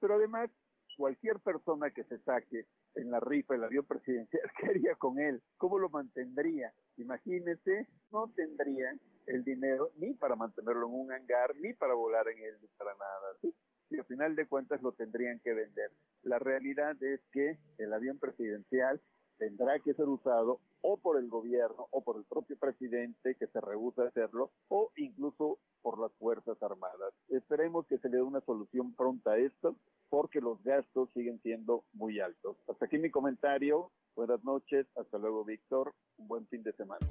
Pero 0.00 0.14
además, 0.14 0.50
cualquier 0.96 1.38
persona 1.40 1.90
que 1.90 2.04
se 2.04 2.18
saque 2.20 2.66
en 2.94 3.10
la 3.10 3.20
rifa 3.20 3.54
el 3.54 3.64
avión 3.64 3.84
presidencial, 3.84 4.42
¿qué 4.58 4.66
haría 4.66 4.94
con 4.94 5.18
él? 5.18 5.42
¿Cómo 5.58 5.78
lo 5.78 5.90
mantendría? 5.90 6.72
Imagínese, 6.96 7.88
no 8.10 8.28
tendría 8.34 8.96
el 9.26 9.44
dinero 9.44 9.90
ni 9.96 10.14
para 10.14 10.36
mantenerlo 10.36 10.86
en 10.86 10.94
un 10.94 11.12
hangar, 11.12 11.54
ni 11.56 11.72
para 11.74 11.94
volar 11.94 12.28
en 12.28 12.38
él, 12.38 12.56
ni 12.60 12.68
para 12.78 12.92
nada. 12.92 13.54
Y 13.90 13.98
al 13.98 14.04
final 14.04 14.34
de 14.36 14.46
cuentas 14.46 14.82
lo 14.82 14.92
tendrían 14.92 15.40
que 15.40 15.52
vender. 15.52 15.90
La 16.22 16.38
realidad 16.38 17.00
es 17.02 17.20
que 17.32 17.58
el 17.78 17.92
avión 17.92 18.18
presidencial 18.18 19.00
tendrá 19.38 19.78
que 19.80 19.94
ser 19.94 20.08
usado 20.08 20.60
o 20.80 20.96
por 20.96 21.18
el 21.18 21.28
gobierno 21.28 21.88
o 21.90 22.02
por 22.02 22.16
el 22.16 22.24
propio 22.24 22.56
presidente 22.56 23.34
que 23.34 23.46
se 23.48 23.60
rehúsa 23.60 24.02
a 24.02 24.08
hacerlo 24.08 24.50
o 24.68 24.90
incluso 24.96 25.58
por 25.82 25.98
las 26.00 26.12
Fuerzas 26.14 26.60
Armadas. 26.62 27.12
Esperemos 27.28 27.86
que 27.86 27.98
se 27.98 28.08
le 28.08 28.16
dé 28.16 28.22
una 28.22 28.40
solución 28.40 28.94
pronta 28.94 29.32
a 29.32 29.38
esto 29.38 29.76
porque 30.08 30.40
los 30.40 30.62
gastos 30.62 31.08
siguen 31.14 31.40
siendo 31.42 31.84
muy 31.92 32.20
altos. 32.20 32.56
Hasta 32.68 32.86
aquí 32.86 32.98
mi 32.98 33.10
comentario. 33.10 33.90
Buenas 34.14 34.42
noches. 34.44 34.86
Hasta 34.96 35.18
luego, 35.18 35.44
Víctor. 35.44 35.92
Un 36.18 36.28
buen 36.28 36.46
fin 36.48 36.62
de 36.62 36.72
semana. 36.72 37.06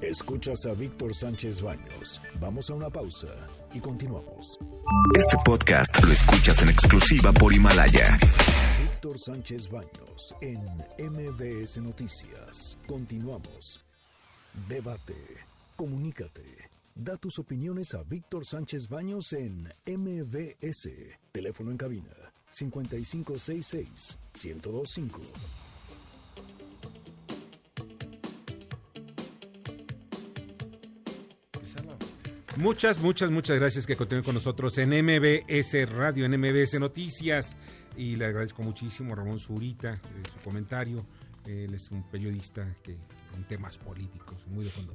Escuchas 0.00 0.66
a 0.66 0.74
Víctor 0.74 1.14
Sánchez 1.14 1.62
Baños. 1.62 2.20
Vamos 2.40 2.68
a 2.68 2.74
una 2.74 2.90
pausa 2.90 3.28
y 3.72 3.80
continuamos. 3.80 4.58
Este 5.16 5.36
podcast 5.44 6.04
lo 6.04 6.12
escuchas 6.12 6.62
en 6.62 6.68
exclusiva 6.68 7.32
por 7.32 7.54
Himalaya. 7.54 8.18
Víctor 8.82 9.18
Sánchez 9.18 9.70
Baños 9.70 10.34
en 10.40 10.58
MBS 10.98 11.78
Noticias. 11.78 12.76
Continuamos. 12.86 13.80
Debate. 14.68 15.14
Comunícate. 15.76 16.73
Da 16.96 17.16
tus 17.16 17.40
opiniones 17.40 17.92
a 17.94 18.04
Víctor 18.04 18.46
Sánchez 18.46 18.88
Baños 18.88 19.32
en 19.32 19.68
MBS. 19.84 20.88
Teléfono 21.32 21.72
en 21.72 21.76
cabina 21.76 22.12
5566 22.50 24.16
1025. 24.32 25.20
Muchas, 32.58 33.00
muchas, 33.00 33.32
muchas 33.32 33.58
gracias 33.58 33.84
que 33.86 33.96
continúen 33.96 34.24
con 34.24 34.36
nosotros 34.36 34.78
en 34.78 34.90
MBS 34.90 35.90
Radio, 35.90 36.24
en 36.24 36.38
MBS 36.38 36.78
Noticias. 36.78 37.56
Y 37.96 38.14
le 38.14 38.26
agradezco 38.26 38.62
muchísimo 38.62 39.14
a 39.14 39.16
Ramón 39.16 39.40
Zurita 39.40 39.94
eh, 39.94 40.22
su 40.32 40.38
comentario. 40.48 41.04
Él 41.44 41.74
es 41.74 41.90
un 41.90 42.08
periodista 42.08 42.76
que 42.84 42.92
en 42.92 43.48
temas 43.48 43.78
políticos, 43.78 44.46
muy 44.46 44.66
de 44.66 44.70
fondo. 44.70 44.94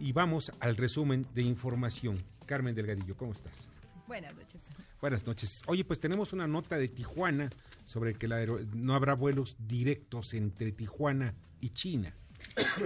Y 0.00 0.12
vamos 0.12 0.50
al 0.60 0.76
resumen 0.76 1.26
de 1.34 1.42
información. 1.42 2.24
Carmen 2.46 2.74
Delgadillo, 2.74 3.16
¿cómo 3.16 3.32
estás? 3.32 3.68
Buenas 4.08 4.34
noches. 4.34 4.62
Buenas 5.00 5.26
noches. 5.26 5.62
Oye, 5.66 5.84
pues 5.84 6.00
tenemos 6.00 6.32
una 6.32 6.46
nota 6.46 6.78
de 6.78 6.88
Tijuana 6.88 7.50
sobre 7.84 8.14
que 8.14 8.26
la 8.26 8.44
no 8.74 8.94
habrá 8.94 9.14
vuelos 9.14 9.56
directos 9.68 10.32
entre 10.34 10.72
Tijuana 10.72 11.34
y 11.60 11.70
China. 11.70 12.14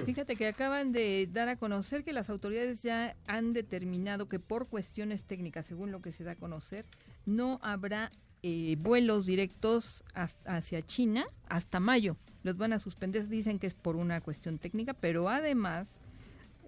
Fíjate 0.05 0.35
que 0.35 0.49
acaban 0.49 0.91
de 0.93 1.29
dar 1.33 1.49
a 1.49 1.57
conocer 1.57 2.03
que 2.03 2.13
las 2.13 2.29
autoridades 2.29 2.83
ya 2.83 3.17
han 3.27 3.53
determinado 3.53 4.29
que 4.29 4.41
por 4.41 4.67
cuestiones 4.67 5.25
técnicas, 5.25 5.67
según 5.67 5.93
lo 5.93 6.03
que 6.03 6.13
se 6.13 6.25
da 6.25 6.33
a 6.33 6.37
conocer, 6.37 6.85
no 7.27 7.61
habrá 7.63 8.11
eh, 8.43 8.77
vuelos 8.81 9.25
directos 9.25 10.03
hacia 10.15 10.83
China 10.83 11.27
hasta 11.49 11.79
mayo. 11.79 12.17
Los 12.43 12.59
van 12.59 12.73
a 12.73 12.79
suspender, 12.79 13.29
dicen 13.29 13.59
que 13.59 13.69
es 13.69 13.75
por 13.75 13.97
una 13.97 14.21
cuestión 14.21 14.59
técnica, 14.59 14.93
pero 14.93 15.29
además, 15.29 15.95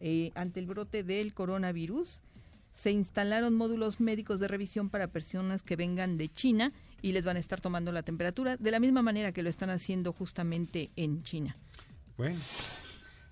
eh, 0.00 0.32
ante 0.34 0.60
el 0.60 0.66
brote 0.66 1.02
del 1.02 1.34
coronavirus, 1.34 2.22
se 2.74 2.90
instalaron 2.90 3.54
módulos 3.54 4.00
médicos 4.00 4.38
de 4.38 4.48
revisión 4.48 4.90
para 4.90 5.08
personas 5.08 5.62
que 5.62 5.76
vengan 5.76 6.16
de 6.16 6.28
China 6.28 6.72
y 7.02 7.12
les 7.12 7.24
van 7.24 7.36
a 7.36 7.40
estar 7.40 7.60
tomando 7.60 7.92
la 7.92 8.02
temperatura 8.02 8.56
de 8.56 8.70
la 8.70 8.80
misma 8.80 9.02
manera 9.02 9.32
que 9.32 9.42
lo 9.42 9.48
están 9.48 9.70
haciendo 9.70 10.12
justamente 10.12 10.90
en 10.96 11.22
China. 11.22 11.56
Bueno, 12.16 12.38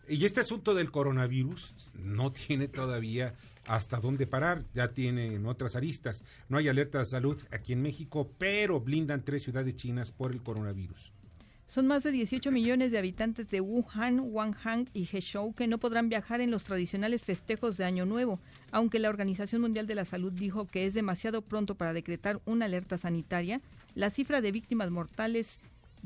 y 0.09 0.25
este 0.25 0.41
asunto 0.41 0.75
del 0.75 0.91
coronavirus 0.91 1.75
no 1.95 2.31
tiene 2.31 2.69
todavía 2.69 3.35
hasta 3.67 3.99
dónde 3.99 4.27
parar, 4.27 4.65
ya 4.75 4.89
tiene 4.89 5.35
en 5.35 5.47
otras 5.47 5.77
aristas. 5.77 6.23
No 6.49 6.59
hay 6.59 6.69
alerta 6.69 6.99
de 6.99 7.07
salud 7.07 7.43
aquí 7.51 7.73
en 7.73 7.83
México, 7.83 8.31
pero 8.39 8.81
blindan 8.81 9.25
tres 9.25 9.43
ciudades 9.43 9.77
chinas 9.77 10.11
por 10.11 10.33
el 10.33 10.43
coronavirus. 10.43 11.14
Son 11.67 11.87
más 11.87 12.03
de 12.03 12.13
18 12.13 12.53
millones 12.53 12.93
de 12.93 12.99
habitantes 12.99 13.49
de 13.49 13.61
Wuhan, 13.61 14.21
Guangdong 14.21 14.89
y 14.93 15.09
Hezhou 15.11 15.55
que 15.55 15.67
no 15.67 15.79
podrán 15.79 16.09
viajar 16.09 16.41
en 16.41 16.51
los 16.51 16.65
tradicionales 16.65 17.25
festejos 17.25 17.77
de 17.77 17.85
Año 17.85 18.05
Nuevo, 18.05 18.39
aunque 18.71 18.99
la 18.99 19.09
Organización 19.09 19.63
Mundial 19.63 19.87
de 19.87 19.95
la 19.95 20.05
Salud 20.05 20.33
dijo 20.33 20.67
que 20.67 20.87
es 20.87 20.95
demasiado 20.95 21.43
pronto 21.43 21.75
para 21.75 21.95
decretar 21.95 22.41
una 22.45 22.67
alerta 22.67 22.99
sanitaria. 22.99 23.61
La 23.95 24.11
cifra 24.11 24.41
de 24.41 24.53
víctimas 24.53 24.91
mortales 24.91 25.59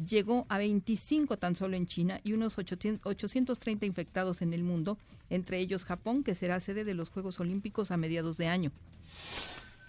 llegó 0.06 0.46
a 0.48 0.58
25 0.58 1.36
tan 1.38 1.56
solo 1.56 1.76
en 1.76 1.86
China 1.86 2.20
y 2.22 2.32
unos 2.32 2.56
800 2.56 3.04
830 3.04 3.84
infectados 3.84 4.42
en 4.42 4.52
el 4.54 4.62
mundo, 4.62 4.96
entre 5.28 5.58
ellos 5.58 5.84
Japón, 5.84 6.22
que 6.22 6.36
será 6.36 6.60
sede 6.60 6.84
de 6.84 6.94
los 6.94 7.10
Juegos 7.10 7.40
Olímpicos 7.40 7.90
a 7.90 7.96
mediados 7.96 8.36
de 8.36 8.46
año. 8.46 8.72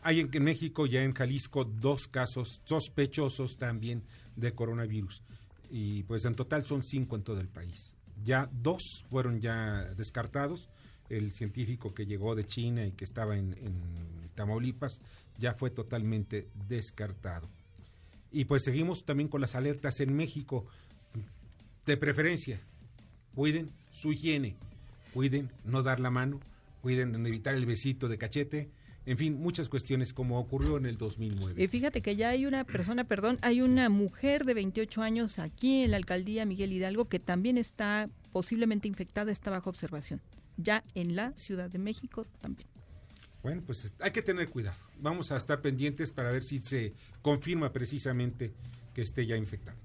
Hay 0.01 0.19
en 0.19 0.43
México, 0.43 0.87
ya 0.87 1.03
en 1.03 1.13
Jalisco, 1.13 1.65
dos 1.65 2.07
casos 2.07 2.61
sospechosos 2.65 3.57
también 3.57 4.03
de 4.35 4.53
coronavirus. 4.53 5.21
Y 5.69 6.03
pues 6.03 6.25
en 6.25 6.35
total 6.35 6.65
son 6.65 6.83
cinco 6.83 7.15
en 7.15 7.23
todo 7.23 7.39
el 7.39 7.47
país. 7.47 7.95
Ya 8.23 8.49
dos 8.51 9.05
fueron 9.09 9.39
ya 9.39 9.83
descartados. 9.95 10.69
El 11.09 11.31
científico 11.31 11.93
que 11.93 12.05
llegó 12.05 12.35
de 12.35 12.45
China 12.45 12.85
y 12.85 12.91
que 12.91 13.05
estaba 13.05 13.37
en, 13.37 13.53
en 13.53 14.29
Tamaulipas 14.35 15.01
ya 15.37 15.53
fue 15.53 15.71
totalmente 15.71 16.47
descartado. 16.67 17.49
Y 18.31 18.45
pues 18.45 18.63
seguimos 18.63 19.05
también 19.05 19.29
con 19.29 19.41
las 19.41 19.55
alertas 19.55 19.99
en 19.99 20.15
México. 20.15 20.65
De 21.85 21.97
preferencia, 21.97 22.59
cuiden 23.33 23.71
su 23.91 24.11
higiene, 24.11 24.55
cuiden 25.13 25.49
no 25.65 25.81
dar 25.81 25.99
la 25.99 26.11
mano, 26.11 26.39
cuiden 26.81 27.25
evitar 27.25 27.55
el 27.55 27.65
besito 27.65 28.07
de 28.07 28.17
cachete, 28.17 28.69
en 29.09 29.17
fin, 29.17 29.41
muchas 29.41 29.69
cuestiones 29.69 30.13
como 30.13 30.39
ocurrió 30.39 30.77
en 30.77 30.85
el 30.85 30.95
2009. 30.95 31.63
Y 31.63 31.67
fíjate 31.67 32.01
que 32.01 32.15
ya 32.15 32.29
hay 32.29 32.45
una 32.45 32.63
persona, 32.63 33.05
perdón, 33.05 33.39
hay 33.41 33.61
una 33.61 33.89
mujer 33.89 34.45
de 34.45 34.53
28 34.53 35.01
años 35.01 35.39
aquí 35.39 35.81
en 35.81 35.89
la 35.89 35.97
alcaldía 35.97 36.45
Miguel 36.45 36.71
Hidalgo 36.71 37.05
que 37.05 37.17
también 37.17 37.57
está 37.57 38.07
posiblemente 38.31 38.87
infectada, 38.87 39.31
está 39.31 39.49
bajo 39.49 39.71
observación. 39.71 40.21
Ya 40.57 40.83
en 40.93 41.15
la 41.15 41.33
Ciudad 41.37 41.71
de 41.71 41.79
México 41.79 42.27
también. 42.39 42.69
Bueno, 43.41 43.63
pues 43.65 43.91
hay 43.99 44.11
que 44.11 44.21
tener 44.21 44.47
cuidado. 44.47 44.77
Vamos 44.99 45.31
a 45.31 45.37
estar 45.37 45.59
pendientes 45.59 46.11
para 46.11 46.31
ver 46.31 46.43
si 46.43 46.59
se 46.59 46.93
confirma 47.23 47.73
precisamente 47.73 48.53
que 48.93 49.01
esté 49.01 49.25
ya 49.25 49.35
infectado. 49.35 49.79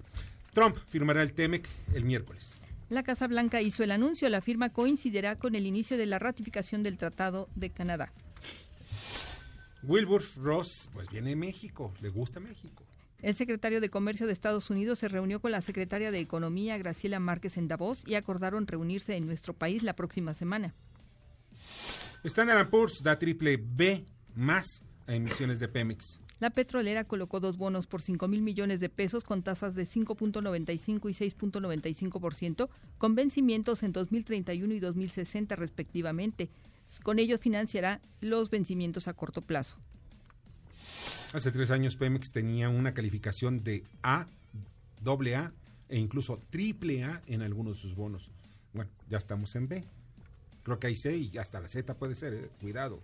Trump 0.53 0.77
firmará 0.87 1.23
el 1.23 1.33
TEMEC 1.33 1.67
el 1.95 2.05
miércoles. 2.05 2.59
La 2.91 3.03
Casa 3.03 3.27
Blanca 3.27 3.63
hizo 3.63 3.83
el 3.85 3.93
anuncio, 3.93 4.29
la 4.29 4.43
firma 4.43 4.69
coincidirá 4.69 5.37
con 5.37 5.55
el 5.55 5.65
inicio 5.65 5.97
de 5.97 6.05
la 6.05 6.19
ratificación 6.19 6.83
del 6.83 6.99
Tratado 6.99 7.49
de 7.55 7.71
Canadá. 7.71 8.13
Wilbur 9.87 10.23
Ross, 10.37 10.89
pues 10.93 11.09
viene 11.11 11.31
de 11.31 11.37
México, 11.37 11.93
le 12.01 12.09
gusta 12.09 12.41
México. 12.41 12.85
El 13.23 13.35
secretario 13.35 13.81
de 13.81 13.89
Comercio 13.89 14.27
de 14.27 14.33
Estados 14.33 14.69
Unidos 14.69 14.99
se 14.99 15.09
reunió 15.09 15.41
con 15.41 15.51
la 15.51 15.63
secretaria 15.63 16.11
de 16.11 16.21
Economía, 16.21 16.77
Graciela 16.77 17.21
Márquez, 17.21 17.57
en 17.57 17.69
Davos 17.69 18.03
y 18.07 18.17
acordaron 18.17 18.67
reunirse 18.67 19.17
en 19.17 19.27
nuestro 19.27 19.55
país 19.55 19.83
la 19.83 19.95
próxima 19.95 20.35
semana. 20.35 20.75
Standard 22.25 22.69
Poor's 22.69 23.03
da 23.03 23.19
triple 23.19 23.57
B 23.57 24.05
más 24.35 24.83
a 25.07 25.15
emisiones 25.15 25.59
de 25.59 25.69
Pemex. 25.69 26.21
La 26.41 26.51
petrolera 26.51 27.05
colocó 27.05 27.41
dos 27.41 27.57
bonos 27.57 27.87
por 27.87 28.03
5 28.03 28.29
mil 28.29 28.43
millones 28.43 28.81
de 28.81 28.89
pesos 28.89 29.25
con 29.25 29.43
tasas 29.43 29.75
de 29.75 29.87
5.95 29.87 31.09
y 31.09 31.15
6.95%, 31.15 32.69
con 32.99 33.15
vencimientos 33.15 33.83
en 33.83 33.93
2031 33.93 34.75
y 34.75 34.81
2060 34.81 35.57
respectivamente. 35.57 36.51
Con 37.03 37.19
ello 37.19 37.39
financiará 37.39 38.01
los 38.21 38.51
vencimientos 38.51 39.09
a 39.09 39.15
corto 39.15 39.43
plazo. 39.43 39.77
Hace 41.33 41.51
tres 41.51 41.71
años 41.71 41.97
Pemex 41.97 42.31
tenía 42.31 42.69
una 42.69 42.95
calificación 42.95 43.65
de 43.65 43.85
A, 44.03 44.29
doble 45.01 45.37
A 45.37 45.53
e 45.89 45.99
incluso 45.99 46.41
triple 46.51 47.05
A 47.05 47.23
en 47.27 47.43
algunos 47.43 47.77
de 47.77 47.83
sus 47.83 47.95
bonos. 47.95 48.31
Bueno, 48.73 48.91
ya 49.09 49.19
estamos 49.19 49.55
en 49.57 49.69
B. 49.69 49.85
Creo 50.63 50.79
que 50.79 50.87
hay 50.87 50.97
C 50.97 51.17
y 51.17 51.39
hasta 51.39 51.61
la 51.61 51.69
Z 51.69 51.95
puede 51.95 52.15
ser, 52.15 52.35
eh, 52.35 52.51
cuidado. 52.61 53.03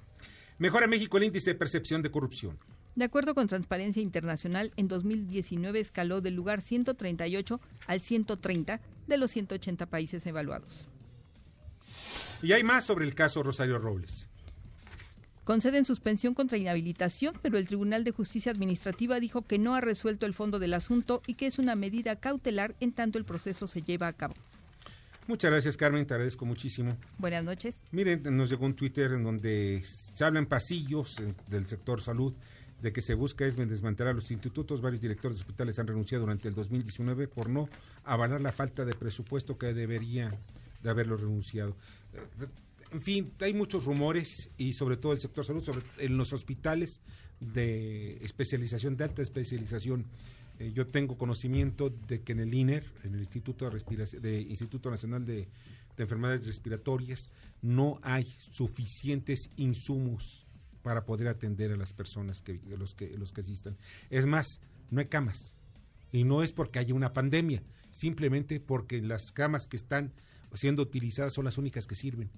Mejora 0.58 0.86
México 0.86 1.18
el 1.18 1.24
índice 1.24 1.50
de 1.50 1.58
percepción 1.58 2.02
de 2.02 2.10
corrupción. 2.10 2.58
De 2.94 3.04
acuerdo 3.04 3.34
con 3.34 3.48
Transparencia 3.48 4.02
Internacional, 4.02 4.72
en 4.76 4.88
2019 4.88 5.80
escaló 5.80 6.20
del 6.20 6.34
lugar 6.34 6.60
138 6.60 7.60
al 7.86 8.00
130 8.00 8.80
de 9.06 9.16
los 9.16 9.30
180 9.30 9.86
países 9.86 10.26
evaluados. 10.26 10.88
Y 12.42 12.52
hay 12.52 12.64
más 12.64 12.84
sobre 12.84 13.04
el 13.04 13.14
caso 13.14 13.42
Rosario 13.42 13.78
Robles. 13.78 14.28
Conceden 15.44 15.84
suspensión 15.84 16.34
contra 16.34 16.58
inhabilitación, 16.58 17.34
pero 17.42 17.58
el 17.58 17.66
Tribunal 17.66 18.04
de 18.04 18.12
Justicia 18.12 18.52
Administrativa 18.52 19.18
dijo 19.18 19.42
que 19.42 19.58
no 19.58 19.74
ha 19.74 19.80
resuelto 19.80 20.26
el 20.26 20.34
fondo 20.34 20.58
del 20.58 20.74
asunto 20.74 21.22
y 21.26 21.34
que 21.34 21.46
es 21.46 21.58
una 21.58 21.74
medida 21.74 22.16
cautelar 22.16 22.76
en 22.80 22.92
tanto 22.92 23.18
el 23.18 23.24
proceso 23.24 23.66
se 23.66 23.82
lleva 23.82 24.06
a 24.06 24.12
cabo. 24.12 24.34
Muchas 25.26 25.50
gracias, 25.50 25.76
Carmen, 25.76 26.06
te 26.06 26.14
agradezco 26.14 26.44
muchísimo. 26.44 26.96
Buenas 27.18 27.44
noches. 27.44 27.76
Miren, 27.92 28.22
nos 28.36 28.50
llegó 28.50 28.66
un 28.66 28.74
Twitter 28.74 29.12
en 29.12 29.24
donde 29.24 29.82
se 29.84 30.24
hablan 30.24 30.46
pasillos 30.46 31.18
eh, 31.20 31.34
del 31.48 31.66
sector 31.66 32.00
salud 32.00 32.34
de 32.80 32.92
que 32.92 33.02
se 33.02 33.14
busca 33.14 33.44
es 33.44 33.56
desmantelar 33.56 34.14
los 34.14 34.30
institutos. 34.30 34.80
Varios 34.80 35.02
directores 35.02 35.38
de 35.38 35.42
hospitales 35.42 35.78
han 35.78 35.86
renunciado 35.86 36.22
durante 36.22 36.48
el 36.48 36.54
2019 36.54 37.28
por 37.28 37.48
no 37.48 37.68
avalar 38.04 38.40
la 38.40 38.52
falta 38.52 38.84
de 38.84 38.94
presupuesto 38.94 39.58
que 39.58 39.74
debería 39.74 40.38
de 40.82 40.90
haberlo 40.90 41.16
renunciado. 41.16 41.76
En 42.92 43.00
fin, 43.00 43.32
hay 43.40 43.54
muchos 43.54 43.84
rumores 43.84 44.50
y 44.58 44.72
sobre 44.72 44.96
todo 44.96 45.12
el 45.12 45.20
sector 45.20 45.44
salud, 45.44 45.62
sobre 45.62 45.82
en 45.98 46.16
los 46.16 46.32
hospitales 46.32 47.00
de 47.38 48.16
especialización, 48.24 48.96
de 48.96 49.04
alta 49.04 49.22
especialización. 49.22 50.06
Eh, 50.58 50.72
yo 50.74 50.88
tengo 50.88 51.16
conocimiento 51.16 51.88
de 51.88 52.22
que 52.22 52.32
en 52.32 52.40
el 52.40 52.52
INER, 52.52 52.84
en 53.04 53.14
el 53.14 53.20
Instituto, 53.20 53.64
de 53.64 53.70
Respiración- 53.70 54.20
de 54.20 54.40
Instituto 54.42 54.90
Nacional 54.90 55.24
de, 55.24 55.48
de 55.96 56.02
Enfermedades 56.02 56.46
Respiratorias, 56.46 57.30
no 57.62 57.98
hay 58.02 58.34
suficientes 58.50 59.48
insumos 59.56 60.44
para 60.82 61.04
poder 61.04 61.28
atender 61.28 61.72
a 61.72 61.76
las 61.76 61.92
personas 61.92 62.42
que 62.42 62.60
los 62.76 62.94
que 62.94 63.16
los 63.16 63.32
que 63.32 63.42
asistan. 63.42 63.76
Es 64.10 64.26
más, 64.26 64.60
no 64.90 65.00
hay 65.00 65.06
camas. 65.06 65.54
Y 66.12 66.24
no 66.24 66.42
es 66.42 66.52
porque 66.52 66.80
haya 66.80 66.92
una 66.94 67.12
pandemia, 67.12 67.62
simplemente 67.90 68.58
porque 68.58 69.00
las 69.00 69.30
camas 69.30 69.66
que 69.68 69.76
están 69.76 70.12
siendo 70.54 70.82
utilizadas 70.82 71.32
son 71.32 71.44
las 71.44 71.58
únicas 71.58 71.86
que 71.86 71.94
sirven. 71.94 72.30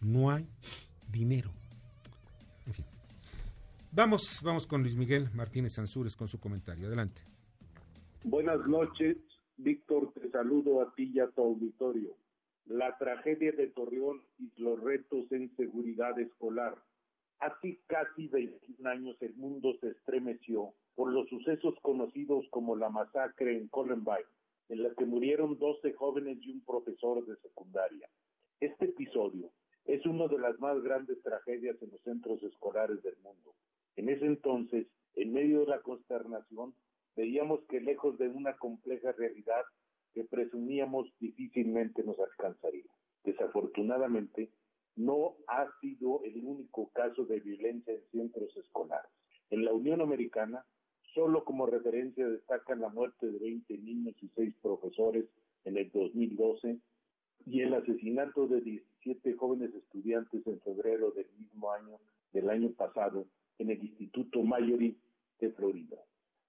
No 0.00 0.30
hay 0.30 0.46
dinero. 1.10 1.50
En 2.66 2.74
fin. 2.74 2.84
Vamos, 3.92 4.40
vamos 4.42 4.66
con 4.66 4.82
Luis 4.82 4.96
Miguel 4.96 5.28
Martínez 5.34 5.78
Ansúrez 5.78 6.16
con 6.16 6.28
su 6.28 6.40
comentario. 6.40 6.88
Adelante. 6.88 7.22
Buenas 8.24 8.66
noches, 8.66 9.18
Víctor, 9.56 10.12
te 10.14 10.30
saludo 10.30 10.80
a 10.80 10.94
ti 10.94 11.12
y 11.14 11.20
a 11.20 11.28
tu 11.28 11.42
auditorio. 11.42 12.16
La 12.66 12.96
tragedia 12.96 13.52
de 13.52 13.66
Torreón 13.68 14.22
y 14.38 14.50
los 14.56 14.80
retos 14.80 15.30
en 15.30 15.54
seguridad 15.56 16.18
escolar. 16.18 16.74
Hace 17.40 17.78
casi 17.86 18.28
21 18.28 18.88
años 18.88 19.16
el 19.20 19.34
mundo 19.34 19.74
se 19.80 19.88
estremeció 19.88 20.72
por 20.94 21.12
los 21.12 21.28
sucesos 21.28 21.74
conocidos 21.82 22.46
como 22.50 22.76
la 22.76 22.88
masacre 22.88 23.56
en 23.56 23.68
Columbine, 23.68 24.24
en 24.68 24.82
la 24.82 24.94
que 24.94 25.04
murieron 25.04 25.58
12 25.58 25.92
jóvenes 25.94 26.38
y 26.42 26.52
un 26.52 26.64
profesor 26.64 27.24
de 27.26 27.36
secundaria. 27.36 28.08
Este 28.60 28.86
episodio 28.86 29.50
es 29.84 30.04
una 30.06 30.26
de 30.28 30.38
las 30.38 30.58
más 30.60 30.82
grandes 30.82 31.22
tragedias 31.22 31.76
en 31.82 31.90
los 31.90 32.00
centros 32.02 32.42
escolares 32.42 33.02
del 33.02 33.16
mundo. 33.18 33.54
En 33.96 34.08
ese 34.08 34.26
entonces, 34.26 34.86
en 35.14 35.32
medio 35.32 35.60
de 35.60 35.66
la 35.66 35.80
consternación, 35.80 36.74
veíamos 37.16 37.60
que 37.68 37.80
lejos 37.80 38.18
de 38.18 38.28
una 38.28 38.56
compleja 38.56 39.12
realidad 39.12 39.62
que 40.14 40.24
presumíamos 40.24 41.08
difícilmente 41.18 42.02
nos 42.02 42.18
alcanzaría. 42.18 42.90
Desafortunadamente, 43.24 44.50
no 44.96 45.36
ha 45.48 45.68
sido 45.80 46.22
el 46.24 46.44
único 46.44 46.88
caso 46.90 47.24
de 47.24 47.40
violencia 47.40 47.92
en 47.92 48.02
centros 48.10 48.56
escolares. 48.56 49.10
En 49.50 49.64
la 49.64 49.72
Unión 49.72 50.00
Americana, 50.00 50.64
solo 51.14 51.44
como 51.44 51.66
referencia 51.66 52.28
destacan 52.28 52.80
la 52.80 52.88
muerte 52.88 53.26
de 53.26 53.38
20 53.38 53.78
niños 53.78 54.14
y 54.20 54.28
6 54.34 54.54
profesores 54.60 55.24
en 55.64 55.76
el 55.76 55.90
2012, 55.90 56.78
y 57.46 57.60
el 57.60 57.74
asesinato 57.74 58.46
de 58.46 58.60
17 58.60 59.34
jóvenes 59.34 59.74
estudiantes 59.74 60.46
en 60.46 60.60
febrero 60.60 61.10
del 61.10 61.26
mismo 61.38 61.70
año, 61.72 61.98
del 62.32 62.50
año 62.50 62.70
pasado, 62.70 63.26
en 63.58 63.70
el 63.70 63.82
Instituto 63.82 64.42
Mayori 64.42 64.96
de 65.40 65.50
Florida. 65.52 65.96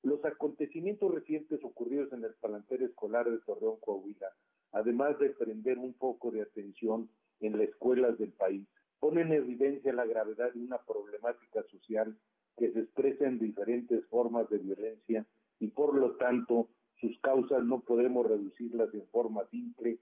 Los 0.04 0.24
acontecimientos 0.24 1.14
recientes 1.14 1.64
ocurridos 1.64 2.12
en 2.14 2.24
el 2.24 2.34
plantel 2.36 2.84
escolar 2.84 3.30
de 3.30 3.40
Torreón, 3.40 3.78
Coahuila, 3.80 4.28
además 4.72 5.20
de 5.20 5.32
prender 5.32 5.78
un 5.78 5.94
foco 5.96 6.32
de 6.32 6.42
atención 6.42 7.10
en 7.42 7.58
las 7.58 7.70
escuelas 7.70 8.18
del 8.18 8.32
país, 8.32 8.66
ponen 9.00 9.28
en 9.28 9.44
evidencia 9.44 9.94
la 9.94 10.06
gravedad 10.06 10.54
de 10.54 10.62
una 10.62 10.78
problemática 10.78 11.64
social 11.72 12.18
que 12.58 12.72
se 12.72 12.80
expresa 12.80 13.26
en 13.26 13.40
diferentes 13.40 14.06
formas 14.08 14.50
de 14.50 14.60
violencia 14.60 15.26
y 15.60 15.68
por 15.68 15.96
lo 15.96 16.16
tanto 16.16 16.70
sus 17.00 17.20
causas 17.20 17.64
no 17.64 17.82
podemos 17.82 18.26
reducirlas 18.26 18.94
en 18.94 19.06
forma 19.08 19.46
simple 19.50 20.00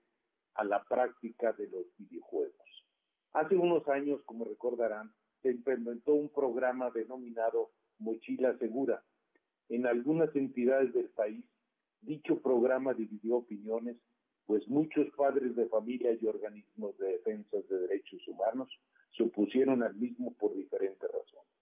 a 0.56 0.64
la 0.64 0.84
práctica 0.84 1.54
de 1.54 1.68
los 1.68 1.86
videojuegos. 1.97 2.54
Hace 3.34 3.56
unos 3.56 3.88
años, 3.88 4.22
como 4.26 4.45
recordarán, 4.45 5.12
se 5.41 5.51
implementó 5.51 6.14
un 6.14 6.30
programa 6.30 6.91
denominado 6.91 7.72
Mochila 7.97 8.58
Segura. 8.60 9.04
En 9.70 9.88
algunas 9.88 10.36
entidades 10.36 10.93
del 10.93 11.10
país, 11.10 11.43
dicho 12.01 12.41
programa 12.41 12.93
dividió 12.93 13.38
opiniones, 13.38 13.97
pues 14.45 14.68
muchos 14.68 15.10
padres 15.16 15.56
de 15.56 15.68
familia 15.68 16.12
y 16.20 16.26
organismos 16.28 16.97
de 16.97 17.14
defensa 17.14 17.58
de 17.70 17.80
derechos 17.80 18.28
humanos 18.28 18.70
se 19.16 19.24
opusieron 19.24 19.84
al 19.84 19.95
mismo 19.95 20.34
por 20.34 20.54
diferentes 20.54 21.10
razones. 21.10 21.53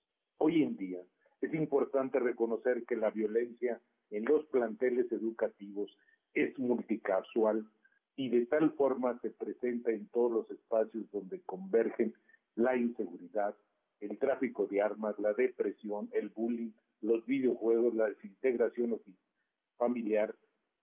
Hoy 0.44 0.64
en 0.64 0.76
día 0.76 0.98
es 1.40 1.54
importante 1.54 2.20
reconocer 2.20 2.84
que 2.88 2.96
la 2.96 3.12
violencia 3.12 3.80
en 4.10 4.26
los 4.26 4.44
planteles 4.48 5.12
educativos 5.12 5.96
es 6.34 6.58
multicasual 6.58 7.70
y 8.16 8.30
de 8.30 8.48
tal 8.48 8.72
forma 8.72 9.20
se 9.20 9.30
presenta 9.30 9.92
en 9.92 10.08
todos 10.08 10.32
los 10.32 10.50
espacios 10.50 11.06
donde 11.12 11.42
convergen 11.42 12.16
la 12.56 12.76
inseguridad, 12.76 13.56
el 14.00 14.18
tráfico 14.18 14.66
de 14.66 14.82
armas, 14.82 15.14
la 15.20 15.34
depresión, 15.34 16.10
el 16.12 16.30
bullying, 16.30 16.72
los 17.02 17.24
videojuegos, 17.28 17.94
la 17.94 18.08
desintegración 18.08 19.00
familiar 19.78 20.34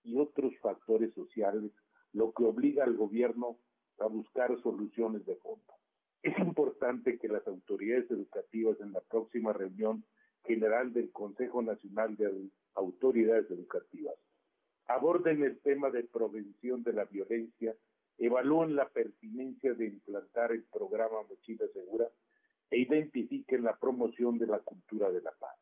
y 0.05 0.17
otros 0.19 0.57
factores 0.63 1.13
sociales, 1.15 1.73
lo 2.13 2.31
que 2.31 2.45
obliga 2.45 2.85
al 2.85 2.97
gobierno 2.97 3.59
a 3.99 4.07
buscar 4.07 4.57
soluciones 4.63 5.27
de 5.27 5.35
fondo. 5.35 5.78
Es 6.23 6.39
importante 6.39 7.19
que 7.19 7.29
las 7.29 7.47
autoridades 7.47 8.11
educativas 8.11 8.81
en 8.81 8.93
la 8.93 9.01
próxima 9.01 9.53
reunión 9.53 10.05
general 10.45 10.93
del 10.93 11.13
Consejo 11.13 11.63
Nacional 11.63 12.17
de 12.17 12.49
Autoridades 12.75 13.51
Educativas 13.51 14.15
aborden 14.89 15.43
el 15.45 15.61
tema 15.61 15.91
de 15.91 16.05
prevención 16.05 16.83
de 16.83 16.95
la 16.95 17.05
violencia, 17.05 17.75
evalúen 18.17 18.75
la 18.75 18.89
pertinencia 18.89 19.75
de 19.75 19.87
implantar 19.87 20.51
el 20.51 20.65
programa 20.65 21.23
Mochila 21.29 21.67
Segura 21.73 22.09
e 22.71 22.79
identifiquen 22.79 23.65
la 23.65 23.77
promoción 23.77 24.39
de 24.39 24.47
la 24.47 24.59
cultura 24.61 25.11
de 25.11 25.21
la 25.21 25.33
paz. 25.33 25.57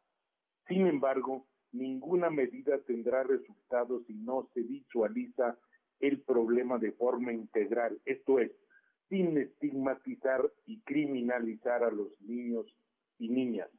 Sin 0.68 0.86
embargo, 0.86 1.46
ninguna 1.72 2.30
medida 2.30 2.78
tendrá 2.78 3.24
resultados 3.24 4.04
si 4.06 4.14
no 4.14 4.48
se 4.54 4.60
visualiza 4.62 5.58
el 6.00 6.20
problema 6.20 6.78
de 6.78 6.92
forma 6.92 7.32
integral, 7.32 7.98
esto 8.04 8.38
es, 8.38 8.52
sin 9.08 9.36
estigmatizar 9.38 10.50
y 10.66 10.80
criminalizar 10.80 11.84
a 11.84 11.90
los 11.90 12.20
niños 12.20 12.66
y 13.18 13.28
niñas, 13.28 13.70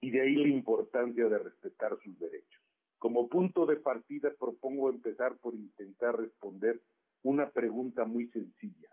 y 0.00 0.10
de 0.10 0.22
ahí 0.22 0.34
la 0.34 0.48
importancia 0.48 1.28
de 1.28 1.38
respetar 1.38 1.96
sus 2.02 2.18
derechos. 2.18 2.62
Como 2.98 3.28
punto 3.28 3.66
de 3.66 3.76
partida 3.76 4.32
propongo 4.38 4.90
empezar 4.90 5.36
por 5.38 5.54
intentar 5.54 6.16
responder 6.16 6.80
una 7.22 7.50
pregunta 7.50 8.04
muy 8.04 8.28
sencilla. 8.28 8.88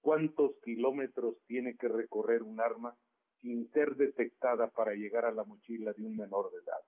¿Cuántos 0.00 0.56
kilómetros 0.62 1.36
tiene 1.46 1.76
que 1.76 1.88
recorrer 1.88 2.42
un 2.42 2.60
arma 2.60 2.96
sin 3.40 3.70
ser 3.72 3.96
detectada 3.96 4.68
para 4.68 4.94
llegar 4.94 5.24
a 5.24 5.32
la 5.32 5.44
mochila 5.44 5.92
de 5.92 6.04
un 6.04 6.16
menor 6.16 6.50
de 6.52 6.58
edad? 6.58 6.80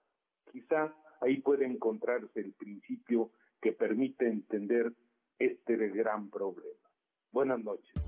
Quizá 0.53 0.94
ahí 1.20 1.40
puede 1.40 1.66
encontrarse 1.66 2.40
el 2.40 2.53
principio 2.53 3.32
que 3.61 3.72
permite 3.72 4.28
entender 4.28 4.92
este 5.38 5.76
gran 5.88 6.30
problema. 6.30 6.88
Buenas 7.32 7.62
noches. 7.62 8.07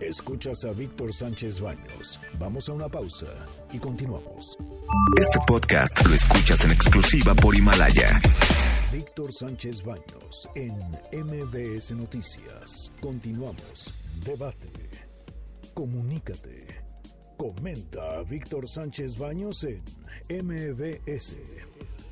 Escuchas 0.00 0.64
a 0.64 0.72
Víctor 0.72 1.12
Sánchez 1.12 1.60
Baños. 1.60 2.18
Vamos 2.38 2.68
a 2.70 2.72
una 2.72 2.88
pausa 2.88 3.26
y 3.70 3.78
continuamos. 3.78 4.56
Este 5.20 5.38
podcast 5.46 6.06
lo 6.06 6.14
escuchas 6.14 6.64
en 6.64 6.70
exclusiva 6.70 7.34
por 7.34 7.54
Himalaya. 7.54 8.18
Víctor 8.90 9.30
Sánchez 9.30 9.84
Baños 9.84 10.48
en 10.54 10.72
MBS 11.12 11.90
Noticias. 11.90 12.90
Continuamos. 13.00 13.92
Debate. 14.24 14.88
Comunícate. 15.74 16.66
Comenta 17.36 18.18
a 18.18 18.22
Víctor 18.22 18.68
Sánchez 18.68 19.18
Baños 19.18 19.64
en 19.64 19.82
MBS. 20.46 21.36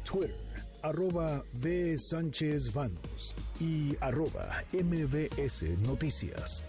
Twitter, 0.05 0.37
arroba 0.83 1.43
B. 1.55 1.97
Sánchez 1.99 2.73
Baños 2.75 3.35
y 3.61 3.97
arroba 4.01 4.63
MBS 4.75 5.63
Noticias. 5.81 6.65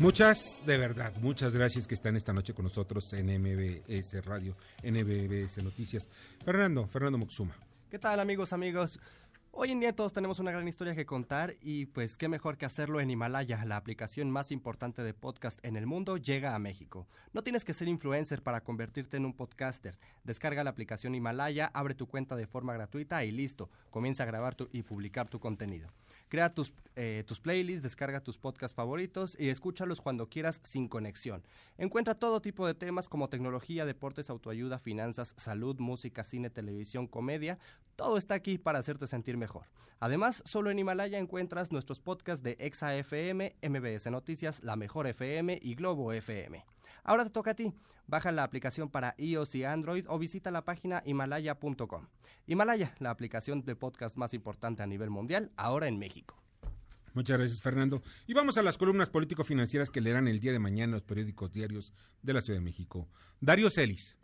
Muchas, 0.00 0.60
de 0.66 0.76
verdad, 0.76 1.12
muchas 1.22 1.54
gracias 1.54 1.86
que 1.86 1.94
están 1.94 2.16
esta 2.16 2.32
noche 2.32 2.52
con 2.52 2.64
nosotros 2.64 3.12
en 3.12 3.26
MBS 3.40 4.24
Radio, 4.24 4.56
en 4.82 4.94
MBS 4.94 5.62
Noticias. 5.62 6.08
Fernando, 6.44 6.86
Fernando 6.88 7.16
Moxuma. 7.18 7.54
¿Qué 7.90 7.98
tal 7.98 8.18
amigos, 8.20 8.52
amigos? 8.52 8.98
Hoy 9.52 9.70
en 9.70 9.78
día 9.78 9.94
todos 9.94 10.12
tenemos 10.12 10.40
una 10.40 10.50
gran 10.50 10.66
historia 10.66 10.96
que 10.96 11.06
contar 11.06 11.54
y 11.62 11.86
pues 11.86 12.16
qué 12.16 12.26
mejor 12.28 12.58
que 12.58 12.66
hacerlo 12.66 13.00
en 13.00 13.08
Himalaya, 13.08 13.64
la 13.64 13.76
aplicación 13.76 14.28
más 14.32 14.50
importante 14.50 15.04
de 15.04 15.14
podcast 15.14 15.64
en 15.64 15.76
el 15.76 15.86
mundo, 15.86 16.16
llega 16.16 16.56
a 16.56 16.58
México. 16.58 17.06
No 17.32 17.44
tienes 17.44 17.64
que 17.64 17.72
ser 17.72 17.86
influencer 17.86 18.42
para 18.42 18.62
convertirte 18.62 19.16
en 19.16 19.24
un 19.24 19.32
podcaster. 19.32 19.96
Descarga 20.24 20.64
la 20.64 20.70
aplicación 20.70 21.14
Himalaya, 21.14 21.70
abre 21.72 21.94
tu 21.94 22.08
cuenta 22.08 22.34
de 22.34 22.48
forma 22.48 22.74
gratuita 22.74 23.24
y 23.24 23.30
listo, 23.30 23.70
comienza 23.90 24.24
a 24.24 24.26
grabar 24.26 24.56
tu- 24.56 24.68
y 24.72 24.82
publicar 24.82 25.28
tu 25.28 25.38
contenido. 25.38 25.88
Crea 26.34 26.52
tus, 26.52 26.72
eh, 26.96 27.22
tus 27.28 27.38
playlists, 27.38 27.84
descarga 27.84 28.18
tus 28.20 28.38
podcasts 28.38 28.74
favoritos 28.74 29.36
y 29.38 29.50
escúchalos 29.50 30.00
cuando 30.00 30.28
quieras 30.28 30.60
sin 30.64 30.88
conexión. 30.88 31.44
Encuentra 31.78 32.16
todo 32.16 32.42
tipo 32.42 32.66
de 32.66 32.74
temas 32.74 33.06
como 33.06 33.28
tecnología, 33.28 33.84
deportes, 33.86 34.30
autoayuda, 34.30 34.80
finanzas, 34.80 35.32
salud, 35.36 35.78
música, 35.78 36.24
cine, 36.24 36.50
televisión, 36.50 37.06
comedia. 37.06 37.60
Todo 37.94 38.16
está 38.16 38.34
aquí 38.34 38.58
para 38.58 38.80
hacerte 38.80 39.06
sentir 39.06 39.36
mejor. 39.36 39.66
Además, 40.00 40.42
solo 40.44 40.72
en 40.72 40.80
Himalaya 40.80 41.20
encuentras 41.20 41.70
nuestros 41.70 42.00
podcasts 42.00 42.42
de 42.42 42.56
Exa 42.58 42.96
FM, 42.96 43.54
MBS 43.62 44.10
Noticias, 44.10 44.60
La 44.64 44.74
Mejor 44.74 45.06
FM 45.06 45.60
y 45.62 45.76
Globo 45.76 46.12
FM. 46.12 46.64
Ahora 47.04 47.24
te 47.24 47.30
toca 47.30 47.52
a 47.52 47.54
ti. 47.54 47.72
Baja 48.06 48.32
la 48.32 48.44
aplicación 48.44 48.90
para 48.90 49.14
iOS 49.18 49.54
y 49.54 49.64
Android 49.64 50.04
o 50.08 50.18
visita 50.18 50.50
la 50.50 50.64
página 50.64 51.02
himalaya.com. 51.06 52.08
Himalaya, 52.46 52.94
la 52.98 53.10
aplicación 53.10 53.64
de 53.64 53.76
podcast 53.76 54.16
más 54.16 54.34
importante 54.34 54.82
a 54.82 54.86
nivel 54.86 55.10
mundial, 55.10 55.52
ahora 55.56 55.86
en 55.86 55.98
México. 55.98 56.42
Muchas 57.14 57.38
gracias, 57.38 57.62
Fernando. 57.62 58.02
Y 58.26 58.34
vamos 58.34 58.58
a 58.58 58.62
las 58.62 58.76
columnas 58.76 59.08
político-financieras 59.08 59.90
que 59.90 60.00
leerán 60.00 60.26
el 60.26 60.40
día 60.40 60.52
de 60.52 60.58
mañana 60.58 60.94
los 60.94 61.02
periódicos 61.02 61.52
diarios 61.52 61.92
de 62.22 62.32
la 62.32 62.40
Ciudad 62.40 62.58
de 62.58 62.64
México. 62.64 63.08
Darío 63.40 63.70
Celis. 63.70 64.16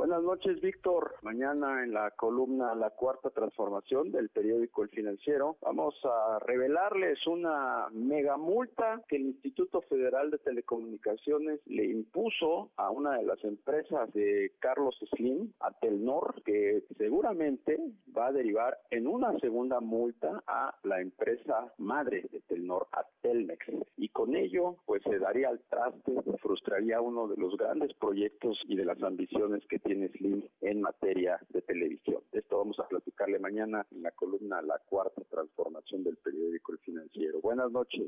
Buenas 0.00 0.22
noches, 0.22 0.62
Víctor. 0.62 1.16
Mañana 1.20 1.84
en 1.84 1.92
la 1.92 2.12
columna 2.12 2.74
La 2.74 2.88
Cuarta 2.88 3.28
Transformación 3.28 4.10
del 4.10 4.30
periódico 4.30 4.82
El 4.82 4.88
Financiero 4.88 5.58
vamos 5.60 5.94
a 6.04 6.38
revelarles 6.38 7.26
una 7.26 7.86
mega 7.92 8.38
multa 8.38 9.02
que 9.06 9.16
el 9.16 9.26
Instituto 9.26 9.82
Federal 9.82 10.30
de 10.30 10.38
Telecomunicaciones 10.38 11.60
le 11.66 11.84
impuso 11.84 12.70
a 12.76 12.88
una 12.88 13.18
de 13.18 13.24
las 13.24 13.44
empresas 13.44 14.10
de 14.14 14.52
Carlos 14.58 14.98
Slim, 15.10 15.52
a 15.60 15.70
Telnor, 15.72 16.42
que 16.46 16.82
seguramente 16.96 17.78
va 18.16 18.28
a 18.28 18.32
derivar 18.32 18.78
en 18.90 19.06
una 19.06 19.38
segunda 19.38 19.80
multa 19.80 20.42
a 20.46 20.78
la 20.82 21.02
empresa 21.02 21.74
madre 21.76 22.24
de 22.32 22.40
Telnor, 22.48 22.86
a 22.92 23.04
Telmex. 23.20 23.66
Y 23.98 24.08
con 24.08 24.34
ello, 24.34 24.76
pues 24.86 25.02
se 25.02 25.18
daría 25.18 25.50
al 25.50 25.60
traste, 25.68 26.14
frustraría 26.40 27.02
uno 27.02 27.28
de 27.28 27.36
los 27.36 27.54
grandes 27.58 27.92
proyectos 27.92 28.58
y 28.66 28.76
de 28.76 28.86
las 28.86 29.02
ambiciones 29.02 29.62
que 29.68 29.78
tiene 29.78 29.89
Slim 29.94 30.42
en 30.60 30.80
materia 30.80 31.38
de 31.50 31.62
televisión. 31.62 32.22
De 32.32 32.40
esto 32.40 32.58
vamos 32.58 32.78
a 32.78 32.88
platicarle 32.88 33.38
mañana 33.38 33.86
en 33.90 34.02
la 34.02 34.10
columna 34.12 34.62
La 34.62 34.78
Cuarta 34.78 35.22
Transformación 35.30 36.04
del 36.04 36.16
periódico 36.16 36.72
El 36.72 36.78
Financiero. 36.78 37.40
Buenas 37.40 37.70
noches. 37.70 38.02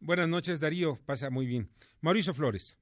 Buenas 0.00 0.28
noches, 0.28 0.58
Darío. 0.60 0.98
Pasa 1.06 1.30
muy 1.30 1.46
bien. 1.46 1.68
Mauricio 2.00 2.34
Flores. 2.34 2.76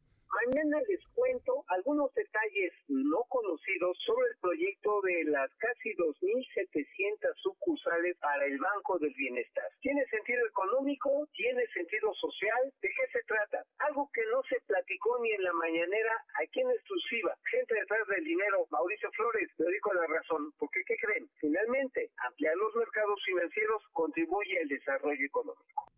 Mañana 0.47 0.79
les 0.89 1.01
cuento 1.29 1.65
algunos 1.69 2.09
detalles 2.15 2.73
no 2.89 3.21
conocidos 3.29 3.99
sobre 4.07 4.29
el 4.33 4.37
proyecto 4.41 5.01
de 5.03 5.25
las 5.25 5.51
casi 5.61 5.93
2.700 5.93 7.37
sucursales 7.43 8.17
para 8.17 8.47
el 8.47 8.59
Banco 8.59 8.99
del 8.99 9.13
Bienestar. 9.13 9.69
¿Tiene 9.81 10.07
sentido 10.07 10.41
económico? 10.47 11.29
¿Tiene 11.35 11.67
sentido 11.75 12.15
social? 12.15 12.73
¿De 12.81 12.89
qué 12.89 13.05
se 13.13 13.23
trata? 13.29 13.63
Algo 13.79 14.09
que 14.15 14.23
no 14.33 14.41
se 14.49 14.57
platicó 14.67 15.19
ni 15.21 15.33
en 15.33 15.45
la 15.45 15.53
mañanera, 15.53 16.15
aquí 16.41 16.61
en 16.61 16.71
exclusiva, 16.71 17.37
gente 17.51 17.75
detrás 17.75 18.09
del 18.09 18.25
dinero, 18.25 18.65
Mauricio 18.71 19.11
Flores, 19.13 19.51
le 19.59 19.71
digo 19.71 19.93
la 19.93 20.07
razón, 20.07 20.53
porque 20.59 20.81
¿qué 20.87 20.97
creen? 20.97 21.29
Finalmente, 21.41 22.11
ampliar 22.25 22.57
los 22.57 22.75
mercados 22.75 23.21
financieros 23.25 23.83
contribuye 23.93 24.61
al 24.63 24.69
desarrollo 24.69 25.27
económico. 25.27 25.93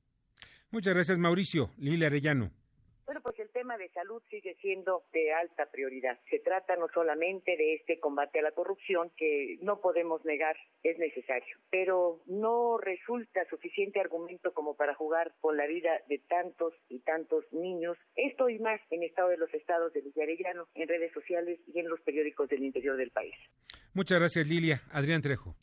Muchas 0.73 0.95
gracias, 0.95 1.19
Mauricio. 1.19 1.71
Lili 1.79 2.05
Arellano. 2.05 2.51
Bueno, 3.11 3.23
pues 3.23 3.41
el 3.41 3.51
tema 3.51 3.77
de 3.77 3.89
salud 3.89 4.23
sigue 4.31 4.55
siendo 4.61 5.03
de 5.13 5.33
alta 5.33 5.67
prioridad. 5.67 6.21
Se 6.31 6.39
trata 6.39 6.77
no 6.77 6.87
solamente 6.95 7.57
de 7.57 7.75
este 7.75 7.99
combate 7.99 8.39
a 8.39 8.43
la 8.43 8.53
corrupción, 8.53 9.11
que 9.17 9.59
no 9.63 9.81
podemos 9.81 10.25
negar 10.25 10.55
es 10.85 10.97
necesario, 10.97 11.59
pero 11.73 12.23
no 12.27 12.79
resulta 12.79 13.45
suficiente 13.51 13.99
argumento 13.99 14.55
como 14.55 14.77
para 14.77 14.95
jugar 14.95 15.35
con 15.41 15.57
la 15.57 15.67
vida 15.67 15.91
de 16.09 16.19
tantos 16.19 16.73
y 16.89 17.01
tantos 17.01 17.45
niños. 17.53 17.99
Esto 18.15 18.49
y 18.49 18.61
más 18.61 18.81
en 18.91 19.03
Estado 19.03 19.31
de 19.31 19.39
los 19.39 19.53
Estados 19.55 19.93
de 19.93 20.03
Villarellano, 20.03 20.69
en 20.77 20.87
redes 20.87 21.13
sociales 21.13 21.59
y 21.67 21.81
en 21.81 21.89
los 21.89 22.01
periódicos 22.03 22.49
del 22.49 22.63
interior 22.63 22.97
del 22.97 23.11
país. 23.11 23.35
Muchas 23.93 24.21
gracias, 24.21 24.47
Lilia. 24.47 24.83
Adrián 24.93 25.21
Trejo. 25.21 25.57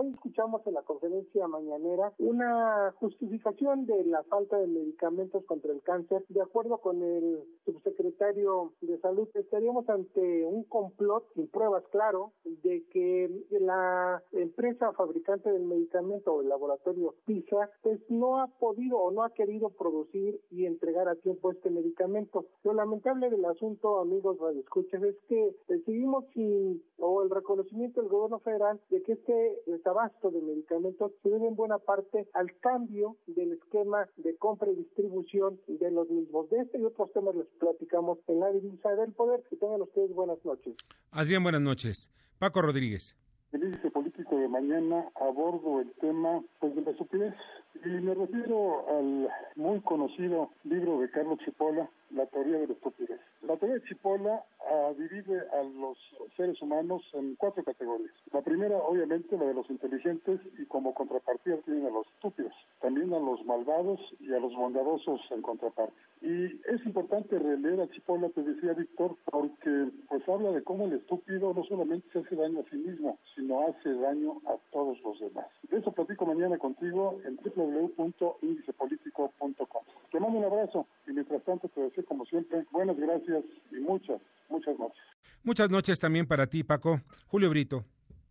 Hoy 0.00 0.10
escuchamos 0.10 0.64
en 0.64 0.74
la 0.74 0.82
conferencia 0.82 1.48
mañanera 1.48 2.12
una 2.18 2.94
justificación 3.00 3.84
de 3.84 4.04
la 4.04 4.22
falta 4.22 4.56
de 4.56 4.68
medicamentos 4.68 5.44
contra 5.44 5.72
el 5.72 5.82
cáncer. 5.82 6.24
De 6.28 6.40
acuerdo 6.40 6.78
con 6.78 7.02
el 7.02 7.42
subsecretario 7.64 8.74
de 8.80 8.96
Salud, 9.00 9.28
estaríamos 9.34 9.88
ante 9.88 10.44
un 10.44 10.62
complot 10.62 11.24
sin 11.34 11.48
pruebas, 11.48 11.82
claro, 11.90 12.30
de 12.44 12.84
que 12.92 13.28
la 13.58 14.22
empresa 14.30 14.92
fabricante 14.92 15.50
del 15.50 15.64
medicamento 15.64 16.32
o 16.32 16.42
el 16.42 16.48
laboratorio 16.48 17.16
PISA 17.24 17.68
pues 17.82 17.98
no 18.08 18.40
ha 18.40 18.46
podido 18.46 18.98
o 18.98 19.10
no 19.10 19.24
ha 19.24 19.30
querido 19.30 19.70
producir 19.70 20.40
y 20.52 20.66
entregar 20.66 21.08
a 21.08 21.16
tiempo 21.16 21.50
este 21.50 21.70
medicamento. 21.70 22.46
Lo 22.62 22.72
lamentable 22.72 23.30
del 23.30 23.44
asunto, 23.46 23.98
amigos 23.98 24.38
radioescuchas, 24.38 25.02
es 25.02 25.16
que 25.28 25.56
seguimos 25.66 26.24
sin 26.34 26.84
o 26.98 27.24
el 27.24 27.30
reconocimiento 27.30 28.00
del 28.00 28.10
gobierno 28.10 28.38
federal 28.38 28.80
de 28.90 29.02
que 29.02 29.14
este 29.14 29.58
desabasto 29.88 30.30
de 30.30 30.42
medicamentos 30.42 31.12
se 31.22 31.30
debe 31.30 31.48
en 31.48 31.56
buena 31.56 31.78
parte 31.78 32.28
al 32.34 32.54
cambio 32.60 33.16
del 33.26 33.52
esquema 33.52 34.06
de 34.16 34.36
compra 34.36 34.70
y 34.70 34.76
distribución 34.76 35.58
de 35.66 35.90
los 35.90 36.10
mismos. 36.10 36.50
De 36.50 36.60
este 36.60 36.78
y 36.78 36.84
otros 36.84 37.10
temas 37.12 37.34
les 37.34 37.46
platicamos 37.58 38.18
en 38.26 38.40
la 38.40 38.52
divisa 38.52 38.90
del 38.96 39.12
poder. 39.12 39.42
Que 39.48 39.56
tengan 39.56 39.80
ustedes 39.80 40.12
buenas 40.14 40.44
noches. 40.44 40.76
Adrián, 41.10 41.42
buenas 41.42 41.62
noches. 41.62 42.10
Paco 42.38 42.60
Rodríguez. 42.60 43.16
El 43.52 43.64
índice 43.64 43.90
político 43.90 44.36
de 44.36 44.48
mañana 44.48 45.10
abordo 45.14 45.80
el 45.80 45.90
tema 45.94 46.42
pues, 46.60 46.74
de 46.74 46.82
la 46.82 46.90
estupidez 46.90 47.34
y 47.82 47.88
me 47.88 48.14
refiero 48.14 48.84
al 48.90 49.28
muy 49.56 49.80
conocido 49.80 50.50
libro 50.64 51.00
de 51.00 51.10
Carlos 51.10 51.38
Chipola, 51.44 51.88
La 52.10 52.26
teoría 52.26 52.58
de 52.58 52.66
la 52.66 52.72
estupidez. 52.74 53.20
La 53.48 53.56
teoría 53.56 53.76
de 53.76 53.84
Chipola 53.84 54.44
ah, 54.70 54.92
divide 54.98 55.40
a 55.40 55.62
los 55.62 55.96
seres 56.36 56.60
humanos 56.60 57.02
en 57.14 57.34
cuatro 57.36 57.64
categorías. 57.64 58.12
La 58.30 58.42
primera, 58.42 58.76
obviamente, 58.76 59.38
la 59.38 59.46
de 59.46 59.54
los 59.54 59.70
inteligentes 59.70 60.38
y 60.58 60.66
como 60.66 60.92
contrapartida 60.92 61.56
tienen 61.64 61.86
a 61.86 61.90
los 61.90 62.06
estúpidos. 62.08 62.52
También 62.82 63.14
a 63.14 63.18
los 63.18 63.42
malvados 63.46 63.98
y 64.20 64.34
a 64.34 64.38
los 64.38 64.54
bondadosos 64.54 65.22
en 65.30 65.40
contraparte. 65.40 65.94
Y 66.20 66.60
es 66.68 66.84
importante 66.84 67.38
releer 67.38 67.80
a 67.80 67.88
Chipola, 67.88 68.28
te 68.28 68.42
decía 68.42 68.74
Víctor, 68.74 69.16
porque 69.30 69.88
pues 70.10 70.28
habla 70.28 70.50
de 70.50 70.62
cómo 70.62 70.84
el 70.84 70.92
estúpido 70.92 71.54
no 71.54 71.64
solamente 71.64 72.06
se 72.12 72.18
hace 72.18 72.36
daño 72.36 72.60
a 72.60 72.68
sí 72.68 72.76
mismo, 72.76 73.18
sino 73.34 73.66
hace 73.66 73.94
daño 73.94 74.42
a 74.46 74.58
todos 74.72 75.00
los 75.00 75.18
demás. 75.20 75.46
De 75.70 75.78
eso 75.78 75.90
platico 75.92 76.26
mañana 76.26 76.58
contigo 76.58 77.18
en 77.24 77.36
www.indicepolitico.com. 77.36 79.82
Te 80.10 80.20
mando 80.20 80.38
un 80.38 80.44
abrazo 80.44 80.86
y 81.06 81.12
mientras 81.12 81.42
tanto 81.44 81.68
te 81.68 81.80
deseo 81.80 82.04
como 82.04 82.26
siempre 82.26 82.66
buenas 82.72 82.98
gracias 82.98 83.37
y 83.70 83.76
muchas, 83.76 84.20
muchas 84.48 84.78
noches. 84.78 85.02
Muchas 85.42 85.70
noches 85.70 85.98
también 85.98 86.26
para 86.26 86.46
ti, 86.46 86.64
Paco. 86.64 87.00
Julio 87.26 87.50
Brito. 87.50 87.84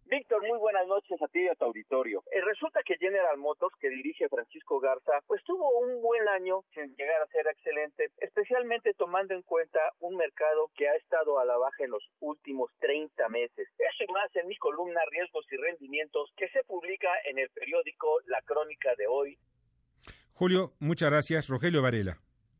Víctor, 0.09 0.41
muy 0.47 0.57
buenas 0.57 0.87
noches 0.87 1.21
a 1.21 1.27
ti 1.27 1.41
y 1.41 1.47
a 1.49 1.55
tu 1.55 1.65
auditorio. 1.65 2.23
Eh, 2.31 2.39
resulta 2.39 2.79
que 2.85 2.95
General 2.95 3.37
Motors, 3.37 3.75
que 3.77 3.89
dirige 3.89 4.29
Francisco 4.29 4.79
Garza, 4.79 5.11
pues 5.27 5.43
tuvo 5.43 5.69
un 5.79 6.01
buen 6.01 6.25
año 6.29 6.63
sin 6.73 6.95
llegar 6.95 7.21
a 7.21 7.27
ser 7.27 7.45
excelente, 7.47 8.11
especialmente 8.19 8.93
tomando 8.93 9.33
en 9.33 9.41
cuenta 9.41 9.79
un 9.99 10.15
mercado 10.15 10.71
que 10.75 10.87
ha 10.87 10.95
estado 10.95 11.39
a 11.39 11.45
la 11.45 11.57
baja 11.57 11.83
en 11.83 11.91
los 11.91 12.03
últimos 12.21 12.71
30 12.79 13.27
meses. 13.27 13.67
Eso 13.77 14.03
y 14.07 14.13
más 14.13 14.33
en 14.35 14.47
mi 14.47 14.55
columna 14.55 15.01
Riesgos 15.11 15.45
y 15.51 15.57
Rendimientos 15.57 16.31
que 16.37 16.47
se 16.49 16.63
publica 16.63 17.09
en 17.25 17.39
el 17.39 17.49
periódico 17.49 18.07
La 18.27 18.41
Crónica 18.43 18.95
de 18.97 19.07
hoy. 19.07 19.37
Julio, 20.31 20.71
muchas 20.79 21.09
gracias. 21.09 21.49
Rogelio 21.49 21.81
Varela. 21.81 22.17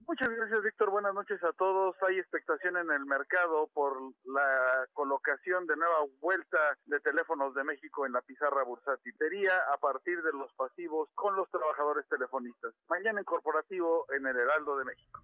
Muchas 0.07 0.29
gracias, 0.29 0.63
Víctor. 0.63 0.89
Buenas 0.89 1.13
noches 1.13 1.43
a 1.43 1.51
todos. 1.51 1.93
Hay 2.07 2.17
expectación 2.17 2.77
en 2.77 2.89
el 2.91 3.05
mercado 3.05 3.69
por 3.73 3.91
la 4.23 4.87
colocación 4.93 5.67
de 5.67 5.75
nueva 5.75 6.05
vuelta 6.21 6.57
de 6.85 6.97
teléfonos 7.01 7.53
de 7.53 7.65
México 7.65 8.05
en 8.05 8.13
la 8.13 8.21
pizarra 8.21 8.63
bursatitería 8.63 9.51
a 9.73 9.77
partir 9.77 10.21
de 10.21 10.31
los 10.31 10.49
pasivos 10.53 11.09
con 11.13 11.35
los 11.35 11.49
trabajadores 11.51 12.07
telefonistas. 12.07 12.73
Mañana 12.87 13.19
en 13.19 13.25
corporativo 13.25 14.05
en 14.17 14.25
el 14.25 14.37
Heraldo 14.37 14.77
de 14.77 14.85
México. 14.85 15.21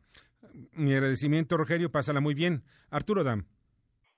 Mi 0.73 0.93
agradecimiento, 0.93 1.55
Rogelio. 1.55 1.89
Pásala 1.89 2.19
muy 2.19 2.33
bien. 2.33 2.63
Arturo 2.91 3.23
Dam. 3.23 3.45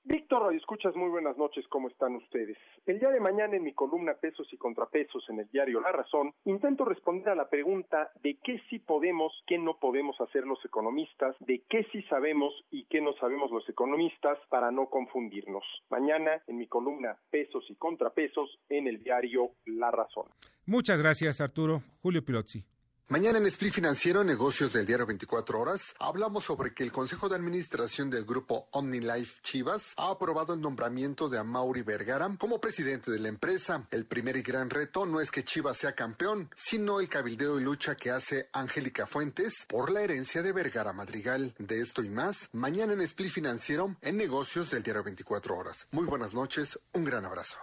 Víctor, 0.08 0.44
Radio 0.44 0.60
Escuchas, 0.60 0.96
muy 0.96 1.10
buenas 1.10 1.36
noches, 1.36 1.66
¿cómo 1.68 1.88
están 1.88 2.16
ustedes? 2.16 2.56
El 2.86 3.00
día 3.00 3.10
de 3.10 3.20
mañana 3.20 3.56
en 3.56 3.64
mi 3.64 3.74
columna 3.74 4.14
Pesos 4.14 4.48
y 4.54 4.58
Contrapesos 4.58 5.28
en 5.30 5.40
el 5.40 5.50
diario 5.50 5.82
La 5.82 5.92
Razón, 5.92 6.32
intento 6.46 6.86
responder 6.86 7.30
a 7.30 7.36
la 7.36 7.50
pregunta 7.50 8.12
de 8.22 8.38
qué 8.44 8.62
sí 8.70 8.78
podemos, 8.78 9.34
qué 9.48 9.58
no 9.58 9.80
podemos 9.80 10.16
hacer 10.22 10.46
los 10.46 10.64
economistas, 10.64 11.36
de 11.40 11.64
qué 11.68 11.88
sí 11.92 12.04
sabemos 12.04 12.54
y 12.70 12.86
qué 12.86 13.02
no 13.02 13.14
sabemos 13.14 13.50
los 13.50 13.68
economistas 13.68 14.38
para 14.50 14.70
no 14.70 14.92
confundirnos. 14.92 15.64
Mañana 15.90 16.40
en 16.46 16.58
mi 16.58 16.68
columna 16.68 17.18
Pesos 17.32 17.66
y 17.70 17.76
Contrapesos 17.76 18.60
en 18.70 18.86
el 18.86 19.02
diario 19.02 19.54
La 19.66 19.90
Razón. 19.90 20.26
Muchas 20.68 21.02
gracias, 21.02 21.42
Arturo. 21.42 21.82
Julio 22.04 22.24
Pilozzi. 22.24 22.64
Mañana 23.08 23.38
en 23.38 23.46
Split 23.46 23.72
Financiero, 23.72 24.24
negocios 24.24 24.74
del 24.74 24.88
diario 24.88 25.06
24 25.06 25.60
horas, 25.60 25.94
hablamos 26.00 26.44
sobre 26.44 26.74
que 26.74 26.82
el 26.82 26.92
Consejo 26.92 27.30
de 27.30 27.36
Administración 27.36 28.10
del 28.10 28.26
grupo 28.26 28.68
OmniLife 28.72 29.44
Chivas 29.44 29.94
ha 29.96 30.10
aprobado 30.10 30.56
el 30.56 30.62
nombramiento 30.62 31.30
de 31.30 31.38
Amaury 31.38 31.84
Vergara 31.84 32.36
como 32.40 32.60
presidente 32.60 33.12
de 33.12 33.20
la 33.20 33.28
empresa. 33.28 33.86
El 33.92 34.08
primer 34.08 34.38
y 34.38 34.42
gran 34.42 34.72
reto 34.72 35.06
no 35.06 35.22
es 35.22 35.30
que 35.30 35.44
Chivas 35.44 35.78
sea 35.78 35.94
campeón, 35.94 36.50
sino 36.56 37.00
el 37.00 37.08
cabildeo 37.08 37.60
y 37.60 37.64
lucha 37.64 37.94
que 37.94 38.10
hace 38.10 38.50
Angélica 38.54 39.06
Fuentes 39.06 39.66
por 39.68 39.92
la 39.92 40.02
herencia 40.02 40.42
de 40.42 40.52
Vergara 40.52 40.92
Madrigal. 40.92 41.54
De 41.60 41.82
esto 41.82 42.02
y 42.02 42.10
más, 42.10 42.50
mañana 42.54 42.94
en 42.94 43.02
Split 43.02 43.32
Financiero, 43.32 43.96
en 44.02 44.18
negocios 44.18 44.72
del 44.72 44.82
diario 44.82 45.04
24 45.04 45.56
horas. 45.56 45.86
Muy 45.92 46.08
buenas 46.08 46.34
noches, 46.34 46.80
un 46.94 47.06
gran 47.06 47.24
abrazo. 47.24 47.60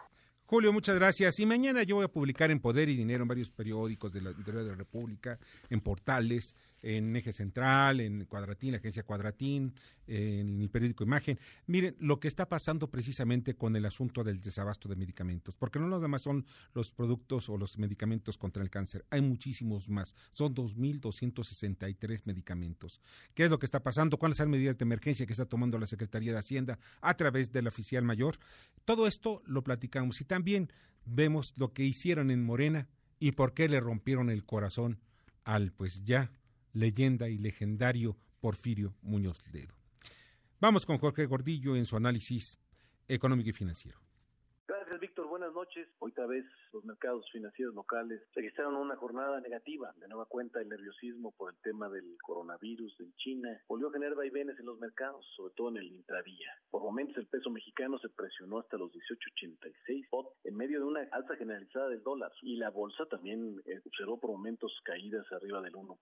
Julio, 0.46 0.72
muchas 0.72 0.96
gracias. 0.96 1.38
Y 1.40 1.46
mañana 1.46 1.82
yo 1.82 1.96
voy 1.96 2.04
a 2.04 2.08
publicar 2.08 2.50
en 2.50 2.60
Poder 2.60 2.88
y 2.88 2.96
Dinero 2.96 3.22
en 3.22 3.28
varios 3.28 3.50
periódicos 3.50 4.12
de 4.12 4.20
la 4.20 4.30
interior 4.30 4.64
de 4.64 4.70
la 4.70 4.76
República, 4.76 5.38
en 5.70 5.80
portales, 5.80 6.54
en 6.82 7.14
Eje 7.16 7.32
Central, 7.32 8.00
en 8.00 8.24
Cuadratín, 8.26 8.72
la 8.72 8.78
agencia 8.78 9.04
Cuadratín, 9.04 9.72
en 10.06 10.60
el 10.60 10.68
periódico 10.68 11.04
Imagen. 11.04 11.38
Miren 11.66 11.96
lo 12.00 12.18
que 12.18 12.28
está 12.28 12.48
pasando 12.48 12.90
precisamente 12.90 13.54
con 13.54 13.76
el 13.76 13.86
asunto 13.86 14.24
del 14.24 14.40
desabasto 14.40 14.88
de 14.88 14.96
medicamentos, 14.96 15.54
porque 15.56 15.78
no 15.78 15.88
nada 15.88 16.08
más 16.08 16.22
son 16.22 16.44
los 16.74 16.90
productos 16.90 17.48
o 17.48 17.56
los 17.56 17.78
medicamentos 17.78 18.36
contra 18.36 18.62
el 18.62 18.70
cáncer, 18.70 19.04
hay 19.10 19.20
muchísimos 19.20 19.88
más. 19.88 20.14
Son 20.32 20.54
2.263 20.54 22.22
medicamentos. 22.24 23.00
¿Qué 23.34 23.44
es 23.44 23.50
lo 23.50 23.58
que 23.58 23.66
está 23.66 23.80
pasando? 23.80 24.18
¿Cuáles 24.18 24.38
son 24.38 24.50
las 24.50 24.58
medidas 24.58 24.76
de 24.76 24.82
emergencia 24.84 25.26
que 25.26 25.32
está 25.32 25.46
tomando 25.46 25.78
la 25.78 25.86
Secretaría 25.86 26.32
de 26.32 26.38
Hacienda 26.38 26.78
a 27.00 27.14
través 27.14 27.52
del 27.52 27.68
oficial 27.68 28.02
mayor? 28.02 28.38
Todo 28.84 29.06
esto 29.06 29.42
lo 29.46 29.62
platicamos 29.62 30.20
y 30.20 30.24
también 30.24 30.72
vemos 31.04 31.54
lo 31.56 31.72
que 31.72 31.84
hicieron 31.84 32.30
en 32.30 32.42
Morena 32.42 32.88
y 33.18 33.32
por 33.32 33.54
qué 33.54 33.68
le 33.68 33.80
rompieron 33.80 34.30
el 34.30 34.44
corazón 34.44 34.98
al 35.44 35.72
pues 35.72 36.04
ya 36.04 36.30
leyenda 36.72 37.28
y 37.28 37.38
legendario 37.38 38.16
Porfirio 38.40 38.94
Muñoz 39.02 39.38
Ledo. 39.52 39.74
Vamos 40.60 40.86
con 40.86 40.98
Jorge 40.98 41.26
Gordillo 41.26 41.76
en 41.76 41.86
su 41.86 41.96
análisis 41.96 42.58
económico 43.08 43.50
y 43.50 43.52
financiero. 43.52 44.01
Gracias, 44.92 45.08
Víctor. 45.08 45.26
Buenas 45.26 45.54
noches. 45.54 45.88
Otra 46.00 46.26
vez 46.26 46.44
los 46.70 46.84
mercados 46.84 47.24
financieros 47.32 47.74
locales 47.74 48.20
registraron 48.34 48.76
una 48.76 48.94
jornada 48.94 49.40
negativa. 49.40 49.90
De 49.96 50.06
nueva 50.06 50.26
cuenta, 50.26 50.60
el 50.60 50.68
nerviosismo 50.68 51.32
por 51.32 51.54
el 51.54 51.58
tema 51.62 51.88
del 51.88 52.18
coronavirus 52.22 53.00
en 53.00 53.14
China 53.14 53.58
volvió 53.68 53.88
a 53.88 53.92
generar 53.92 54.16
vaivenes 54.16 54.60
en 54.60 54.66
los 54.66 54.78
mercados, 54.78 55.24
sobre 55.34 55.54
todo 55.54 55.70
en 55.70 55.78
el 55.78 55.86
intradía. 55.86 56.50
Por 56.70 56.82
momentos, 56.82 57.16
el 57.16 57.26
peso 57.26 57.48
mexicano 57.48 57.98
se 58.00 58.10
presionó 58.10 58.58
hasta 58.58 58.76
los 58.76 58.92
18.86 58.92 60.04
spot 60.04 60.26
en 60.44 60.56
medio 60.56 60.80
de 60.80 60.84
una 60.84 61.08
alza 61.10 61.36
generalizada 61.36 61.88
del 61.88 62.02
dólar 62.02 62.30
y 62.42 62.56
la 62.56 62.68
bolsa 62.68 63.06
también 63.06 63.62
eh, 63.64 63.80
observó 63.86 64.20
por 64.20 64.30
momentos 64.30 64.78
caídas 64.84 65.24
arriba 65.32 65.62
del 65.62 65.72
1%. 65.72 65.96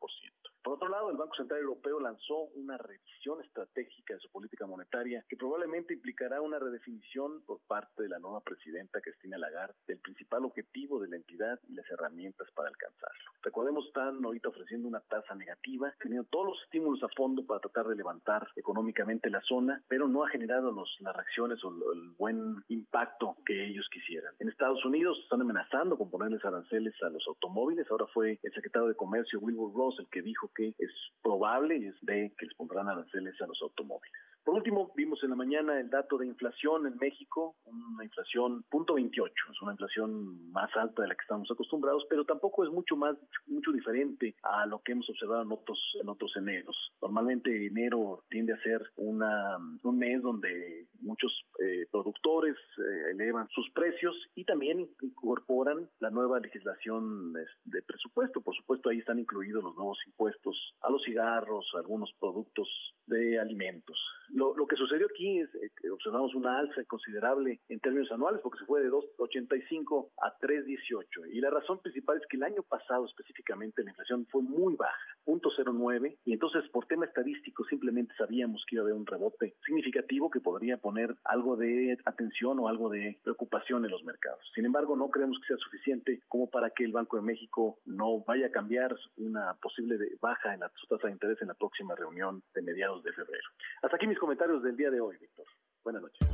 Por 0.64 0.74
otro 0.74 0.88
lado, 0.88 1.10
el 1.10 1.16
Banco 1.16 1.36
Central 1.36 1.60
Europeo 1.60 2.00
lanzó 2.00 2.40
una 2.54 2.76
revisión 2.76 3.40
estratégica 3.40 4.14
de 4.14 4.20
su 4.20 4.30
política 4.30 4.66
monetaria 4.66 5.24
que 5.28 5.36
probablemente 5.36 5.94
implicará 5.94 6.42
una 6.42 6.58
redefinición 6.58 7.42
por 7.46 7.60
parte 7.68 8.02
de 8.02 8.08
la 8.08 8.18
nueva 8.18 8.40
presidenta 8.80 9.00
Cristina 9.00 9.38
Lagarde 9.38 9.74
del 9.86 9.98
principal 9.98 10.44
objetivo 10.44 11.00
de 11.00 11.08
la 11.08 11.16
entidad 11.16 11.58
y 11.68 11.74
las 11.74 11.88
herramientas 11.90 12.48
para 12.54 12.68
alcanzarlo. 12.68 13.30
Recordemos, 13.42 13.86
están 13.86 14.24
ahorita 14.24 14.48
ofreciendo 14.48 14.88
una 14.88 15.00
tasa 15.00 15.34
negativa, 15.34 15.92
teniendo 16.00 16.28
todos 16.30 16.46
los 16.46 16.62
estímulos 16.64 17.02
a 17.02 17.08
fondo 17.16 17.44
para 17.44 17.60
tratar 17.60 17.88
de 17.88 17.96
levantar 17.96 18.46
económicamente 18.56 19.28
la 19.30 19.40
zona, 19.42 19.82
pero 19.88 20.08
no 20.08 20.24
ha 20.24 20.28
generado 20.28 20.72
las 21.00 21.16
reacciones 21.16 21.62
o 21.64 21.70
el 21.92 22.10
buen 22.18 22.62
impacto 22.68 23.36
que 23.44 23.66
ellos 23.66 23.86
quisieran. 23.90 24.34
En 24.38 24.48
Estados 24.48 24.84
Unidos 24.84 25.18
están 25.22 25.42
amenazando 25.42 25.96
con 25.96 26.10
ponerles 26.10 26.44
aranceles 26.44 26.94
a 27.02 27.10
los 27.10 27.26
automóviles. 27.28 27.86
Ahora 27.90 28.06
fue 28.12 28.38
el 28.42 28.52
secretario 28.52 28.88
de 28.88 28.94
Comercio 28.94 29.40
Wilbur 29.40 29.74
Ross 29.74 29.98
el 29.98 30.08
que 30.08 30.22
dijo 30.22 30.50
que 30.54 30.74
es 30.78 30.92
probable 31.22 31.76
y 31.76 31.86
es 31.86 31.96
de 32.02 32.32
que 32.38 32.46
les 32.46 32.54
pondrán 32.54 32.88
aranceles 32.88 33.40
a 33.40 33.46
los 33.46 33.60
automóviles. 33.62 34.20
Por 34.44 34.54
último, 34.54 34.90
vimos 34.96 35.22
en 35.22 35.30
la 35.30 35.36
mañana 35.36 35.78
el 35.78 35.90
dato 35.90 36.16
de 36.16 36.26
inflación 36.26 36.86
en 36.86 36.96
México, 36.96 37.56
una 37.66 38.04
inflación 38.04 38.64
punto 38.70 38.94
28, 38.94 39.34
es 39.50 39.62
una 39.62 39.72
inflación 39.72 40.50
más 40.52 40.70
alta 40.76 41.02
de 41.02 41.08
la 41.08 41.14
que 41.14 41.22
estamos 41.22 41.50
acostumbrados, 41.50 42.06
pero 42.08 42.24
tampoco 42.24 42.64
es 42.64 42.70
mucho 42.70 42.96
más, 42.96 43.16
mucho 43.46 43.72
diferente 43.72 44.34
a 44.42 44.66
lo 44.66 44.80
que 44.82 44.92
hemos 44.92 45.08
observado 45.10 45.42
en 45.42 45.52
otros, 45.52 45.78
en 46.00 46.08
otros 46.08 46.34
eneros. 46.36 46.76
Normalmente 47.02 47.66
enero 47.66 48.24
tiende 48.30 48.54
a 48.54 48.62
ser 48.62 48.82
una, 48.96 49.58
un 49.82 49.98
mes 49.98 50.22
donde 50.22 50.86
muchos 51.00 51.32
eh, 51.58 51.86
productores 51.90 52.56
eh, 52.78 53.10
elevan 53.10 53.48
sus 53.48 53.68
precios 53.70 54.14
y 54.34 54.44
también 54.44 54.88
incorporan 55.02 55.88
la 55.98 56.10
nueva 56.10 56.40
legislación 56.40 57.32
de 57.32 57.82
presupuesto. 57.82 58.40
Por 58.40 58.54
supuesto, 58.54 58.88
ahí 58.88 58.98
están 58.98 59.18
incluidos 59.18 59.64
los 59.64 59.74
nuevos 59.74 59.98
impuestos 60.06 60.74
a 60.82 60.90
los 60.90 61.02
cigarros, 61.02 61.66
algunos 61.74 62.12
productos 62.20 62.68
de 63.06 63.38
alimentos. 63.40 63.98
Lo, 64.32 64.56
lo 64.56 64.66
que 64.66 64.76
sucedió 64.76 65.06
aquí 65.06 65.40
es 65.40 65.54
eh, 65.56 65.70
que 65.80 65.90
observamos 65.90 66.34
una 66.34 66.58
alza 66.58 66.84
considerable 66.84 67.60
en 67.68 67.80
términos 67.80 68.10
anuales 68.12 68.40
porque 68.42 68.58
se 68.60 68.66
fue 68.66 68.82
de 68.82 68.90
2,85 68.90 70.10
a 70.22 70.38
3,18 70.38 71.32
y 71.32 71.40
la 71.40 71.50
razón 71.50 71.80
principal 71.80 72.18
es 72.18 72.26
que 72.28 72.36
el 72.36 72.44
año 72.44 72.62
pasado 72.62 73.06
específicamente 73.06 73.82
la 73.82 73.90
inflación 73.90 74.26
fue 74.30 74.42
muy 74.42 74.76
baja, 74.76 75.16
0.09 75.26 76.18
y 76.24 76.32
entonces 76.32 76.68
por 76.70 76.86
tema 76.86 77.06
estadístico 77.06 77.64
simplemente 77.64 78.14
sabíamos 78.16 78.64
que 78.66 78.76
iba 78.76 78.82
a 78.82 78.84
haber 78.84 78.94
un 78.94 79.06
rebote 79.06 79.54
significativo 79.64 80.30
que 80.30 80.40
podría 80.40 80.76
poner 80.76 81.14
algo 81.24 81.56
de 81.56 81.98
atención 82.04 82.58
o 82.58 82.68
algo 82.68 82.88
de 82.88 83.18
preocupación 83.22 83.84
en 83.84 83.90
los 83.90 84.04
mercados. 84.04 84.40
Sin 84.54 84.64
embargo, 84.64 84.96
no 84.96 85.10
creemos 85.10 85.38
que 85.40 85.48
sea 85.48 85.56
suficiente 85.56 86.20
como 86.28 86.48
para 86.48 86.70
que 86.70 86.84
el 86.84 86.92
Banco 86.92 87.16
de 87.16 87.22
México 87.22 87.78
no 87.84 88.22
vaya 88.26 88.46
a 88.46 88.50
cambiar 88.50 88.96
una 89.16 89.54
posible 89.54 89.96
baja 90.20 90.54
en 90.54 90.60
la, 90.60 90.70
su 90.76 90.86
tasa 90.86 91.06
de 91.06 91.14
interés 91.14 91.40
en 91.42 91.48
la 91.48 91.54
próxima 91.54 91.94
reunión 91.94 92.42
de 92.54 92.62
mediados 92.62 93.02
de 93.02 93.12
febrero. 93.12 93.48
Hasta 93.82 93.96
aquí 93.96 94.06
mis 94.06 94.18
comentarios 94.20 94.62
del 94.62 94.76
día 94.76 94.90
de 94.90 95.00
hoy, 95.00 95.16
Víctor. 95.20 95.46
Buenas 95.82 96.02
noches. 96.02 96.28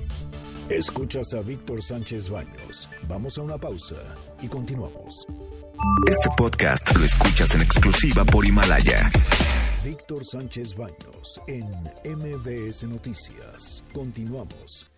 Escuchas 0.69 1.33
a 1.35 1.41
Víctor 1.43 1.81
Sánchez 1.81 2.29
Baños. 2.29 2.89
Vamos 3.09 3.39
a 3.39 3.43
una 3.43 3.57
pausa 3.57 4.17
y 4.43 4.49
continuamos. 4.49 5.25
Este 6.09 6.29
podcast 6.37 6.95
lo 6.97 7.05
escuchas 7.05 7.55
en 7.55 7.63
exclusiva 7.63 8.25
por 8.25 8.45
Himalaya. 8.45 9.09
Víctor 9.85 10.25
Sánchez 10.25 10.77
Baños 10.77 11.41
en 11.47 11.65
MBS 12.19 12.83
Noticias. 12.89 13.85
Continuamos. 13.95 14.91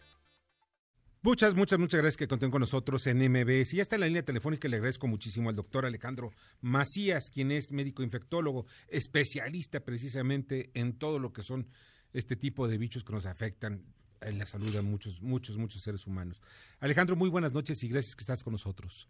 Muchas, 1.21 1.55
muchas, 1.55 1.79
muchas 1.79 2.01
gracias 2.01 2.17
que 2.17 2.29
conten 2.29 2.51
con 2.51 2.61
nosotros 2.61 3.07
en 3.07 3.19
MBS. 3.19 3.73
Ya 3.73 3.83
está 3.83 3.97
en 3.97 4.01
la 4.01 4.07
línea 4.07 4.25
telefónica 4.25 4.67
y 4.67 4.71
le 4.71 4.77
agradezco 4.79 5.07
muchísimo 5.09 5.51
al 5.51 5.57
doctor 5.57 5.85
Alejandro 5.85 6.31
Macías, 6.63 7.29
quien 7.29 7.51
es 7.51 7.73
médico 7.73 8.03
infectólogo, 8.03 8.65
especialista 8.87 9.81
precisamente 9.81 10.71
en 10.73 10.97
todo 10.97 11.19
lo 11.19 11.33
que 11.35 11.43
son 11.43 11.69
este 12.13 12.37
tipo 12.37 12.69
de 12.69 12.79
bichos 12.79 13.05
que 13.05 13.13
nos 13.13 13.27
afectan 13.27 13.85
en 14.21 14.39
la 14.39 14.47
salud 14.47 14.75
a 14.77 14.83
muchos, 14.83 15.21
muchos, 15.23 15.57
muchos 15.57 15.83
seres 15.83 16.07
humanos. 16.07 16.43
Alejandro, 16.81 17.17
muy 17.17 17.29
buenas 17.29 17.53
noches 17.53 17.83
y 17.85 17.89
gracias 17.89 18.15
que 18.15 18.23
estás 18.23 18.43
con 18.43 18.53
nosotros. 18.53 19.09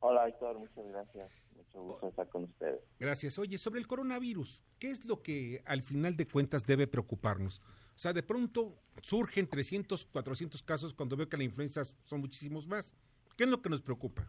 Hola, 0.00 0.28
Héctor, 0.28 0.58
muchas 0.58 0.86
gracias. 0.86 1.30
Mucho 1.56 1.82
gusto 1.82 2.08
estar 2.08 2.28
con 2.28 2.44
ustedes. 2.44 2.80
Gracias. 2.98 3.38
Oye, 3.38 3.58
sobre 3.58 3.80
el 3.80 3.86
coronavirus, 3.86 4.62
¿qué 4.78 4.90
es 4.90 5.04
lo 5.04 5.22
que 5.22 5.62
al 5.66 5.82
final 5.82 6.16
de 6.16 6.26
cuentas 6.26 6.66
debe 6.66 6.86
preocuparnos? 6.86 7.60
O 7.94 7.98
sea, 8.02 8.12
de 8.12 8.22
pronto 8.22 8.78
surgen 9.02 9.46
300, 9.46 10.06
400 10.06 10.62
casos 10.62 10.94
cuando 10.94 11.16
veo 11.16 11.28
que 11.28 11.36
la 11.36 11.44
influenza 11.44 11.84
son 12.04 12.20
muchísimos 12.20 12.66
más. 12.66 12.96
¿Qué 13.36 13.44
es 13.44 13.50
lo 13.50 13.60
que 13.60 13.68
nos 13.68 13.82
preocupa? 13.82 14.26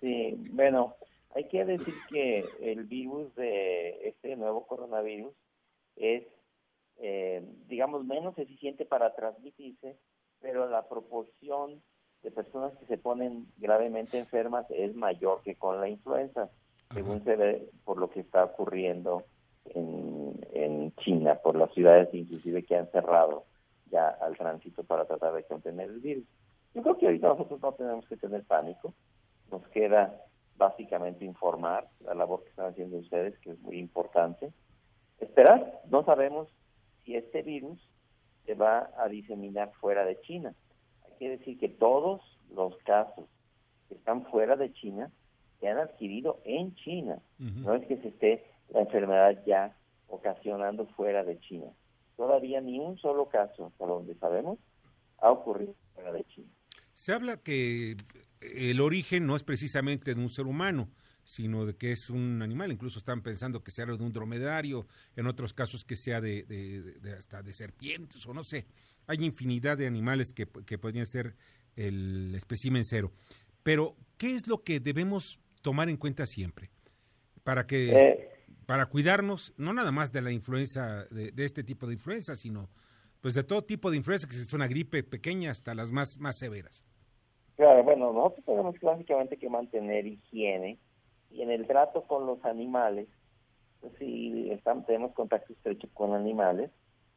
Sí, 0.00 0.34
bueno, 0.50 0.96
hay 1.34 1.46
que 1.48 1.64
decir 1.64 1.94
que 2.10 2.44
el 2.60 2.84
virus 2.84 3.34
de 3.36 4.08
este 4.08 4.36
nuevo 4.36 4.66
coronavirus 4.66 5.32
es 5.96 6.24
eh, 6.98 7.44
digamos, 7.68 8.04
menos 8.04 8.36
eficiente 8.38 8.84
para 8.84 9.14
transmitirse, 9.14 9.96
pero 10.40 10.68
la 10.68 10.88
proporción 10.88 11.82
de 12.22 12.30
personas 12.30 12.76
que 12.78 12.86
se 12.86 12.98
ponen 12.98 13.46
gravemente 13.58 14.18
enfermas 14.18 14.66
es 14.70 14.94
mayor 14.94 15.42
que 15.42 15.56
con 15.56 15.80
la 15.80 15.88
influenza, 15.88 16.50
según 16.92 17.22
se 17.24 17.36
ve 17.36 17.70
por 17.84 17.98
lo 17.98 18.10
que 18.10 18.20
está 18.20 18.44
ocurriendo 18.44 19.24
en, 19.66 20.40
en 20.52 20.94
China, 20.96 21.36
por 21.36 21.56
las 21.56 21.72
ciudades 21.72 22.08
inclusive 22.12 22.64
que 22.64 22.76
han 22.76 22.90
cerrado 22.90 23.44
ya 23.90 24.08
al 24.08 24.36
tránsito 24.36 24.84
para 24.84 25.04
tratar 25.04 25.34
de 25.34 25.44
contener 25.44 25.90
el 25.90 26.00
virus. 26.00 26.24
Yo 26.74 26.82
creo 26.82 26.98
que 26.98 27.06
ahorita 27.06 27.28
nosotros 27.28 27.60
no 27.60 27.72
tenemos 27.72 28.06
que 28.08 28.16
tener 28.16 28.44
pánico, 28.44 28.94
nos 29.50 29.66
queda 29.68 30.22
básicamente 30.56 31.24
informar 31.24 31.88
la 32.00 32.14
labor 32.14 32.42
que 32.42 32.50
están 32.50 32.66
haciendo 32.66 32.98
ustedes, 32.98 33.38
que 33.38 33.50
es 33.50 33.60
muy 33.60 33.78
importante. 33.78 34.52
Esperar, 35.20 35.80
no 35.90 36.04
sabemos 36.04 36.48
si 37.06 37.14
este 37.14 37.42
virus 37.42 37.78
se 38.44 38.54
va 38.54 38.90
a 38.98 39.08
diseminar 39.08 39.72
fuera 39.80 40.04
de 40.04 40.20
China. 40.20 40.54
Hay 41.06 41.12
que 41.18 41.30
decir 41.30 41.58
que 41.58 41.68
todos 41.68 42.20
los 42.54 42.76
casos 42.78 43.24
que 43.88 43.94
están 43.94 44.26
fuera 44.26 44.56
de 44.56 44.72
China 44.72 45.10
se 45.60 45.68
han 45.68 45.78
adquirido 45.78 46.40
en 46.44 46.74
China. 46.74 47.22
No 47.38 47.74
es 47.74 47.86
que 47.86 47.96
se 47.98 48.08
esté 48.08 48.44
la 48.68 48.80
enfermedad 48.80 49.42
ya 49.46 49.74
ocasionando 50.08 50.86
fuera 50.88 51.24
de 51.24 51.38
China. 51.40 51.66
Todavía 52.16 52.60
ni 52.60 52.78
un 52.78 52.98
solo 52.98 53.28
caso, 53.28 53.66
hasta 53.66 53.86
donde 53.86 54.14
sabemos, 54.16 54.58
ha 55.18 55.30
ocurrido 55.30 55.74
fuera 55.94 56.12
de 56.12 56.24
China. 56.24 56.48
Se 56.94 57.12
habla 57.12 57.36
que 57.36 57.96
el 58.40 58.80
origen 58.80 59.26
no 59.26 59.36
es 59.36 59.42
precisamente 59.42 60.14
de 60.14 60.20
un 60.20 60.30
ser 60.30 60.46
humano, 60.46 60.88
sino 61.26 61.66
de 61.66 61.76
que 61.76 61.92
es 61.92 62.08
un 62.08 62.40
animal. 62.40 62.72
Incluso 62.72 62.98
están 62.98 63.20
pensando 63.20 63.62
que 63.62 63.72
sea 63.72 63.84
de 63.84 63.92
un 63.92 64.12
dromedario, 64.12 64.86
en 65.16 65.26
otros 65.26 65.52
casos 65.52 65.84
que 65.84 65.96
sea 65.96 66.20
de, 66.20 66.44
de, 66.44 67.12
hasta 67.12 67.42
de 67.42 67.52
serpientes 67.52 68.24
o 68.26 68.32
no 68.32 68.44
sé. 68.44 68.66
Hay 69.08 69.22
infinidad 69.24 69.76
de 69.76 69.86
animales 69.86 70.32
que, 70.32 70.46
que 70.64 70.78
podrían 70.78 71.06
ser 71.06 71.34
el 71.74 72.32
espécimen 72.34 72.84
cero. 72.84 73.12
Pero, 73.62 73.96
¿qué 74.16 74.34
es 74.34 74.46
lo 74.46 74.62
que 74.62 74.78
debemos 74.78 75.40
tomar 75.60 75.88
en 75.88 75.96
cuenta 75.96 76.26
siempre? 76.26 76.70
Para 77.42 77.66
que, 77.66 77.92
eh. 77.92 78.28
para 78.64 78.86
cuidarnos, 78.86 79.52
no 79.56 79.72
nada 79.72 79.90
más 79.90 80.12
de 80.12 80.22
la 80.22 80.30
influenza, 80.30 81.04
de, 81.06 81.32
este 81.44 81.64
tipo 81.64 81.86
de 81.88 81.94
influenza, 81.94 82.36
sino 82.36 82.70
pues 83.20 83.34
de 83.34 83.42
todo 83.42 83.64
tipo 83.64 83.90
de 83.90 83.96
influenza, 83.96 84.28
que 84.28 84.36
es 84.36 84.52
una 84.52 84.68
gripe 84.68 85.02
pequeña 85.02 85.50
hasta 85.50 85.74
las 85.74 85.90
más, 85.90 86.18
más 86.18 86.36
severas. 86.36 86.84
Claro, 87.56 87.82
bueno, 87.82 88.12
nosotros 88.12 88.44
tenemos 88.44 88.78
básicamente 88.80 89.36
que 89.36 89.48
mantener 89.48 90.06
higiene, 90.06 90.78
y 91.30 91.42
en 91.42 91.50
el 91.50 91.66
trato 91.66 92.02
con 92.02 92.26
los 92.26 92.44
animales, 92.44 93.08
pues 93.80 93.92
si 93.98 94.50
estamos, 94.50 94.86
tenemos 94.86 95.12
contacto 95.12 95.52
estrecho 95.52 95.88
con 95.94 96.14
animales, 96.14 96.70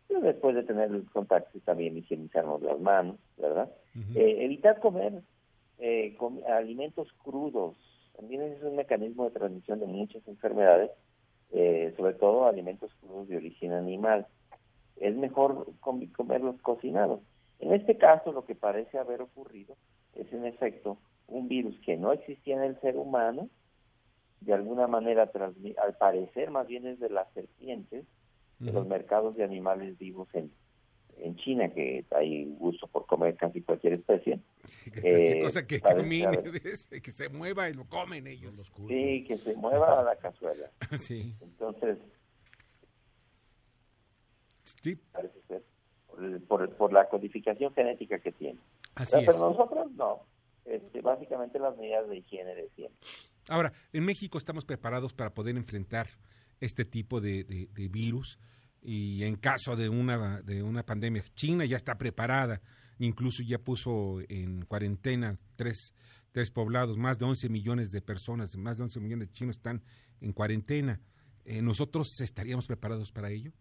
pues 0.08 0.22
después 0.24 0.56
de 0.56 0.64
tener 0.64 0.90
el 0.92 1.10
contacto 1.12 1.60
también 1.60 1.98
higienizarnos 1.98 2.62
las 2.62 2.80
manos, 2.80 3.18
¿verdad? 3.38 3.72
Eh, 4.16 4.46
evitar 4.46 4.80
comer 4.80 5.22
eh, 5.78 6.18
alimentos 6.48 7.08
crudos, 7.24 7.76
también 8.16 8.42
es 8.42 8.62
un 8.64 8.76
mecanismo 8.76 9.26
de 9.26 9.32
transmisión 9.32 9.80
de 9.80 9.86
muchas 9.86 10.28
enfermedades, 10.28 10.92
eh, 11.52 11.94
sobre 11.96 12.14
todo 12.14 12.46
alimentos 12.46 12.92
crudos 13.00 13.30
de 13.30 13.38
origen 13.38 13.72
animal. 13.72 14.28
Es 14.98 15.16
mejor 15.16 15.68
comerlos 15.80 16.60
cocinados. 16.62 17.22
En 17.60 17.74
este 17.74 17.98
caso, 17.98 18.32
lo 18.32 18.46
que 18.46 18.56
parece 18.56 18.98
haber 18.98 19.22
ocurrido 19.22 19.76
es 20.16 20.32
en 20.34 20.46
efecto 20.46 20.98
un 21.28 21.48
virus 21.48 21.80
que 21.86 21.98
no 21.98 22.12
existía 22.12 22.56
en 22.56 22.64
el 22.64 22.80
ser 22.82 22.98
humano, 22.98 23.48
de 24.42 24.54
alguna 24.54 24.88
manera, 24.88 25.30
al 25.34 25.98
parecer, 25.98 26.52
más 26.52 26.68
bien 26.68 26.88
es 26.88 27.00
de 27.00 27.10
las 27.10 27.32
serpientes, 27.34 28.06
de 28.60 28.74
los 28.74 28.88
mercados 28.88 29.36
de 29.38 29.44
animales 29.44 29.98
vivos 29.98 30.28
en, 30.34 30.52
en 31.18 31.36
China, 31.38 31.70
que 31.70 32.06
hay 32.12 32.46
gusto 32.58 32.88
por 32.88 33.06
comer 33.06 33.36
casi 33.36 33.62
cualquier 33.62 33.94
especie. 33.94 34.40
eh, 34.96 35.42
cosa 35.44 35.66
que 35.66 35.80
camine, 35.80 36.42
que 37.04 37.12
se 37.12 37.30
mueva 37.30 37.70
y 37.70 37.74
lo 37.74 37.86
comen 37.86 38.28
ellos. 38.28 38.58
Los 38.58 38.68
sí, 38.88 39.26
que 39.28 39.38
se 39.38 39.56
mueva 39.56 40.00
a 40.00 40.04
la 40.04 40.16
cazuela. 40.18 40.70
sí. 40.98 41.36
Entonces, 41.42 41.98
sí. 44.82 44.96
parece 45.12 45.42
ser, 45.48 45.64
por, 46.48 46.70
por, 46.76 46.94
la 46.94 47.08
codificación 47.08 47.74
genética 47.74 48.20
que 48.20 48.32
tiene. 48.32 48.60
Así 48.96 49.12
pero, 49.12 49.22
es. 49.22 49.28
pero 49.28 49.50
nosotros 49.52 49.92
no. 49.94 50.22
Este, 50.66 51.02
básicamente 51.02 51.58
las 51.60 51.76
medidas 51.78 52.08
de 52.10 52.18
higiene 52.18 52.54
de 52.56 52.70
siempre. 52.76 53.08
Ahora, 53.50 53.74
en 53.92 54.06
México 54.06 54.38
estamos 54.38 54.64
preparados 54.64 55.14
para 55.14 55.34
poder 55.34 55.58
enfrentar 55.58 56.08
este 56.60 56.86
tipo 56.86 57.20
de, 57.20 57.68
virus 57.92 58.40
y 58.82 59.24
en 59.24 59.38
caso 59.38 59.76
de 59.76 59.90
una, 59.90 60.42
de 60.42 60.62
una 60.62 60.86
pandemia, 60.86 61.24
China 61.34 61.66
ya 61.66 61.76
está 61.76 61.98
preparada, 61.98 62.62
incluso 63.00 63.42
ya 63.44 63.58
puso 63.58 64.20
en 64.30 64.66
cuarentena 64.66 65.38
tres, 65.56 65.96
tres 66.32 66.52
poblados, 66.52 66.98
más 66.98 67.18
de 67.18 67.26
11 67.26 67.50
millones 67.50 67.92
de 67.92 68.02
personas, 68.02 68.56
más 68.56 68.78
de 68.78 68.84
11 68.84 69.00
millones 69.00 69.30
de 69.30 69.34
chinos 69.34 69.56
están 69.58 69.82
en 70.22 70.32
cuarentena. 70.32 71.02
Eh, 71.44 71.64
¿Nosotros 71.64 72.22
estaríamos 72.22 72.68
preparados 72.68 73.12
para 73.12 73.32
ello? 73.32 73.52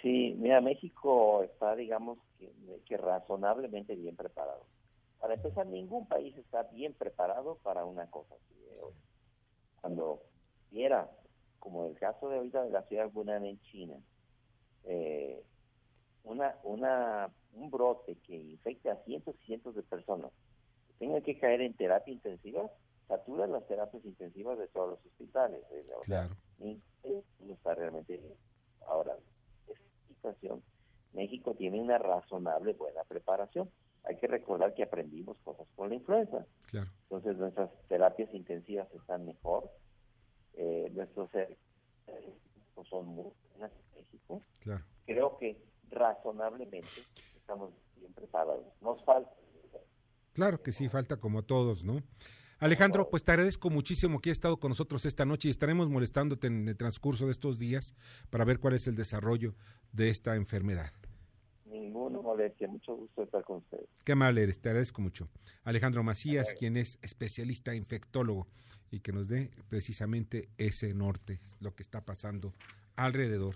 Sí, 0.00 0.36
mira, 0.38 0.60
México 0.60 1.42
está, 1.42 1.74
digamos, 1.74 2.18
que, 2.38 2.52
que 2.86 2.96
razonablemente 2.96 3.96
bien 3.96 4.14
preparado. 4.14 4.64
Para 5.20 5.34
empezar, 5.34 5.66
ningún 5.66 6.06
país 6.06 6.36
está 6.36 6.64
bien 6.64 6.94
preparado 6.94 7.58
para 7.62 7.84
una 7.84 8.06
cosa 8.06 8.34
así. 8.34 8.61
Cuando 9.80 10.22
viera, 10.70 11.10
como 11.58 11.86
el 11.86 11.98
caso 11.98 12.28
de 12.28 12.36
ahorita 12.36 12.64
de 12.64 12.70
la 12.70 12.82
ciudad 12.82 13.06
de 13.06 13.10
Wuhan 13.12 13.44
en 13.44 13.60
China, 13.62 13.96
eh, 14.84 15.42
una, 16.24 16.56
una, 16.62 17.30
un 17.54 17.70
brote 17.70 18.16
que 18.26 18.36
infecte 18.36 18.90
a 18.90 18.96
cientos 19.04 19.34
y 19.42 19.46
cientos 19.46 19.74
de 19.74 19.82
personas, 19.82 20.30
que 20.86 20.94
tengan 20.94 21.22
que 21.22 21.38
caer 21.38 21.60
en 21.60 21.74
terapia 21.74 22.14
intensiva, 22.14 22.70
satura 23.08 23.46
las 23.46 23.66
terapias 23.66 24.04
intensivas 24.04 24.58
de 24.58 24.68
todos 24.68 24.90
los 24.90 25.06
hospitales. 25.06 25.60
¿eh? 25.72 25.84
claro. 26.04 26.36
no 26.58 27.52
está 27.52 27.74
realmente 27.74 28.20
Ahora, 28.86 29.16
esta 29.68 29.82
situación, 30.08 30.62
México 31.12 31.54
tiene 31.54 31.80
una 31.80 31.98
razonable 31.98 32.72
buena 32.72 33.04
preparación. 33.04 33.70
Hay 34.04 34.16
que 34.16 34.26
recordar 34.26 34.74
que 34.74 34.82
aprendimos 34.82 35.36
cosas 35.44 35.66
con 35.76 35.88
la 35.88 35.94
influenza. 35.94 36.44
Claro. 36.66 36.90
Entonces, 37.04 37.36
nuestras 37.36 37.70
terapias 37.88 38.32
intensivas 38.34 38.88
están 38.92 39.24
mejor. 39.26 39.70
Eh, 40.54 40.90
nuestros 40.92 41.30
servicios 41.30 41.62
son 42.88 43.06
muy 43.06 43.32
buenas 43.50 43.72
México. 43.94 44.42
Claro. 44.60 44.84
Creo 45.06 45.38
que 45.38 45.62
razonablemente 45.90 47.02
estamos 47.36 47.72
bien 47.96 48.12
preparados. 48.12 48.66
Nos 48.80 49.04
falta. 49.04 49.30
Claro 50.32 50.62
que 50.62 50.72
sí, 50.72 50.88
falta 50.88 51.18
como 51.18 51.40
a 51.40 51.42
todos, 51.42 51.84
¿no? 51.84 52.02
Alejandro, 52.58 53.10
pues 53.10 53.24
te 53.24 53.32
agradezco 53.32 53.70
muchísimo 53.70 54.20
que 54.20 54.30
hayas 54.30 54.36
estado 54.36 54.58
con 54.58 54.70
nosotros 54.70 55.04
esta 55.04 55.24
noche 55.24 55.48
y 55.48 55.50
estaremos 55.50 55.90
molestándote 55.90 56.46
en 56.46 56.68
el 56.68 56.76
transcurso 56.76 57.26
de 57.26 57.32
estos 57.32 57.58
días 57.58 57.94
para 58.30 58.44
ver 58.44 58.60
cuál 58.60 58.74
es 58.74 58.86
el 58.86 58.94
desarrollo 58.94 59.54
de 59.92 60.10
esta 60.10 60.36
enfermedad. 60.36 60.92
Ninguna 61.72 62.20
molestia, 62.20 62.68
mucho 62.68 62.94
gusto 62.94 63.22
estar 63.22 63.42
con 63.44 63.58
ustedes. 63.58 63.88
Qué 64.04 64.14
mal 64.14 64.36
eres, 64.36 64.60
te 64.60 64.68
agradezco 64.68 65.00
mucho. 65.00 65.28
Alejandro 65.64 66.02
Macías, 66.02 66.54
quien 66.58 66.76
es 66.76 66.98
especialista 67.00 67.74
infectólogo 67.74 68.46
y 68.90 69.00
que 69.00 69.12
nos 69.12 69.26
dé 69.26 69.50
precisamente 69.70 70.50
ese 70.58 70.92
norte, 70.92 71.40
lo 71.60 71.74
que 71.74 71.82
está 71.82 72.04
pasando 72.04 72.52
alrededor 72.94 73.54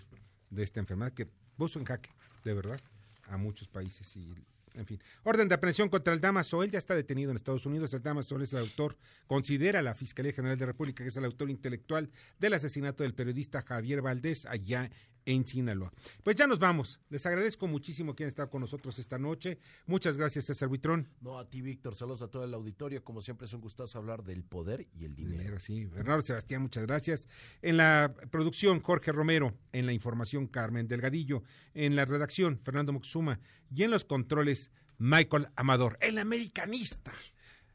de 0.48 0.62
esta 0.62 0.80
enfermedad 0.80 1.12
que 1.12 1.28
puso 1.58 1.78
en 1.78 1.84
jaque, 1.84 2.10
de 2.42 2.54
verdad, 2.54 2.80
a 3.28 3.36
muchos 3.36 3.68
países 3.68 4.16
y 4.16 4.32
en 4.76 4.86
fin. 4.86 5.00
Orden 5.22 5.48
de 5.48 5.54
aprehensión 5.54 5.88
contra 5.88 6.12
el 6.12 6.20
Damaso. 6.20 6.62
Él 6.62 6.70
ya 6.70 6.78
está 6.78 6.94
detenido 6.94 7.30
en 7.30 7.36
Estados 7.36 7.64
Unidos. 7.64 7.92
El 7.94 8.02
Damaso 8.02 8.38
es 8.40 8.52
el 8.52 8.60
autor, 8.60 8.96
considera 9.26 9.80
la 9.82 9.94
Fiscalía 9.94 10.32
General 10.32 10.56
de 10.58 10.66
la 10.66 10.72
República 10.72 11.02
que 11.02 11.08
es 11.08 11.16
el 11.16 11.24
autor 11.24 11.50
intelectual 11.50 12.10
del 12.38 12.54
asesinato 12.54 13.02
del 13.02 13.14
periodista 13.14 13.62
Javier 13.62 14.02
Valdés 14.02 14.46
allá 14.46 14.90
en 15.26 15.46
Sinaloa. 15.46 15.92
Pues 16.22 16.36
ya 16.36 16.46
nos 16.46 16.58
vamos. 16.58 16.98
Les 17.10 17.26
agradezco 17.26 17.66
muchísimo 17.66 18.16
que 18.16 18.24
han 18.24 18.28
estado 18.28 18.48
con 18.48 18.62
nosotros 18.62 18.98
esta 18.98 19.18
noche. 19.18 19.58
Muchas 19.86 20.16
gracias, 20.16 20.46
César 20.46 20.68
Buitrón. 20.68 21.08
No, 21.20 21.38
a 21.38 21.50
ti, 21.50 21.60
Víctor. 21.60 21.94
Saludos 21.94 22.22
a 22.22 22.28
todo 22.28 22.44
el 22.44 22.54
auditorio. 22.54 23.04
Como 23.04 23.20
siempre, 23.20 23.46
es 23.46 23.52
un 23.52 23.60
gustazo 23.60 23.98
hablar 23.98 24.22
del 24.22 24.42
poder 24.44 24.86
y 24.98 25.04
el 25.04 25.14
dinero. 25.14 25.60
sí. 25.60 25.84
Bernardo 25.84 26.22
Sebastián, 26.22 26.62
muchas 26.62 26.86
gracias. 26.86 27.28
En 27.60 27.76
la 27.76 28.14
producción, 28.30 28.80
Jorge 28.80 29.12
Romero. 29.12 29.52
En 29.72 29.84
la 29.84 29.92
información, 29.92 30.46
Carmen 30.46 30.88
Delgadillo. 30.88 31.42
En 31.74 31.96
la 31.96 32.04
redacción, 32.04 32.58
Fernando 32.64 32.92
Moxuma. 32.92 33.40
Y 33.74 33.82
en 33.82 33.90
los 33.90 34.04
controles, 34.04 34.70
Michael 34.98 35.48
Amador, 35.56 35.98
el 36.00 36.18
americanista. 36.18 37.12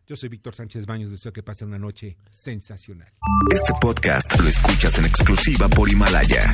Yo 0.07 0.15
soy 0.15 0.29
Víctor 0.29 0.55
Sánchez 0.55 0.85
Baños, 0.85 1.11
deseo 1.11 1.31
que 1.31 1.43
pasen 1.43 1.69
una 1.69 1.79
noche 1.79 2.17
sensacional. 2.29 3.13
Este 3.53 3.71
podcast 3.79 4.39
lo 4.39 4.49
escuchas 4.49 4.97
en 4.99 5.05
exclusiva 5.05 5.69
por 5.69 5.89
Himalaya. 5.89 6.53